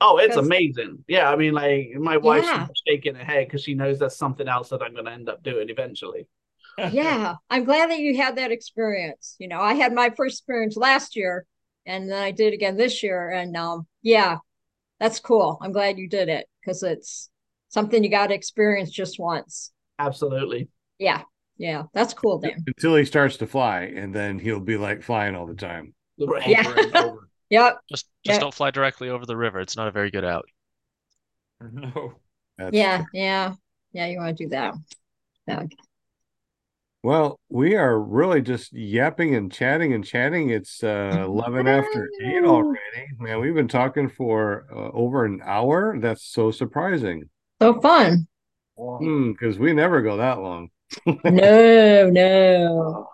[0.00, 1.04] Oh, it's amazing.
[1.08, 2.66] Yeah, I mean, like my wife's Yeah.
[2.86, 5.42] shaking her head because she knows that's something else that I'm going to end up
[5.42, 6.26] doing eventually.
[6.78, 9.36] Yeah, I'm glad that you had that experience.
[9.38, 11.46] You know, I had my first experience last year
[11.86, 13.30] and then I did again this year.
[13.30, 14.38] And um, yeah,
[15.00, 15.58] that's cool.
[15.62, 17.30] I'm glad you did it because it's
[17.68, 19.72] something you got to experience just once.
[19.98, 20.68] Absolutely.
[20.98, 21.22] Yeah,
[21.58, 22.64] yeah, that's cool, Dan.
[22.66, 25.94] Until he starts to fly, and then he'll be like flying all the time.
[26.18, 26.46] Right.
[26.46, 26.66] Yeah.
[26.66, 27.28] Over and over.
[27.48, 27.78] Yep.
[27.88, 28.40] Just just Yeah.
[28.40, 29.60] don't fly directly over the river.
[29.60, 30.46] It's not a very good out.
[31.72, 32.14] No.
[32.58, 33.54] That's Yeah, yeah,
[33.92, 34.06] yeah.
[34.06, 34.74] You want to do that?
[35.46, 35.62] Yeah.
[37.06, 40.50] Well, we are really just yapping and chatting and chatting.
[40.50, 43.06] It's uh, 11 after 8 already.
[43.20, 46.00] Man, we've been talking for uh, over an hour.
[46.00, 47.30] That's so surprising.
[47.62, 48.26] So fun.
[48.76, 50.70] Hmm, because we never go that long.
[51.06, 53.08] No, no.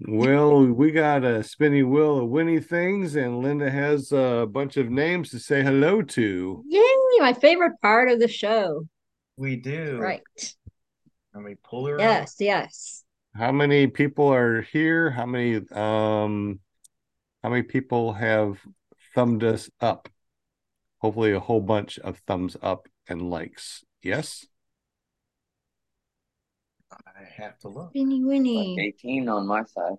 [0.00, 4.90] Well, we got a spinny wheel of Winnie things, and Linda has a bunch of
[4.90, 6.64] names to say hello to.
[6.66, 8.88] Yay, my favorite part of the show.
[9.36, 9.96] We do.
[10.00, 10.22] Right.
[11.32, 13.04] Let me pull her Yes, yes.
[13.34, 15.10] How many people are here?
[15.10, 16.60] How many um
[17.42, 18.58] how many people have
[19.14, 20.08] thumbed us up?
[20.98, 23.84] Hopefully a whole bunch of thumbs up and likes.
[24.02, 24.46] Yes?
[26.90, 27.92] I have to look.
[27.94, 28.80] Winnie, Like Winnie.
[28.80, 29.98] 18 on my side.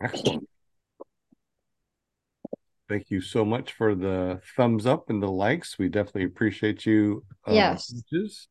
[0.00, 0.48] Excellent.
[2.88, 5.78] Thank you so much for the thumbs up and the likes.
[5.78, 7.24] We definitely appreciate you.
[7.46, 7.90] uh, Yes.
[7.92, 8.48] messages.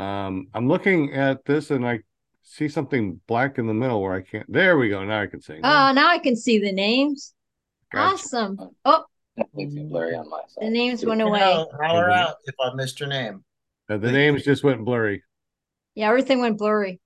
[0.00, 2.00] Um, I'm looking at this and I
[2.42, 4.50] see something black in the middle where I can't.
[4.50, 5.04] There we go.
[5.04, 5.60] Now I can see.
[5.62, 7.34] Oh, now I can see the names.
[7.92, 8.14] Gotcha.
[8.14, 8.58] Awesome.
[8.84, 9.04] Oh,
[9.54, 10.66] blurry on my side.
[10.66, 11.40] the names went away.
[11.40, 12.12] know, holler Mhm.
[12.16, 13.44] out if I missed your name.
[13.88, 15.22] Uh, the names just went blurry.
[15.94, 17.00] Yeah, everything went blurry.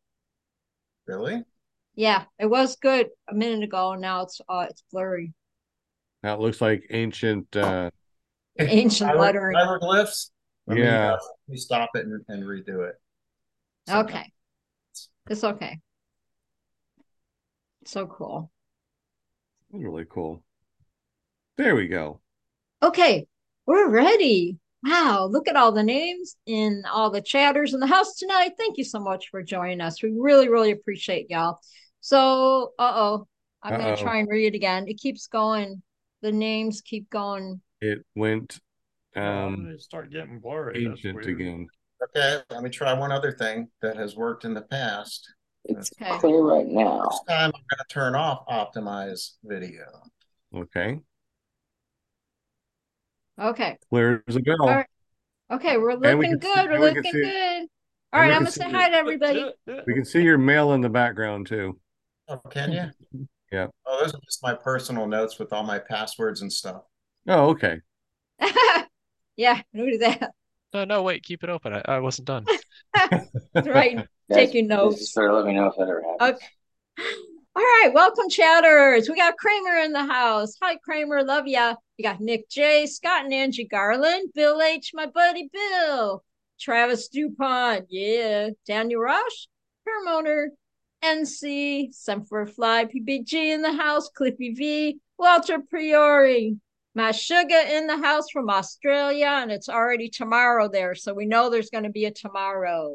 [1.06, 1.42] Really?
[1.96, 5.32] Yeah, it was good a minute ago, and now it's uh it's blurry.
[6.22, 7.56] Now it looks like ancient.
[7.56, 7.90] uh
[8.56, 9.56] Ancient lettering.
[9.56, 10.30] Hieroglyphs?
[10.66, 11.12] Let me, Yeah.
[11.12, 11.18] uh,
[11.48, 12.94] let me stop it and, and redo it.
[13.90, 14.30] Okay.
[15.28, 15.78] It's okay.
[17.86, 18.50] So cool.
[19.72, 20.42] Really cool.
[21.56, 22.20] There we go.
[22.82, 23.26] Okay,
[23.66, 24.58] we're ready.
[24.82, 28.52] Wow, look at all the names and all the chatters in the house tonight.
[28.58, 30.02] Thank you so much for joining us.
[30.02, 31.58] We really, really appreciate y'all.
[32.00, 33.26] So, uh-oh,
[33.62, 34.86] I'm gonna try and read it again.
[34.88, 35.82] It keeps going.
[36.20, 37.62] The names keep going.
[37.80, 38.60] It went
[39.16, 40.86] Um, start getting blurry.
[40.86, 41.66] Ancient again.
[42.02, 45.32] Okay, let me try one other thing that has worked in the past.
[45.64, 46.18] It's Okay.
[46.18, 47.06] clear right now.
[47.08, 49.84] This time I'm going to turn off optimize video.
[50.54, 51.00] Okay.
[53.40, 53.78] Okay.
[53.90, 54.56] Clear as a bell.
[54.60, 54.86] All right.
[55.50, 56.66] Okay, we're And we looking can see- good.
[56.66, 57.68] We're and we looking good.
[58.12, 59.52] All and right, we I'm gonna say hi to everybody.
[59.86, 61.78] We can see your mail in the background too.
[62.28, 63.26] Oh, can you?
[63.52, 63.68] Yeah.
[63.86, 66.82] Oh, those are just my personal notes with all my passwords and stuff.
[67.28, 67.80] Oh, okay.
[69.36, 70.32] Yeah, do that.
[70.72, 71.72] No, no, wait, keep it open.
[71.72, 72.46] I, I wasn't done.
[73.10, 73.28] That's
[73.68, 74.06] right.
[74.32, 74.98] Taking notes.
[74.98, 76.40] Just start let me know if that ever happens.
[76.98, 77.06] Okay.
[77.56, 79.08] All right, welcome chatters.
[79.08, 80.54] We got Kramer in the house.
[80.60, 81.76] Hi, Kramer, love ya.
[81.96, 86.24] We got Nick J, Scott and Angie Garland, Bill H, my buddy Bill,
[86.58, 89.46] Travis Dupont, yeah, Daniel Rush,
[89.86, 90.46] Hermoner,
[91.04, 96.56] NC, Semper Fly, PPG in the house, Clippy V, Walter Priori,
[96.94, 101.50] my sugar in the house from Australia, and it's already tomorrow there, so we know
[101.50, 102.94] there's going to be a tomorrow.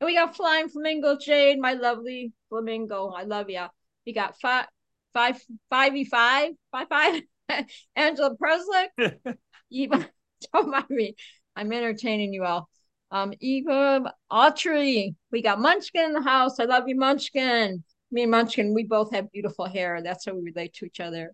[0.00, 3.08] And we got Flying Flamingo Jade, my lovely flamingo.
[3.08, 3.68] I love ya.
[4.06, 4.66] We got five,
[5.14, 5.40] five,
[5.70, 7.22] five e five, five five.
[7.96, 9.36] Angela Preslick.
[9.70, 10.08] Eva,
[10.52, 11.14] don't mind me.
[11.56, 12.68] I'm entertaining you all.
[13.10, 15.14] Um, Eva Autry.
[15.32, 16.60] We got Munchkin in the house.
[16.60, 17.82] I love you, Munchkin.
[18.12, 20.00] Me and Munchkin, we both have beautiful hair.
[20.02, 21.32] That's how we relate to each other.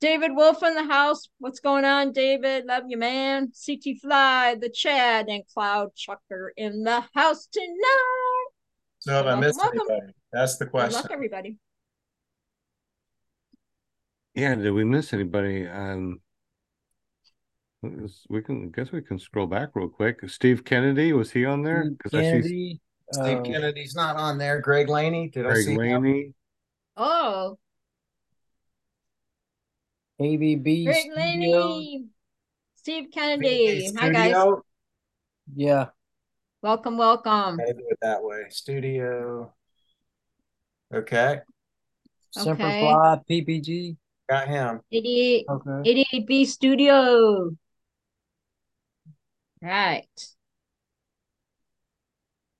[0.00, 1.28] David Wolf in the house.
[1.38, 2.64] What's going on, David?
[2.66, 3.52] Love you, man.
[3.66, 8.46] CT Fly, the Chad, and Cloud Chucker in the house tonight.
[9.00, 9.80] So have I missed welcome.
[9.90, 10.12] anybody?
[10.32, 11.02] That's the Good question.
[11.02, 11.56] luck, everybody.
[14.34, 15.66] Yeah, did we miss anybody?
[15.66, 16.20] Um
[18.28, 20.28] we can I guess we can scroll back real quick.
[20.28, 21.90] Steve Kennedy, was he on there?
[21.90, 22.80] Because I see Kennedy,
[23.12, 24.60] Steve uh, Kennedy's not on there.
[24.60, 26.02] Greg Laney, did I Greg see him?
[26.02, 26.34] Laney.
[26.96, 27.58] Oh,
[30.20, 31.16] ABB Greg Studios.
[31.16, 32.04] Laney,
[32.74, 33.92] Steve Kennedy.
[33.96, 34.34] Hi, guys.
[35.54, 35.86] Yeah,
[36.62, 37.56] Welcome, welcome.
[37.56, 38.42] Gotta do it that way.
[38.50, 39.52] Studio.
[40.92, 41.40] Okay,
[42.30, 42.80] Semper Okay.
[42.80, 43.96] Fly, PPG.
[44.28, 44.80] got him.
[44.90, 46.04] 88, Okay.
[46.04, 47.50] 88B Studio.
[49.62, 50.06] Right.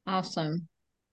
[0.07, 0.69] Awesome.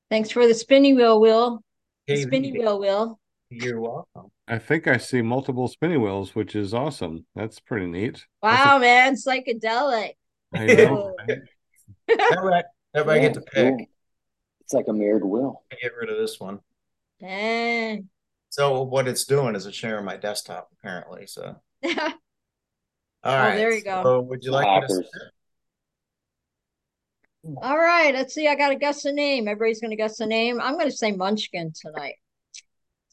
[0.09, 1.61] Thanks for the spinning wheel, Will.
[2.07, 2.21] The KV.
[2.27, 3.19] spinny wheel, Will.
[3.49, 4.31] You're welcome.
[4.47, 7.25] I think I see multiple spinning wheels, which is awesome.
[7.35, 8.25] That's pretty neat.
[8.43, 10.13] Wow, man, psychedelic.
[10.53, 11.15] I know.
[11.27, 11.39] right?
[12.31, 12.63] Everybody,
[12.93, 13.73] everybody get to pick.
[13.73, 13.87] Cool.
[14.61, 15.63] It's like a mirrored wheel.
[15.81, 16.59] Get rid of this one.
[17.19, 18.09] Dang.
[18.49, 21.27] So what it's doing is it's sharing my desktop apparently.
[21.27, 21.91] So all
[23.23, 23.57] Oh, right.
[23.57, 24.03] there you go.
[24.03, 25.07] So would you like me to Hackers.
[27.57, 28.47] All right, let's see.
[28.47, 29.47] I got to guess the name.
[29.47, 30.59] Everybody's going to guess the name.
[30.59, 32.15] I'm going to say Munchkin tonight.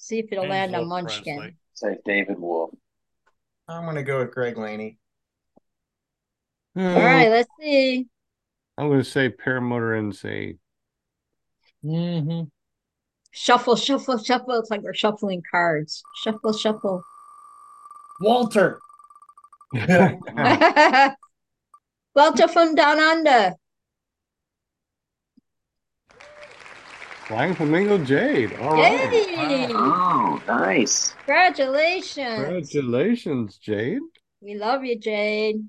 [0.02, 1.36] See if it'll land on Angela Munchkin.
[1.36, 1.56] Presley.
[1.74, 2.70] Say David Wolf.
[3.68, 4.98] I'm gonna go with Greg Laney.
[6.74, 8.08] All right, let's see.
[8.76, 10.56] I'm going to say paramotor and say
[11.84, 12.44] Mm-hmm.
[13.32, 14.58] Shuffle, shuffle, shuffle.
[14.58, 16.02] It's like we're shuffling cards.
[16.22, 17.02] Shuffle, shuffle.
[18.20, 18.80] Walter.
[22.14, 23.54] Walter from Down Under.
[27.32, 28.52] Flying Flamingo Jade.
[28.58, 29.10] All right.
[29.10, 29.68] Yay!
[29.70, 31.12] Oh, nice.
[31.24, 32.44] Congratulations.
[32.44, 34.02] Congratulations, Jade.
[34.42, 35.66] We love you, Jade.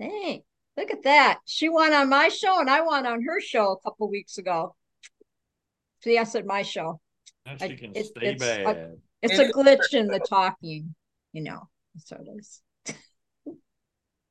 [0.00, 0.42] Thanks.
[0.78, 1.40] Look at that.
[1.44, 4.74] She won on my show and I won on her show a couple weeks ago.
[6.02, 6.98] See, I said my show.
[7.44, 8.96] Now I- she can it- stay it's a- bad.
[9.20, 10.94] It's a glitch in the talking,
[11.34, 11.68] you know.
[11.98, 12.62] So it is.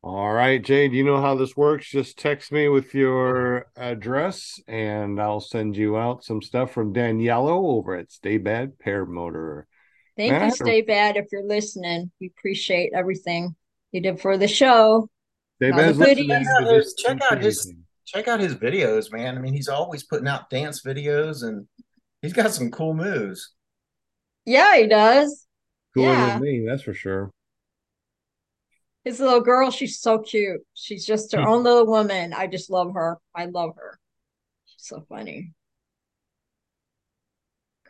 [0.02, 1.90] All right, Jade, you know how this works.
[1.90, 7.78] Just text me with your address and I'll send you out some stuff from Daniello
[7.78, 9.64] over at Stay Bad Paramotor.
[10.16, 12.12] Thank you, Matter- Stay Bad, if you're listening.
[12.22, 13.56] We appreciate everything
[13.92, 15.10] you did for the show.
[15.58, 16.30] Stay All the Bad's listening.
[16.30, 17.74] Yeah, check out his-
[18.06, 19.38] Check out his videos, man.
[19.38, 21.68] I mean, he's always putting out dance videos and
[22.22, 23.54] He's got some cool moves.
[24.46, 25.48] Yeah, he does.
[25.94, 26.34] Cooler Yeah.
[26.34, 27.32] than me, that's for sure.
[29.10, 30.62] His little girl, she's so cute.
[30.76, 32.32] She's just her own little woman.
[32.32, 33.18] I just love her.
[33.34, 33.98] I love her.
[34.68, 35.52] She's so funny.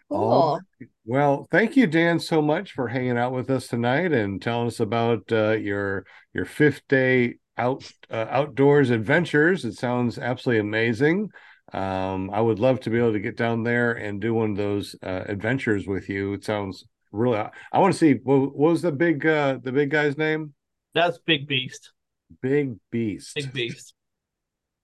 [0.10, 0.18] Cool.
[0.18, 0.62] All
[1.04, 4.80] Well, thank you, Dan, so much for hanging out with us tonight and telling us
[4.80, 9.66] about uh, your your fifth day out uh, outdoors adventures.
[9.66, 11.32] It sounds absolutely amazing.
[11.74, 14.58] Um, I would love to be able to get down there and do one of
[14.58, 16.32] those uh, adventures with you.
[16.32, 17.40] It sounds really.
[17.40, 20.54] I want to see what, what was the big uh, the big guy's name?
[21.00, 21.94] That's Big Beast.
[22.42, 23.34] Big Beast.
[23.36, 23.94] Big Beast.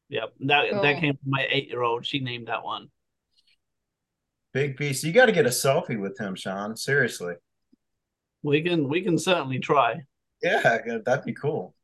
[0.07, 0.33] Yep.
[0.41, 0.81] That Cool.
[0.81, 2.05] that came from my eight year old.
[2.05, 2.87] She named that one.
[4.53, 5.03] Big beast.
[5.03, 6.77] You got to get a selfie with him, Sean.
[6.77, 7.33] Seriously.
[8.43, 10.03] We can we can certainly try.
[10.41, 11.75] Yeah, that'd be cool.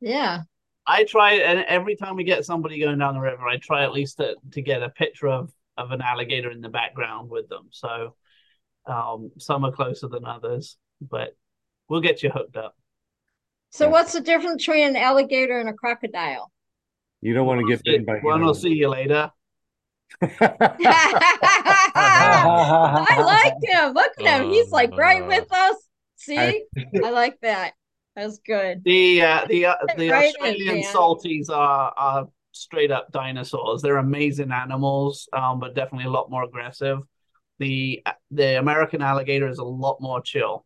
[0.00, 0.42] Yeah.
[0.84, 3.92] I try and every time we get somebody going down the river, I try at
[3.92, 7.68] least to, to get a picture of of an alligator in the background with them.
[7.70, 8.16] So
[8.86, 11.36] um, some are closer than others, but
[11.88, 12.74] we'll get you hooked up.
[13.70, 13.92] So Yeah.
[13.92, 16.50] what's the difference between an alligator and a crocodile?
[17.20, 18.18] You don't want to get bitten by.
[18.20, 19.30] One I'll see you later.
[20.20, 20.28] I
[23.24, 23.94] like him.
[23.94, 24.50] Look at him.
[24.50, 25.76] He's like right with us.
[26.16, 26.38] See?
[26.38, 26.62] I-
[27.04, 27.74] I like that.
[28.16, 28.82] That's good.
[28.84, 30.94] The uh, the uh, the Right Australian Dan.
[30.94, 33.82] salties are are straight up dinosaurs.
[33.82, 36.98] They're amazing animals, um, but definitely a lot more aggressive.
[37.60, 40.64] The the American alligator is a lot more chill.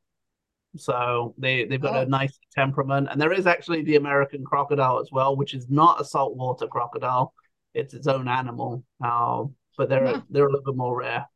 [0.76, 2.00] So they they've got Oh.
[2.02, 6.00] a nice temperament, and there is actually the American crocodile as well, which is not
[6.00, 7.34] a saltwater crocodile.
[7.74, 10.22] It's its own animal, um, but they're Huh.
[10.30, 11.26] they're a little bit more rare.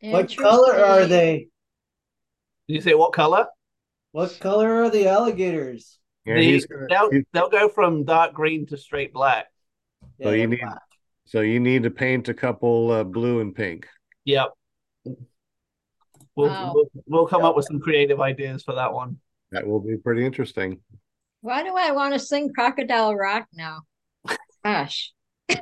[0.00, 1.48] What color are they?
[2.68, 3.46] Did you say what color?
[4.12, 5.98] What color are the alligators?
[6.24, 9.46] Yeah, The- he's, they'll he's- they'll go from dark green to straight black.
[10.22, 10.82] So you need- black.
[11.24, 13.86] so you need to paint a couple uh, blue and pink.
[14.24, 14.52] Yep.
[16.36, 16.72] We'll, Wow.
[16.74, 19.18] we'll we'll come up with some creative ideas for that one.
[19.52, 20.80] That will be pretty interesting.
[21.40, 23.80] Why do I want to sing Crocodile Rock now?
[24.64, 25.12] Gosh.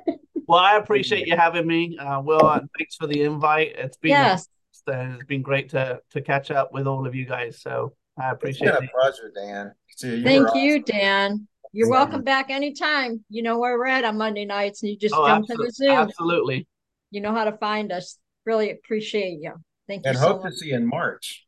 [0.47, 2.45] Well, I appreciate you having me, uh, Will.
[2.45, 3.77] Uh, thanks for the invite.
[3.79, 4.47] It's been Yes.
[4.87, 7.63] uh, it's been great to to catch up with all of you guys.
[7.63, 8.91] So I It's appreciate been a it.
[8.95, 9.73] pleasure, Dan.
[9.97, 10.85] So you Thank you, awesome.
[10.85, 11.49] Dan.
[11.73, 11.93] You're Yeah.
[11.93, 13.25] welcome back anytime.
[13.31, 15.63] You know where we're at on Monday nights, and you just Oh, come to the
[15.65, 15.97] absolutely, Zoom.
[16.11, 16.67] absolutely.
[17.11, 18.19] You know how to find us.
[18.45, 19.55] Really appreciate you.
[19.87, 20.53] Thank you And so hope much.
[20.53, 21.47] to see you in March.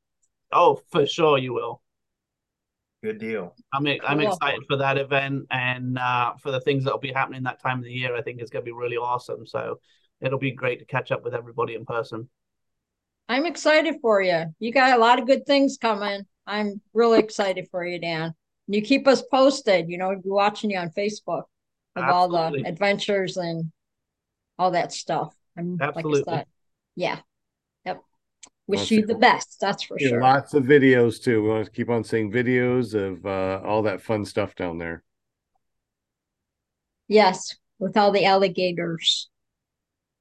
[0.53, 1.83] Oh, for sure you will.
[3.03, 3.55] Good deal.
[3.73, 4.33] I'm I'm Cool.
[4.33, 7.85] excited for that event and uh, for the things that'll be happening that time of
[7.85, 8.17] the year.
[8.17, 9.47] I think it's going to be really awesome.
[9.47, 9.81] So
[10.21, 12.29] it'll be great to catch up with everybody in person.
[13.29, 14.47] I'm excited for you.
[14.59, 16.27] You got a lot of good things coming.
[16.47, 18.35] I'm really excited for you, Dan.
[18.67, 19.89] And you keep us posted.
[19.89, 21.45] You know, we'll be watching you on Facebook
[21.97, 23.71] of all the adventures and
[24.59, 25.35] all that stuff.
[25.57, 26.21] I'm Absolutely.
[26.21, 26.47] like I said,
[26.95, 27.19] yeah.
[28.69, 28.81] Yep.
[28.81, 29.59] Wish you the best.
[29.61, 30.21] That's for Yeah, sure.
[30.21, 31.43] Lots of videos too.
[31.43, 35.03] We want to keep on seeing videos of uh, all that fun stuff down there.
[37.09, 39.29] Yes, with all the alligators.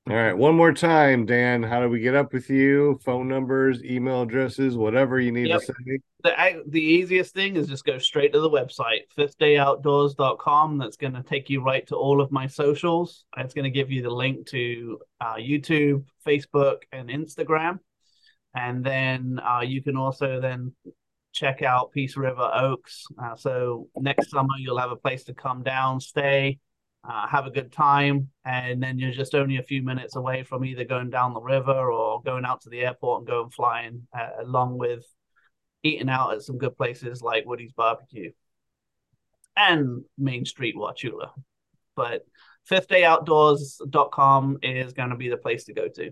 [0.08, 1.64] All right, one more time, Dan.
[1.64, 3.00] How do we get up with you?
[3.04, 5.62] Phone numbers, email addresses, whatever you need Yep.
[5.62, 6.00] to say.
[6.22, 11.24] the the easiest thing is just go straight to the website fifthdayoutdoors.com that's going to
[11.24, 14.48] take you right to all of my socials it's going to give you the link
[14.48, 17.78] to uh, youtube facebook and instagram
[18.56, 20.73] and then uh, you can also then
[21.34, 25.64] check out peace river oaks uh, so next summer you'll have a place to come
[25.64, 26.57] down stay
[27.07, 30.65] uh, have a good time and then you're just only a few minutes away from
[30.65, 34.30] either going down the river or going out to the airport and going flying uh,
[34.41, 35.06] along with
[35.84, 38.32] eating out at some good places like Woody's Barbecue
[39.56, 41.30] and Main Street Wauchula.
[41.95, 42.26] But
[42.69, 46.11] fifthdayoutdoors.com is going to be the place to go to.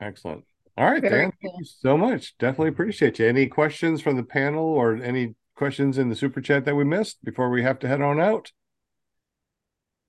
[0.00, 0.44] Excellent.
[0.76, 1.32] All right, Very Dan.
[1.42, 1.50] cool.
[1.52, 2.36] Thank you so much.
[2.38, 3.26] Definitely appreciate you.
[3.26, 7.22] Any questions from the panel or any questions in the super chat that we missed
[7.24, 8.50] before we have to head on out?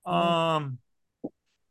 [0.04, 0.78] Um,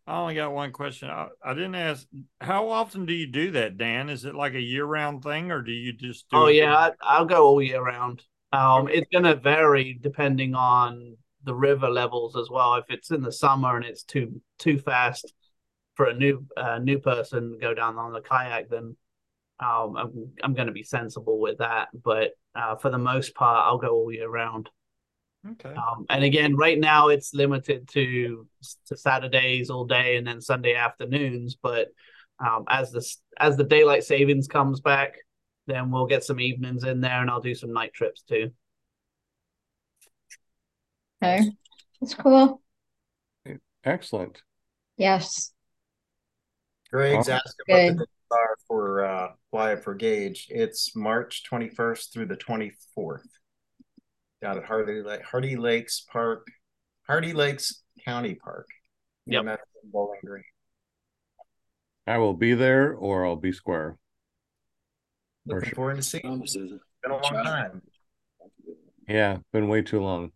[0.08, 1.10] I only got one question.
[1.10, 2.06] I, I didn't ask.
[2.40, 4.10] How often do you do that, Dan?
[4.10, 6.30] Is it like a year-round thing, or do you just?
[6.30, 8.24] Do Oh it- yeah, I, I'll go all year round.
[8.54, 12.76] Um, it's going to vary depending on the river levels as well.
[12.76, 15.34] If it's in the summer and it's too too fast
[15.96, 18.96] for a new uh, new person to go down on the kayak, then
[19.60, 21.90] um, I'm I'm going to be sensible with that.
[21.94, 24.70] But uh, for the most part, I'll go all year round.
[25.54, 25.74] Okay.
[25.74, 28.48] Um, and again, right now it's limited to
[28.88, 31.58] to Saturdays all day and then Sunday afternoons.
[31.62, 31.90] But
[32.40, 33.06] um, as the
[33.38, 35.16] as the daylight savings comes back,
[35.68, 38.52] then we'll get some evenings in there, and I'll do some night trips too.
[41.24, 41.52] Okay.
[42.00, 42.62] That's cool.
[43.84, 44.42] Excellent.
[44.98, 45.52] Yes.
[46.92, 47.34] Greg's Oh.
[47.34, 47.98] asking what the Good.
[48.00, 50.48] dates are for uh, Quiet for Gage.
[50.50, 53.28] It's March 21st through the 24th.
[54.42, 56.48] Down at Hardee Lake, Hardee Lakes Park,
[57.08, 58.68] Hardee Lakes County Park.
[59.28, 59.60] near Yep.
[59.86, 60.44] Bowling Green.
[62.08, 63.98] I will be there or I'll be square.
[65.48, 65.76] For Looking sure.
[65.76, 66.26] forward to seeing.
[66.26, 66.42] you.
[66.44, 67.82] It's been a long time.
[69.08, 70.32] Yeah, been way too long.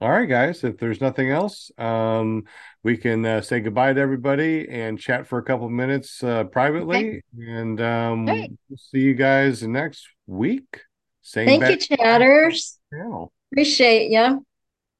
[0.00, 0.62] All right, guys.
[0.64, 2.44] If there's nothing else, um,
[2.86, 6.44] we can uh, say goodbye to everybody and chat for a couple of minutes uh,
[6.44, 8.52] privately, and um, Great.
[8.68, 10.82] we'll see you guys next week.
[11.20, 12.78] Same Thank bat you, chatters.
[12.92, 13.32] channel.
[13.50, 14.46] Appreciate you.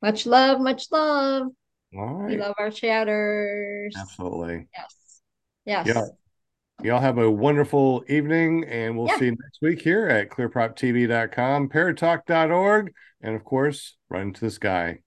[0.03, 1.47] Much love, much love.
[1.97, 3.95] All We love our chatters.
[3.97, 4.67] absolutely.
[4.77, 5.21] Yes.
[5.65, 5.87] Yes.
[5.87, 6.03] Yeah.
[6.83, 9.19] Y'all have a wonderful evening, and we'll Yeah.
[9.19, 14.99] see you next week here at clearproptv.com, paratalk.org, and of course, run to the sky.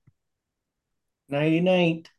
[1.27, 2.09] Nighty night.